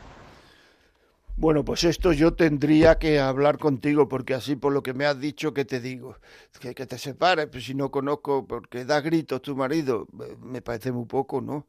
Bueno, 1.36 1.66
pues 1.66 1.84
esto 1.84 2.12
yo 2.14 2.34
tendría 2.36 3.00
que 3.00 3.20
hablar 3.20 3.58
contigo, 3.58 4.08
porque 4.08 4.34
así 4.36 4.56
por 4.56 4.72
lo 4.74 4.84
que 4.84 4.94
me 4.94 5.06
has 5.06 5.20
dicho, 5.20 5.54
que 5.54 5.66
te 5.66 5.80
digo? 5.80 6.18
Que, 6.60 6.76
que 6.76 6.86
te 6.86 6.98
separes, 6.98 7.48
pues 7.52 7.64
si 7.66 7.74
no 7.74 7.90
conozco, 7.90 8.46
porque 8.48 8.86
da 8.86 9.02
gritos 9.02 9.42
tu 9.42 9.56
marido, 9.56 10.08
me 10.42 10.62
parece 10.62 10.92
muy 10.92 11.06
poco, 11.06 11.42
¿no? 11.42 11.66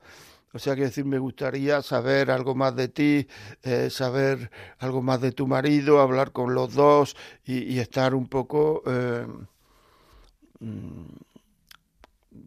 O 0.54 0.58
sea, 0.60 0.76
que 0.76 0.82
decir, 0.82 1.04
me 1.04 1.18
gustaría 1.18 1.82
saber 1.82 2.30
algo 2.30 2.54
más 2.54 2.76
de 2.76 2.88
ti, 2.88 3.26
eh, 3.64 3.90
saber 3.90 4.50
algo 4.78 5.02
más 5.02 5.20
de 5.20 5.32
tu 5.32 5.48
marido, 5.48 6.00
hablar 6.00 6.30
con 6.30 6.54
los 6.54 6.74
dos 6.74 7.16
y, 7.44 7.78
estar 7.80 8.14
un 8.14 8.28
poco... 8.28 8.82
Eh, 8.86 9.26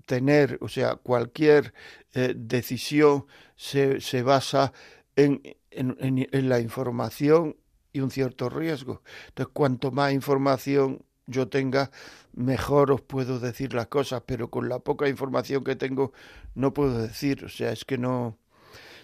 tener, 0.06 0.58
o 0.62 0.70
sea, 0.70 0.96
cualquier 0.96 1.74
eh, 2.14 2.34
decisión 2.36 3.26
se, 3.56 4.02
se 4.02 4.24
basa 4.24 4.74
en, 5.16 5.42
en, 5.72 6.28
en, 6.32 6.50
la 6.50 6.60
información 6.60 7.58
y 7.92 8.00
un 8.00 8.12
cierto 8.12 8.50
riesgo. 8.50 9.02
Entonces, 9.28 9.52
cuanto 9.54 9.92
más 9.92 10.14
información 10.14 11.04
yo 11.28 11.48
tenga, 11.50 11.92
mejor 12.34 12.92
os 12.92 13.02
puedo 13.02 13.40
decir 13.40 13.74
las 13.74 13.88
cosas, 13.88 14.24
pero 14.26 14.50
con 14.50 14.70
la 14.70 14.80
poca 14.80 15.08
información 15.08 15.64
que 15.64 15.76
tengo 15.76 16.14
no 16.56 16.74
puedo 16.74 17.02
decir, 17.02 17.46
o 17.46 17.50
sea, 17.50 17.72
es 17.72 17.86
que 17.86 17.98
no... 17.98 18.38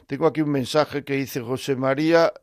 Tengo 0.07 0.27
aquí 0.27 0.41
un 0.41 0.51
mensaje 0.51 1.03
que 1.03 1.15
dice 1.15 1.41
José 1.41 1.75
María, 1.75 2.33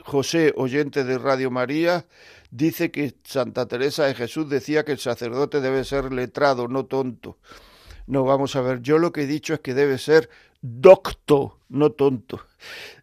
José, 0.00 0.52
oyente 0.56 1.04
de 1.04 1.18
Radio 1.18 1.50
María, 1.50 2.06
dice 2.50 2.90
que 2.90 3.14
Santa 3.24 3.66
Teresa 3.66 4.06
de 4.06 4.14
Jesús 4.14 4.48
decía 4.48 4.84
que 4.84 4.92
el 4.92 4.98
sacerdote 4.98 5.60
debe 5.60 5.84
ser 5.84 6.12
letrado, 6.12 6.66
no 6.66 6.86
tonto. 6.86 7.38
No, 8.06 8.24
vamos 8.24 8.56
a 8.56 8.62
ver, 8.62 8.80
yo 8.80 8.98
lo 8.98 9.12
que 9.12 9.22
he 9.22 9.26
dicho 9.26 9.54
es 9.54 9.60
que 9.60 9.74
debe 9.74 9.98
ser 9.98 10.30
docto, 10.62 11.60
no 11.68 11.92
tonto. 11.92 12.40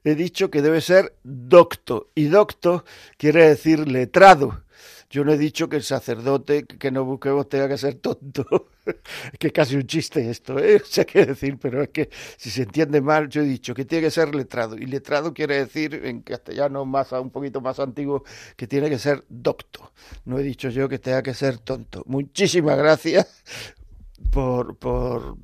He 0.03 0.16
dicho 0.16 0.49
que 0.49 0.61
debe 0.61 0.82
ser 0.82 1.16
docto, 1.24 2.09
y 2.16 2.26
docto 2.26 2.84
quiere 3.18 3.47
decir 3.47 3.88
letrado. 3.88 4.64
Yo 5.09 5.23
no 5.23 5.31
he 5.33 5.37
dicho 5.37 5.69
que 5.69 5.77
el 5.77 5.83
sacerdote 5.83 6.65
que 6.65 6.91
no 6.91 7.05
busquemos 7.05 7.47
tenga 7.47 7.67
que 7.67 7.77
ser 7.77 7.95
tonto. 7.95 8.69
es 8.85 8.95
que 9.39 9.47
es 9.47 9.53
casi 9.53 9.75
un 9.75 9.85
chiste 9.85 10.29
esto, 10.29 10.59
¿eh? 10.59 10.79
No 10.79 10.85
sé 10.85 11.05
qué 11.05 11.25
decir, 11.25 11.57
pero 11.59 11.83
es 11.83 11.89
que 11.89 12.09
si 12.37 12.49
se 12.49 12.63
entiende 12.63 13.01
mal, 13.01 13.29
yo 13.29 13.41
he 13.41 13.45
dicho 13.45 13.73
que 13.73 13.85
tiene 13.85 14.05
que 14.05 14.11
ser 14.11 14.33
letrado. 14.33 14.77
Y 14.77 14.85
letrado 14.85 15.33
quiere 15.33 15.57
decir, 15.57 15.93
en 16.03 16.21
castellano 16.21 16.85
más 16.85 17.11
un 17.11 17.29
poquito 17.29 17.61
más 17.61 17.79
antiguo, 17.79 18.23
que 18.55 18.67
tiene 18.67 18.89
que 18.89 18.99
ser 18.99 19.23
docto. 19.29 19.91
No 20.25 20.39
he 20.39 20.43
dicho 20.43 20.69
yo 20.69 20.89
que 20.89 20.99
tenga 20.99 21.21
que 21.23 21.33
ser 21.33 21.59
tonto. 21.59 22.03
Muchísimas 22.07 22.77
gracias 22.77 23.43
por, 24.31 24.75
por, 24.77 25.37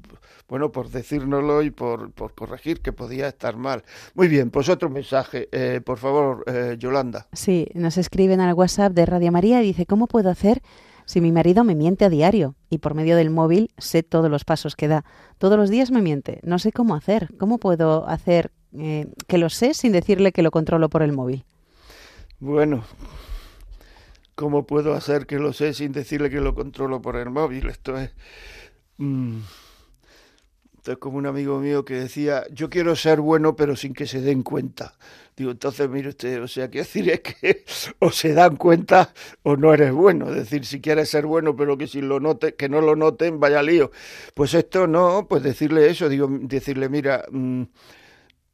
bueno, 0.52 0.70
por 0.70 0.90
decírnoslo 0.90 1.64
y 1.64 1.72
por, 1.72 2.12
por, 2.12 2.36
corregir 2.36 2.82
que 2.82 2.92
podía 2.92 3.30
estar 3.30 3.56
mal. 3.56 3.86
Muy 4.16 4.28
bien, 4.28 4.52
pues 4.52 4.68
otro 4.68 4.90
mensaje, 4.90 5.48
eh, 5.54 5.80
por 5.80 5.98
favor, 5.98 6.44
eh, 6.46 6.76
Yolanda. 6.78 7.26
Sí, 7.32 7.70
nos 7.74 7.98
escriben 7.98 8.42
al 8.42 8.54
WhatsApp 8.54 8.92
de 8.92 9.06
Radio 9.06 9.32
María 9.32 9.64
y 9.64 9.68
dice, 9.68 9.86
¿cómo 9.86 10.08
puedo 10.08 10.30
hacer 10.30 10.62
si 11.06 11.22
mi 11.22 11.32
marido 11.32 11.64
me 11.64 11.74
miente 11.74 12.04
a 12.04 12.10
diario 12.10 12.56
y 12.70 12.80
por 12.80 12.96
medio 12.96 13.16
del 13.16 13.30
móvil 13.30 13.72
sé 13.78 14.04
todos 14.04 14.30
los 14.30 14.44
pasos 14.44 14.76
que 14.76 14.90
da? 14.90 15.06
Todos 15.38 15.58
los 15.58 15.70
días 15.70 15.90
me 15.90 16.02
miente, 16.02 16.42
no 16.44 16.60
sé 16.60 16.74
cómo 16.74 16.96
hacer. 16.96 17.30
¿Cómo 17.38 17.58
puedo 17.58 18.06
hacer 18.10 18.52
eh, 18.78 19.08
que 19.28 19.38
lo 19.38 19.50
sé 19.50 19.74
sin 19.74 19.94
decirle 19.94 20.34
que 20.34 20.44
lo 20.44 20.52
controlo 20.52 20.90
por 20.90 21.02
el 21.02 21.14
móvil? 21.14 21.46
Bueno, 22.42 22.84
¿cómo 24.36 24.68
puedo 24.68 24.96
hacer 24.96 25.28
que 25.28 25.40
lo 25.40 25.54
sé 25.54 25.74
sin 25.74 25.94
decirle 25.94 26.30
que 26.30 26.42
lo 26.42 26.56
controlo 26.56 27.02
por 27.02 27.16
el 27.16 27.30
móvil? 27.30 27.70
Esto 27.70 27.98
es... 27.98 28.12
Mm, 28.98 29.40
entonces, 30.82 30.98
como 30.98 31.20
un 31.20 31.28
amigo 31.28 31.60
mío 31.60 31.86
que 31.86 31.94
decía, 31.94 32.44
yo 32.52 32.72
quiero 32.72 32.96
ser 32.96 33.22
bueno, 33.22 33.56
pero 33.56 33.76
sin 33.76 33.94
que 33.94 34.08
se 34.08 34.20
den 34.20 34.42
cuenta. 34.42 34.98
Digo, 35.38 35.52
entonces, 35.52 35.88
mire 35.88 36.10
usted, 36.10 36.42
o 36.42 36.48
sea, 36.48 36.72
quiero 36.72 36.86
decir 36.88 37.08
es 37.12 37.20
que 37.22 37.64
o 38.00 38.10
se 38.10 38.34
dan 38.34 38.56
cuenta 38.56 39.14
o 39.44 39.56
no 39.56 39.76
eres 39.76 39.92
bueno. 39.92 40.30
Es 40.30 40.38
decir, 40.38 40.66
si 40.66 40.82
quieres 40.82 41.08
ser 41.08 41.28
bueno, 41.28 41.56
pero 41.56 41.78
que 41.78 41.86
si 41.86 42.02
lo 42.02 42.20
note, 42.20 42.56
que 42.56 42.68
no 42.68 42.82
lo 42.82 42.96
noten, 42.96 43.40
vaya 43.40 43.62
lío. 43.62 43.92
Pues 44.34 44.56
esto 44.56 44.88
no, 44.88 45.28
pues 45.30 45.44
decirle 45.44 45.88
eso, 45.88 46.10
digo, 46.10 46.28
decirle, 46.32 46.90
mira, 46.90 47.26
mmm, 47.30 47.62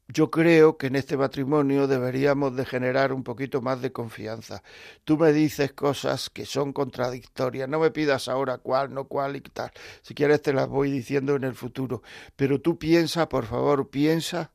yo 0.08 0.32
creo 0.32 0.78
que 0.78 0.88
en 0.88 0.96
este 0.96 1.18
matrimonio 1.18 1.88
deberíamos 1.88 2.56
de 2.56 2.66
generar 2.66 3.12
un 3.12 3.24
poquito 3.24 3.62
más 3.62 3.82
de 3.82 3.92
confianza. 3.92 4.64
Tú 5.04 5.18
me 5.18 5.34
dices 5.34 5.74
cosas 5.74 6.30
que 6.30 6.46
son 6.46 6.72
contradictorias, 6.72 7.68
no 7.68 7.80
me 7.80 7.92
pidas 7.92 8.28
ahora 8.30 8.58
cuál, 8.58 8.94
no 8.94 9.06
cuál 9.06 9.36
y 9.36 9.42
tal. 9.42 9.72
Si 10.02 10.14
quieres 10.14 10.42
te 10.42 10.54
las 10.54 10.68
voy 10.68 10.92
diciendo 10.92 11.36
en 11.36 11.44
el 11.44 11.56
futuro. 11.56 12.04
Pero 12.36 12.62
tú 12.62 12.78
piensa, 12.78 13.28
por 13.28 13.46
favor, 13.46 13.90
piensa 13.90 14.52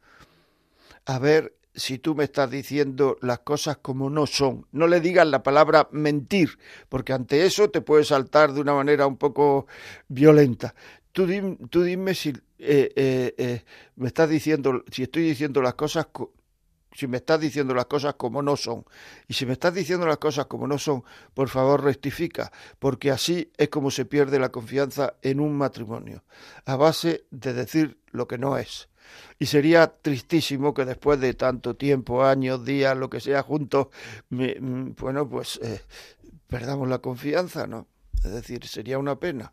a 1.04 1.18
ver 1.18 1.54
si 1.74 1.98
tú 1.98 2.14
me 2.14 2.24
estás 2.24 2.50
diciendo 2.50 3.18
las 3.20 3.40
cosas 3.40 3.78
como 3.78 4.10
no 4.10 4.26
son. 4.26 4.66
No 4.72 4.86
le 4.86 5.00
digas 5.00 5.26
la 5.26 5.42
palabra 5.42 5.88
mentir, 5.90 6.58
porque 6.88 7.12
ante 7.12 7.44
eso 7.44 7.70
te 7.70 7.80
puedes 7.80 8.08
saltar 8.08 8.52
de 8.52 8.60
una 8.60 8.74
manera 8.74 9.06
un 9.06 9.16
poco 9.16 9.66
violenta. 10.08 10.74
Tú, 11.12 11.26
tú 11.68 11.82
dime 11.82 12.14
si 12.14 12.32
eh, 12.64 12.92
eh, 12.94 13.34
eh, 13.38 13.64
me 13.96 14.06
estás 14.06 14.28
diciendo, 14.28 14.84
si 14.90 15.02
estoy 15.02 15.24
diciendo 15.24 15.60
las 15.60 15.74
cosas, 15.74 16.06
si 16.92 17.08
me 17.08 17.16
estás 17.16 17.40
diciendo 17.40 17.74
las 17.74 17.86
cosas 17.86 18.14
como 18.14 18.40
no 18.40 18.56
son, 18.56 18.84
y 19.26 19.34
si 19.34 19.46
me 19.46 19.54
estás 19.54 19.74
diciendo 19.74 20.06
las 20.06 20.18
cosas 20.18 20.46
como 20.46 20.68
no 20.68 20.78
son, 20.78 21.02
por 21.34 21.48
favor 21.48 21.82
rectifica, 21.82 22.52
porque 22.78 23.10
así 23.10 23.50
es 23.56 23.68
como 23.68 23.90
se 23.90 24.04
pierde 24.04 24.38
la 24.38 24.50
confianza 24.50 25.14
en 25.22 25.40
un 25.40 25.56
matrimonio, 25.56 26.22
a 26.64 26.76
base 26.76 27.24
de 27.30 27.52
decir 27.52 27.98
lo 28.12 28.28
que 28.28 28.38
no 28.38 28.56
es. 28.56 28.88
Y 29.40 29.46
sería 29.46 29.88
tristísimo 29.88 30.72
que 30.72 30.84
después 30.84 31.18
de 31.20 31.34
tanto 31.34 31.74
tiempo, 31.74 32.24
años, 32.24 32.64
días, 32.64 32.96
lo 32.96 33.10
que 33.10 33.20
sea, 33.20 33.42
juntos, 33.42 33.88
me, 34.28 34.54
bueno, 34.60 35.28
pues 35.28 35.58
eh, 35.62 35.82
perdamos 36.46 36.88
la 36.88 36.98
confianza, 36.98 37.66
¿no? 37.66 37.88
Es 38.24 38.30
decir, 38.30 38.64
sería 38.66 38.98
una 38.98 39.18
pena. 39.18 39.52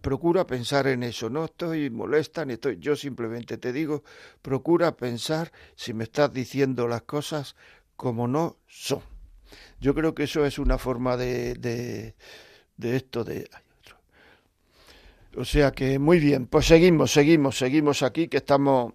Procura 0.00 0.46
pensar 0.46 0.86
en 0.86 1.02
eso. 1.02 1.28
No 1.28 1.46
estoy 1.46 1.90
molesta 1.90 2.44
ni 2.44 2.54
estoy. 2.54 2.78
Yo 2.78 2.94
simplemente 2.94 3.58
te 3.58 3.72
digo, 3.72 4.04
procura 4.42 4.96
pensar 4.96 5.52
si 5.74 5.92
me 5.92 6.04
estás 6.04 6.32
diciendo 6.32 6.86
las 6.86 7.02
cosas 7.02 7.56
como 7.96 8.28
no 8.28 8.56
son. 8.68 9.02
Yo 9.80 9.94
creo 9.94 10.14
que 10.14 10.24
eso 10.24 10.44
es 10.44 10.58
una 10.58 10.78
forma 10.78 11.16
de, 11.16 11.54
de, 11.54 12.14
de 12.76 12.96
esto 12.96 13.24
de. 13.24 13.50
O 15.36 15.44
sea 15.44 15.72
que 15.72 15.98
muy 15.98 16.18
bien, 16.18 16.46
pues 16.46 16.66
seguimos, 16.66 17.12
seguimos, 17.12 17.58
seguimos 17.58 18.02
aquí, 18.02 18.28
que 18.28 18.38
estamos. 18.38 18.94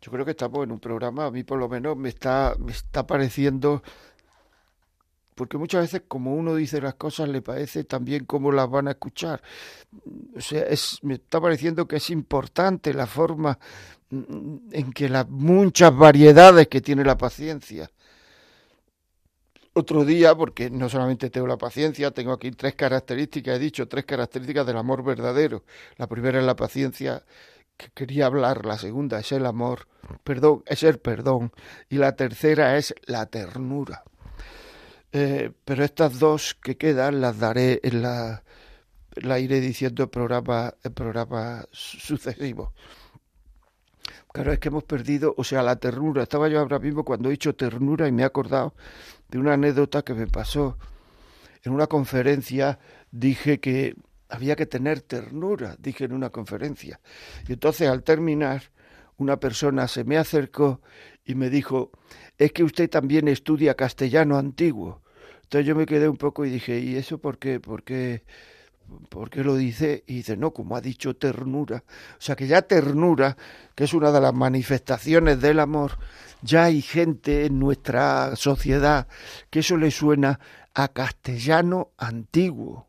Yo 0.00 0.12
creo 0.12 0.24
que 0.24 0.32
estamos 0.32 0.64
en 0.64 0.72
un 0.72 0.80
programa, 0.80 1.26
a 1.26 1.30
mí 1.30 1.42
por 1.42 1.58
lo 1.58 1.68
menos 1.68 1.96
me 1.96 2.08
está, 2.08 2.54
me 2.58 2.72
está 2.72 3.06
pareciendo 3.06 3.82
porque 5.38 5.56
muchas 5.56 5.82
veces 5.82 6.02
como 6.08 6.34
uno 6.34 6.56
dice 6.56 6.80
las 6.80 6.94
cosas 6.94 7.28
le 7.28 7.40
parece 7.40 7.84
también 7.84 8.24
cómo 8.24 8.50
las 8.50 8.68
van 8.68 8.88
a 8.88 8.90
escuchar. 8.90 9.40
O 10.36 10.40
sea, 10.40 10.62
es, 10.64 10.98
me 11.02 11.14
está 11.14 11.40
pareciendo 11.40 11.86
que 11.86 11.96
es 11.96 12.10
importante 12.10 12.92
la 12.92 13.06
forma 13.06 13.56
en 14.10 14.92
que 14.92 15.08
las 15.08 15.28
muchas 15.28 15.96
variedades 15.96 16.66
que 16.66 16.80
tiene 16.80 17.04
la 17.04 17.16
paciencia. 17.16 17.88
Otro 19.74 20.04
día, 20.04 20.34
porque 20.34 20.70
no 20.70 20.88
solamente 20.88 21.30
tengo 21.30 21.46
la 21.46 21.56
paciencia, 21.56 22.10
tengo 22.10 22.32
aquí 22.32 22.50
tres 22.50 22.74
características, 22.74 23.56
he 23.56 23.58
dicho 23.60 23.86
tres 23.86 24.06
características 24.06 24.66
del 24.66 24.76
amor 24.76 25.04
verdadero. 25.04 25.62
La 25.98 26.08
primera 26.08 26.40
es 26.40 26.44
la 26.44 26.56
paciencia, 26.56 27.22
que 27.76 27.90
quería 27.94 28.26
hablar, 28.26 28.66
la 28.66 28.76
segunda 28.76 29.20
es 29.20 29.30
el 29.30 29.46
amor, 29.46 29.86
perdón, 30.24 30.64
es 30.66 30.82
el 30.82 30.98
perdón, 30.98 31.52
y 31.88 31.98
la 31.98 32.16
tercera 32.16 32.76
es 32.76 32.92
la 33.06 33.26
ternura. 33.26 34.02
Eh, 35.12 35.50
pero 35.64 35.84
estas 35.84 36.18
dos 36.18 36.54
que 36.54 36.76
quedan 36.76 37.20
las 37.20 37.38
daré 37.38 37.80
en 37.82 38.02
la, 38.02 38.42
la 39.16 39.38
iré 39.38 39.60
diciendo 39.60 40.02
en 40.02 40.10
programas 40.10 40.74
en 40.84 40.92
programa 40.92 41.64
sucesivos. 41.70 42.70
Claro, 44.32 44.52
es 44.52 44.58
que 44.58 44.68
hemos 44.68 44.84
perdido, 44.84 45.34
o 45.36 45.44
sea, 45.44 45.62
la 45.62 45.76
ternura. 45.76 46.22
Estaba 46.22 46.48
yo 46.48 46.60
ahora 46.60 46.78
mismo 46.78 47.04
cuando 47.04 47.28
he 47.28 47.32
dicho 47.32 47.54
ternura 47.54 48.06
y 48.06 48.12
me 48.12 48.22
he 48.22 48.26
acordado 48.26 48.74
de 49.28 49.38
una 49.38 49.54
anécdota 49.54 50.02
que 50.02 50.14
me 50.14 50.26
pasó. 50.26 50.78
En 51.62 51.72
una 51.72 51.86
conferencia 51.86 52.78
dije 53.10 53.58
que 53.58 53.96
había 54.28 54.56
que 54.56 54.66
tener 54.66 55.00
ternura, 55.00 55.76
dije 55.78 56.04
en 56.04 56.12
una 56.12 56.30
conferencia. 56.30 57.00
Y 57.48 57.54
entonces 57.54 57.88
al 57.88 58.02
terminar, 58.02 58.70
una 59.16 59.40
persona 59.40 59.88
se 59.88 60.04
me 60.04 60.18
acercó 60.18 60.80
y 61.24 61.34
me 61.34 61.50
dijo, 61.50 61.90
es 62.38 62.52
que 62.52 62.62
usted 62.62 62.88
también 62.88 63.28
estudia 63.28 63.74
castellano 63.74 64.38
antiguo. 64.38 65.02
Entonces 65.42 65.66
yo 65.66 65.74
me 65.74 65.86
quedé 65.86 66.08
un 66.08 66.16
poco 66.16 66.44
y 66.44 66.50
dije, 66.50 66.78
¿y 66.78 66.96
eso 66.96 67.18
por 67.18 67.38
qué? 67.38 67.58
¿Por 67.58 67.82
qué? 67.82 68.22
¿Por 69.10 69.28
qué 69.28 69.42
lo 69.44 69.56
dice? 69.56 70.04
Y 70.06 70.16
dice, 70.16 70.36
no, 70.36 70.52
como 70.52 70.76
ha 70.76 70.80
dicho 70.80 71.16
ternura. 71.16 71.84
O 72.12 72.20
sea 72.20 72.36
que 72.36 72.46
ya 72.46 72.62
ternura, 72.62 73.36
que 73.74 73.84
es 73.84 73.92
una 73.92 74.12
de 74.12 74.20
las 74.20 74.32
manifestaciones 74.32 75.40
del 75.40 75.60
amor, 75.60 75.98
ya 76.42 76.64
hay 76.64 76.80
gente 76.80 77.46
en 77.46 77.58
nuestra 77.58 78.36
sociedad 78.36 79.08
que 79.50 79.60
eso 79.60 79.76
le 79.76 79.90
suena 79.90 80.38
a 80.74 80.88
castellano 80.88 81.90
antiguo. 81.98 82.88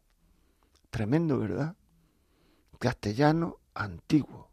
Tremendo, 0.89 1.39
¿verdad? 1.39 1.76
Castellano 2.78 3.58
antiguo. 3.74 4.49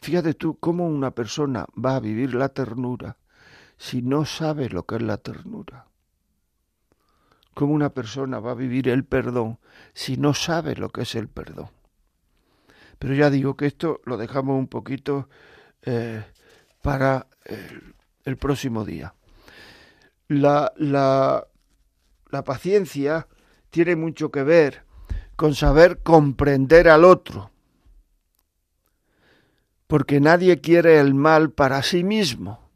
Fíjate 0.00 0.34
tú 0.34 0.58
cómo 0.58 0.86
una 0.86 1.10
persona 1.10 1.66
va 1.76 1.96
a 1.96 2.00
vivir 2.00 2.34
la 2.34 2.48
ternura 2.48 3.16
si 3.76 4.02
no 4.02 4.24
sabe 4.24 4.68
lo 4.68 4.84
que 4.84 4.96
es 4.96 5.02
la 5.02 5.18
ternura. 5.18 5.86
¿Cómo 7.54 7.74
una 7.74 7.90
persona 7.90 8.38
va 8.38 8.52
a 8.52 8.54
vivir 8.54 8.88
el 8.88 9.04
perdón 9.04 9.58
si 9.94 10.16
no 10.16 10.34
sabe 10.34 10.76
lo 10.76 10.90
que 10.90 11.02
es 11.02 11.14
el 11.14 11.28
perdón? 11.28 11.70
Pero 12.98 13.14
ya 13.14 13.30
digo 13.30 13.56
que 13.56 13.66
esto 13.66 14.00
lo 14.04 14.16
dejamos 14.16 14.58
un 14.58 14.68
poquito 14.68 15.28
eh, 15.82 16.24
para 16.82 17.26
el, 18.24 18.36
próximo 18.36 18.84
día. 18.84 19.14
La, 20.28 20.72
la 20.76 22.44
paciencia 22.44 23.26
tiene 23.70 23.96
mucho 23.96 24.30
que 24.30 24.42
ver 24.42 24.82
con 25.36 25.54
saber 25.54 26.02
comprender 26.02 26.88
al 26.88 27.04
otro, 27.04 27.50
porque 29.88 30.20
nadie 30.20 30.60
quiere 30.60 31.00
el 31.00 31.14
mal 31.14 31.50
para 31.50 31.82
sí 31.82 32.04
mismo. 32.04 32.70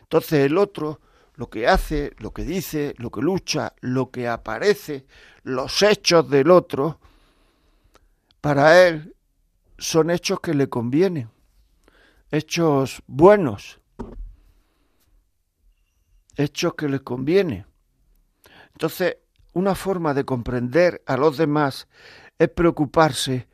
Entonces 0.00 0.46
el 0.46 0.56
otro 0.56 1.00
lo 1.34 1.50
que 1.50 1.66
hace, 1.66 2.12
lo 2.18 2.32
que 2.32 2.44
dice, 2.44 2.94
lo 2.98 3.10
que 3.10 3.20
lucha, 3.20 3.74
lo 3.80 4.12
que 4.12 4.28
aparece, 4.28 5.04
los 5.42 5.82
hechos 5.82 6.30
del 6.30 6.50
otro, 6.50 7.00
para 8.40 8.86
él 8.86 9.16
son 9.78 10.10
hechos 10.10 10.38
que 10.38 10.54
le 10.54 10.68
convienen, 10.68 11.28
hechos 12.30 13.02
buenos, 13.08 13.80
hechos 16.36 16.74
que 16.74 16.88
le 16.88 17.00
convienen. 17.00 17.66
Entonces, 18.72 19.16
una 19.54 19.74
forma 19.74 20.14
de 20.14 20.24
comprender 20.24 21.02
a 21.06 21.16
los 21.16 21.36
demás 21.36 21.88
es 22.38 22.48
preocuparse 22.48 23.48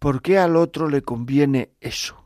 por 0.00 0.22
qué 0.22 0.38
al 0.38 0.56
otro 0.56 0.88
le 0.88 1.02
conviene 1.02 1.74
eso. 1.78 2.24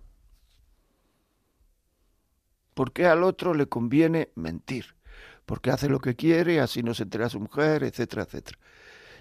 ¿Por 2.73 2.93
qué 2.93 3.07
al 3.07 3.25
otro 3.25 3.53
le 3.53 3.67
conviene 3.67 4.31
mentir? 4.37 4.95
Porque 5.45 5.71
hace 5.71 5.89
lo 5.89 6.01
que 6.01 6.15
quiere, 6.15 6.61
así 6.61 6.83
no 6.83 6.95
se 6.95 7.03
entera 7.03 7.29
su 7.29 7.41
mujer, 7.41 7.83
etcétera, 7.83 8.23
etcétera. 8.23 8.59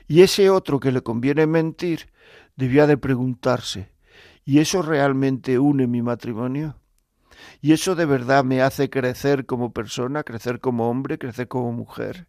Y 0.07 0.21
ese 0.21 0.51
otro 0.51 0.79
que 0.79 0.91
le 0.91 1.01
conviene 1.01 1.47
mentir 1.47 2.11
debía 2.55 2.85
de 2.85 2.97
preguntarse, 2.97 3.91
¿y 4.45 4.59
eso 4.59 4.83
realmente 4.83 5.57
une 5.57 5.87
mi 5.87 6.03
matrimonio? 6.03 6.79
¿Y 7.59 7.73
eso 7.73 7.95
de 7.95 8.05
verdad 8.05 8.43
me 8.43 8.61
hace 8.61 8.89
crecer 8.89 9.47
como 9.47 9.73
persona, 9.73 10.23
crecer 10.23 10.59
como 10.59 10.89
hombre, 10.89 11.17
crecer 11.17 11.47
como 11.47 11.71
mujer? 11.71 12.27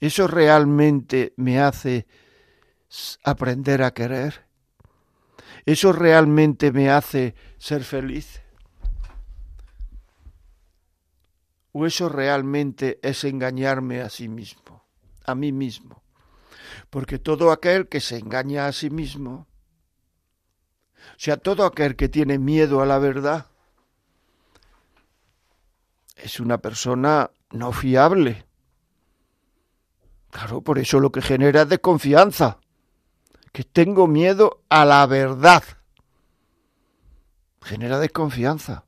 ¿Eso 0.00 0.26
realmente 0.26 1.34
me 1.36 1.60
hace 1.60 2.06
aprender 3.24 3.82
a 3.82 3.92
querer? 3.92 4.46
¿Eso 5.64 5.92
realmente 5.92 6.72
me 6.72 6.90
hace 6.90 7.34
ser 7.58 7.84
feliz? 7.84 8.42
¿O 11.72 11.86
eso 11.86 12.08
realmente 12.08 12.98
es 13.02 13.24
engañarme 13.24 14.02
a 14.02 14.10
sí 14.10 14.28
mismo, 14.28 14.84
a 15.24 15.34
mí 15.34 15.52
mismo? 15.52 16.02
Porque 16.90 17.18
todo 17.18 17.50
aquel 17.50 17.88
que 17.88 18.00
se 18.00 18.18
engaña 18.18 18.66
a 18.66 18.72
sí 18.72 18.90
mismo, 18.90 19.46
o 20.96 21.18
sea, 21.18 21.36
todo 21.38 21.64
aquel 21.64 21.96
que 21.96 22.08
tiene 22.08 22.38
miedo 22.38 22.82
a 22.82 22.86
la 22.86 22.98
verdad, 22.98 23.46
es 26.16 26.40
una 26.40 26.58
persona 26.58 27.30
no 27.50 27.72
fiable. 27.72 28.46
Claro, 30.30 30.62
por 30.62 30.78
eso 30.78 31.00
lo 31.00 31.10
que 31.10 31.22
genera 31.22 31.62
es 31.62 31.68
desconfianza, 31.68 32.58
que 33.52 33.64
tengo 33.64 34.06
miedo 34.06 34.62
a 34.68 34.84
la 34.84 35.06
verdad. 35.06 35.62
Genera 37.60 37.98
desconfianza. 37.98 38.86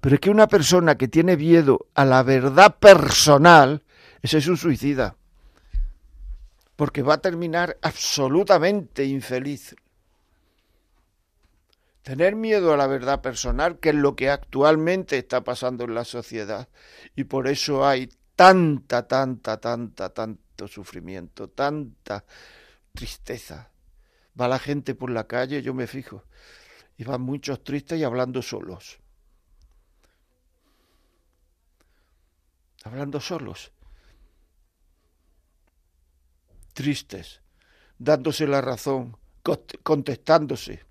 Pero 0.00 0.14
es 0.14 0.20
que 0.20 0.30
una 0.30 0.48
persona 0.48 0.96
que 0.96 1.08
tiene 1.08 1.36
miedo 1.36 1.86
a 1.94 2.04
la 2.04 2.22
verdad 2.22 2.76
personal, 2.78 3.84
ese 4.22 4.38
es 4.38 4.46
un 4.46 4.56
suicida. 4.56 5.16
Porque 6.76 7.02
va 7.02 7.14
a 7.14 7.20
terminar 7.20 7.76
absolutamente 7.82 9.04
infeliz. 9.04 9.76
Tener 12.02 12.36
miedo 12.36 12.72
a 12.72 12.76
la 12.76 12.86
verdad 12.86 13.20
personal, 13.20 13.80
que 13.80 13.90
es 13.90 13.94
lo 13.94 14.16
que 14.16 14.30
actualmente 14.30 15.18
está 15.18 15.44
pasando 15.44 15.84
en 15.84 15.94
la 15.94 16.04
sociedad. 16.04 16.68
Y 17.16 17.24
por 17.24 17.48
eso 17.48 17.86
hay 17.86 18.08
tanta, 18.34 19.06
tanta, 19.06 19.58
tanta, 19.58 20.08
tanto 20.10 20.68
sufrimiento, 20.68 21.48
tanta 21.48 22.24
tristeza. 22.98 23.70
Va 24.38 24.48
la 24.48 24.58
gente 24.58 24.96
por 24.96 25.10
la 25.10 25.28
calle, 25.28 25.62
yo 25.62 25.72
me 25.72 25.86
fijo, 25.86 26.24
y 26.96 27.04
van 27.04 27.20
muchos 27.20 27.62
tristes 27.62 27.98
y 28.00 28.02
hablando 28.02 28.42
solos. 28.42 28.98
hablando 32.84 33.20
solos, 33.20 33.70
tristes, 36.72 37.42
dándose 37.98 38.46
la 38.46 38.62
razón, 38.62 39.18
contestándose. 39.82 40.86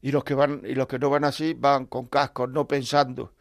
Y 0.00 0.12
los 0.12 0.24
que 0.24 0.34
van 0.34 0.62
y 0.64 0.74
los 0.74 0.86
que 0.86 0.98
no 0.98 1.10
van 1.10 1.24
así 1.24 1.52
van 1.52 1.84
con 1.86 2.06
cascos, 2.06 2.48
no 2.48 2.66
pensando. 2.66 3.34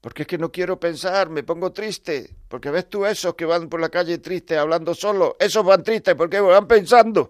Porque 0.00 0.22
es 0.22 0.28
que 0.28 0.38
no 0.38 0.50
quiero 0.50 0.80
pensar, 0.80 1.28
me 1.28 1.42
pongo 1.42 1.72
triste. 1.72 2.34
Porque 2.48 2.70
ves 2.70 2.88
tú 2.88 3.04
esos 3.04 3.34
que 3.34 3.44
van 3.44 3.68
por 3.68 3.80
la 3.80 3.90
calle 3.90 4.18
tristes, 4.18 4.58
hablando 4.58 4.94
solo, 4.94 5.36
esos 5.38 5.64
van 5.64 5.82
tristes 5.82 6.14
porque 6.14 6.40
van 6.40 6.66
pensando. 6.66 7.28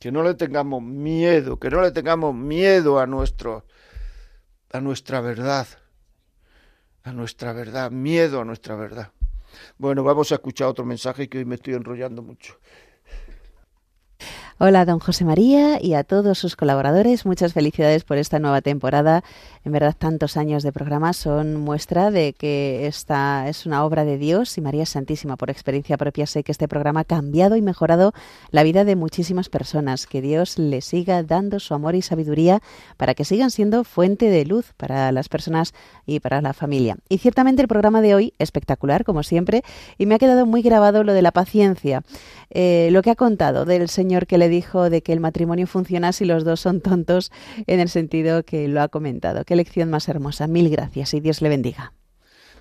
Que 0.00 0.10
no 0.10 0.22
le 0.22 0.34
tengamos 0.34 0.82
miedo, 0.82 1.58
que 1.58 1.70
no 1.70 1.82
le 1.82 1.92
tengamos 1.92 2.34
miedo 2.34 2.98
a 2.98 3.06
nuestros 3.06 3.62
a 4.72 4.80
nuestra 4.80 5.20
verdad, 5.20 5.66
a 7.04 7.12
nuestra 7.12 7.52
verdad, 7.52 7.90
miedo 7.90 8.40
a 8.40 8.44
nuestra 8.44 8.74
verdad. 8.74 9.12
Bueno, 9.76 10.02
vamos 10.02 10.32
a 10.32 10.36
escuchar 10.36 10.68
otro 10.68 10.86
mensaje 10.86 11.28
que 11.28 11.38
hoy 11.38 11.44
me 11.44 11.56
estoy 11.56 11.74
enrollando 11.74 12.22
mucho. 12.22 12.58
Hola, 14.58 14.84
don 14.84 14.98
José 14.98 15.24
María 15.24 15.82
y 15.82 15.94
a 15.94 16.04
todos 16.04 16.38
sus 16.38 16.56
colaboradores. 16.56 17.24
Muchas 17.24 17.54
felicidades 17.54 18.04
por 18.04 18.18
esta 18.18 18.38
nueva 18.38 18.60
temporada. 18.60 19.24
En 19.64 19.72
verdad, 19.72 19.96
tantos 19.98 20.36
años 20.36 20.62
de 20.62 20.72
programa 20.72 21.14
son 21.14 21.56
muestra 21.56 22.10
de 22.10 22.34
que 22.34 22.86
esta 22.86 23.48
es 23.48 23.64
una 23.64 23.82
obra 23.84 24.04
de 24.04 24.18
Dios 24.18 24.56
y 24.58 24.60
María 24.60 24.84
Santísima. 24.84 25.36
Por 25.36 25.48
experiencia 25.48 25.96
propia 25.96 26.26
sé 26.26 26.44
que 26.44 26.52
este 26.52 26.68
programa 26.68 27.00
ha 27.00 27.04
cambiado 27.04 27.56
y 27.56 27.62
mejorado 27.62 28.12
la 28.50 28.62
vida 28.62 28.84
de 28.84 28.94
muchísimas 28.94 29.48
personas. 29.48 30.06
Que 30.06 30.20
Dios 30.20 30.58
le 30.58 30.82
siga 30.82 31.22
dando 31.22 31.58
su 31.58 31.72
amor 31.72 31.94
y 31.94 32.02
sabiduría 32.02 32.60
para 32.98 33.14
que 33.14 33.24
sigan 33.24 33.50
siendo 33.50 33.84
fuente 33.84 34.28
de 34.28 34.44
luz 34.44 34.74
para 34.76 35.12
las 35.12 35.30
personas 35.30 35.72
y 36.04 36.20
para 36.20 36.42
la 36.42 36.52
familia. 36.52 36.98
Y 37.08 37.18
ciertamente 37.18 37.62
el 37.62 37.68
programa 37.68 38.02
de 38.02 38.14
hoy, 38.14 38.34
espectacular, 38.38 39.04
como 39.04 39.22
siempre, 39.22 39.62
y 39.96 40.04
me 40.04 40.14
ha 40.14 40.18
quedado 40.18 40.44
muy 40.44 40.60
grabado 40.60 41.04
lo 41.04 41.14
de 41.14 41.22
la 41.22 41.32
paciencia. 41.32 42.02
Eh, 42.50 42.90
lo 42.92 43.00
que 43.00 43.10
ha 43.10 43.16
contado 43.16 43.64
del 43.64 43.88
Señor 43.88 44.26
que 44.26 44.41
le 44.42 44.48
dijo 44.48 44.90
de 44.90 45.02
que 45.02 45.12
el 45.12 45.20
matrimonio 45.20 45.68
funciona 45.68 46.12
si 46.12 46.24
los 46.24 46.44
dos 46.44 46.58
son 46.58 46.80
tontos, 46.80 47.30
en 47.68 47.78
el 47.78 47.88
sentido 47.88 48.42
que 48.42 48.66
lo 48.66 48.82
ha 48.82 48.88
comentado. 48.88 49.44
Qué 49.44 49.54
lección 49.54 49.88
más 49.88 50.08
hermosa. 50.08 50.48
Mil 50.48 50.68
gracias 50.68 51.14
y 51.14 51.20
Dios 51.20 51.42
le 51.42 51.48
bendiga. 51.48 51.92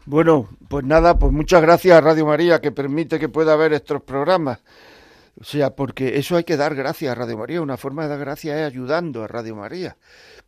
Bueno, 0.05 0.47
pues 0.67 0.85
nada, 0.85 1.17
pues 1.17 1.33
muchas 1.33 1.59
gracias 1.63 1.97
a 1.97 2.01
Radio 2.01 2.27
María 2.27 2.61
que 2.61 2.71
permite 2.71 3.17
que 3.17 3.29
pueda 3.29 3.53
haber 3.53 3.73
estos 3.73 4.03
programas. 4.03 4.59
O 5.39 5.43
sea, 5.43 5.71
porque 5.71 6.19
eso 6.19 6.35
hay 6.35 6.43
que 6.43 6.55
dar 6.55 6.75
gracias 6.75 7.11
a 7.11 7.15
Radio 7.15 7.39
María. 7.39 7.61
Una 7.63 7.77
forma 7.77 8.03
de 8.03 8.09
dar 8.09 8.19
gracias 8.19 8.59
es 8.59 8.67
ayudando 8.67 9.23
a 9.23 9.27
Radio 9.27 9.55
María. 9.55 9.97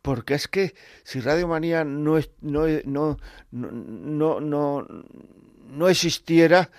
Porque 0.02 0.34
es 0.34 0.46
que 0.46 0.74
si 1.02 1.18
Radio 1.20 1.48
María 1.48 1.82
no, 1.82 2.20
no, 2.42 3.16
no, 3.50 4.40
no, 4.40 4.86
no 5.68 5.88
existiera, 5.88 6.70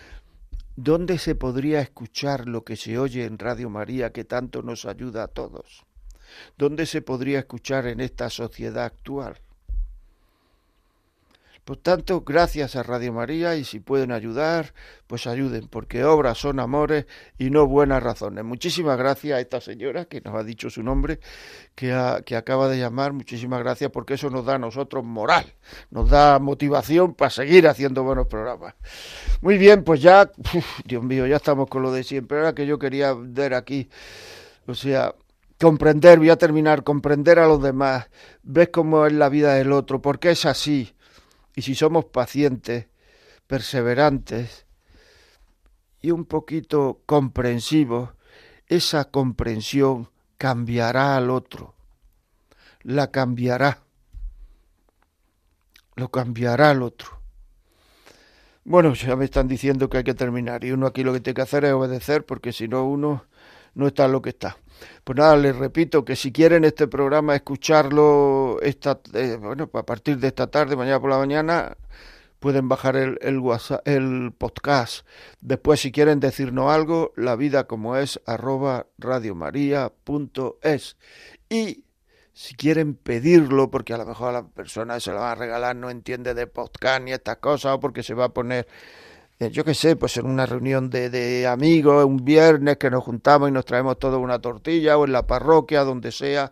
¿dónde 0.75 1.17
se 1.17 1.35
podría 1.35 1.81
escuchar 1.81 2.47
lo 2.47 2.63
que 2.63 2.75
se 2.75 2.97
oye 2.97 3.25
en 3.25 3.39
Radio 3.39 3.69
María 3.69 4.11
que 4.11 4.23
tanto 4.23 4.61
nos 4.61 4.85
ayuda 4.85 5.23
a 5.23 5.27
todos? 5.27 5.85
¿Dónde 6.57 6.85
se 6.85 7.01
podría 7.01 7.39
escuchar 7.39 7.87
en 7.87 8.01
esta 8.01 8.29
sociedad 8.29 8.85
actual? 8.85 9.39
Por 11.65 11.77
tanto, 11.77 12.21
gracias 12.21 12.75
a 12.75 12.83
Radio 12.83 13.11
María 13.11 13.55
y 13.55 13.63
si 13.63 13.79
pueden 13.79 14.11
ayudar, 14.11 14.75
pues 15.07 15.25
ayuden, 15.25 15.67
porque 15.67 16.03
obras 16.03 16.37
son 16.37 16.59
amores 16.59 17.07
y 17.39 17.49
no 17.49 17.65
buenas 17.65 18.03
razones. 18.03 18.45
Muchísimas 18.45 18.99
gracias 18.99 19.35
a 19.35 19.41
esta 19.41 19.59
señora 19.59 20.05
que 20.05 20.21
nos 20.21 20.35
ha 20.35 20.43
dicho 20.43 20.69
su 20.69 20.83
nombre, 20.83 21.19
que, 21.73 22.21
que 22.23 22.35
acaba 22.35 22.69
de 22.69 22.77
llamar. 22.77 23.13
Muchísimas 23.13 23.61
gracias 23.61 23.89
porque 23.89 24.13
eso 24.13 24.29
nos 24.29 24.45
da 24.45 24.55
a 24.55 24.59
nosotros 24.59 25.03
moral, 25.03 25.55
nos 25.89 26.07
da 26.07 26.37
motivación 26.37 27.15
para 27.15 27.31
seguir 27.31 27.67
haciendo 27.67 28.03
buenos 28.03 28.27
programas. 28.27 28.75
Muy 29.41 29.57
bien, 29.57 29.83
pues 29.83 30.03
ya, 30.03 30.31
Dios 30.85 31.01
mío, 31.01 31.25
ya 31.25 31.37
estamos 31.37 31.67
con 31.67 31.81
lo 31.81 31.91
de 31.91 32.03
siempre. 32.03 32.37
Ahora 32.37 32.53
que 32.53 32.67
yo 32.67 32.77
quería 32.77 33.15
ver 33.17 33.55
aquí, 33.55 33.89
o 34.67 34.75
sea, 34.75 35.15
comprender, 35.59 36.19
voy 36.19 36.29
a 36.29 36.37
terminar, 36.37 36.83
comprender 36.83 37.39
a 37.39 37.47
los 37.47 37.63
demás, 37.63 38.07
ves 38.43 38.69
cómo 38.71 39.07
es 39.07 39.13
la 39.13 39.29
vida 39.29 39.55
del 39.55 39.71
otro, 39.71 39.99
porque 39.99 40.29
es 40.29 40.45
así 40.45 40.94
y 41.55 41.61
si 41.61 41.75
somos 41.75 42.05
pacientes, 42.05 42.87
perseverantes 43.47 44.65
y 46.01 46.11
un 46.11 46.25
poquito 46.25 47.01
comprensivos, 47.05 48.11
esa 48.67 49.05
comprensión 49.05 50.09
cambiará 50.37 51.15
al 51.15 51.29
otro, 51.29 51.75
la 52.81 53.11
cambiará, 53.11 53.83
lo 55.95 56.11
cambiará 56.11 56.71
al 56.71 56.83
otro. 56.83 57.21
Bueno, 58.63 58.93
ya 58.95 59.15
me 59.15 59.25
están 59.25 59.47
diciendo 59.47 59.89
que 59.89 59.97
hay 59.97 60.03
que 60.03 60.15
terminar 60.15 60.63
y 60.63 60.71
uno 60.71 60.87
aquí 60.87 61.03
lo 61.03 61.13
que 61.13 61.19
tiene 61.19 61.35
que 61.35 61.43
hacer 61.43 61.65
es 61.65 61.73
obedecer 61.73 62.25
porque 62.25 62.51
si 62.51 62.67
no 62.67 62.85
uno 62.85 63.25
no 63.75 63.87
está 63.87 64.07
lo 64.07 64.21
que 64.21 64.29
está. 64.29 64.57
Pues 65.03 65.17
nada, 65.17 65.37
les 65.37 65.55
repito 65.55 66.03
que 66.03 66.15
si 66.15 66.31
quieren 66.31 66.65
este 66.65 66.87
programa 66.87 67.35
escucharlo 67.35 68.59
esta, 68.61 68.99
eh, 69.13 69.37
bueno, 69.39 69.69
a 69.73 69.85
partir 69.85 70.17
de 70.17 70.27
esta 70.27 70.47
tarde, 70.47 70.75
mañana 70.75 70.99
por 70.99 71.09
la 71.09 71.17
mañana, 71.17 71.77
pueden 72.39 72.69
bajar 72.69 72.95
el, 72.95 73.17
el, 73.21 73.39
WhatsApp, 73.39 73.87
el 73.87 74.31
podcast. 74.37 75.05
Después, 75.41 75.79
si 75.79 75.91
quieren 75.91 76.19
decirnos 76.19 76.71
algo, 76.71 77.13
la 77.15 77.35
vida 77.35 77.65
como 77.65 77.97
es, 77.97 78.21
arroba 78.25 78.87
radiomaria.es. 78.97 80.97
Y 81.49 81.85
si 82.33 82.53
quieren 82.53 82.95
pedirlo, 82.95 83.71
porque 83.71 83.93
a 83.93 83.97
lo 83.97 84.05
mejor 84.05 84.29
a 84.29 84.41
la 84.41 84.47
persona 84.47 84.99
se 84.99 85.11
lo 85.11 85.19
va 85.19 85.31
a 85.31 85.35
regalar, 85.35 85.75
no 85.75 85.89
entiende 85.89 86.33
de 86.33 86.47
podcast 86.47 87.01
ni 87.01 87.13
estas 87.13 87.37
cosas, 87.37 87.75
o 87.75 87.79
porque 87.79 88.03
se 88.03 88.13
va 88.13 88.25
a 88.25 88.33
poner 88.33 88.67
yo 89.39 89.65
qué 89.65 89.73
sé, 89.73 89.95
pues 89.95 90.17
en 90.17 90.25
una 90.25 90.45
reunión 90.45 90.89
de, 90.89 91.09
de, 91.09 91.47
amigos, 91.47 92.05
un 92.05 92.23
viernes 92.23 92.77
que 92.77 92.89
nos 92.89 93.03
juntamos 93.03 93.49
y 93.49 93.51
nos 93.51 93.65
traemos 93.65 93.99
toda 93.99 94.17
una 94.17 94.39
tortilla, 94.39 94.97
o 94.97 95.05
en 95.05 95.11
la 95.11 95.27
parroquia, 95.27 95.83
donde 95.83 96.11
sea, 96.11 96.51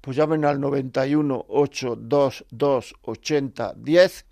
pues 0.00 0.16
llamen 0.16 0.44
al 0.44 0.60
91 0.60 1.44
822 1.48 2.94
80 3.02 3.74
10 3.76 4.26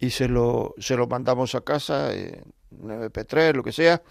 y 0.00 0.10
se 0.10 0.28
lo, 0.28 0.74
se 0.78 0.96
lo 0.96 1.06
mandamos 1.06 1.54
a 1.54 1.60
casa, 1.60 2.14
en 2.14 2.42
MP3, 2.70 3.54
lo 3.54 3.62
que 3.62 3.72
sea, 3.72 4.02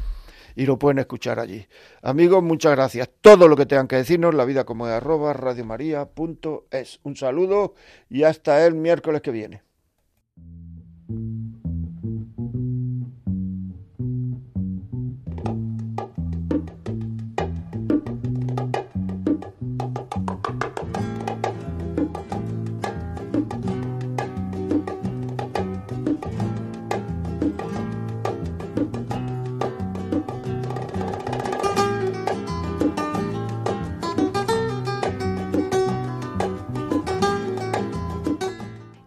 y 0.56 0.66
lo 0.66 0.78
pueden 0.78 1.00
escuchar 1.00 1.40
allí. 1.40 1.68
Amigos, 2.02 2.44
muchas 2.44 2.74
gracias. 2.74 3.10
Todo 3.22 3.48
lo 3.48 3.56
que 3.56 3.66
tengan 3.66 3.88
que 3.88 3.96
decirnos, 3.96 4.34
la 4.34 4.46
vida 4.46 4.66
como 4.66 4.88
es 4.88 4.94
arroba 4.94 5.34
radiomaria.es. 5.34 7.00
Un 7.04 7.16
saludo 7.16 7.74
y 8.10 8.24
hasta 8.24 8.66
el 8.66 8.76
miércoles 8.76 9.22
que 9.22 9.32
viene. 9.32 9.67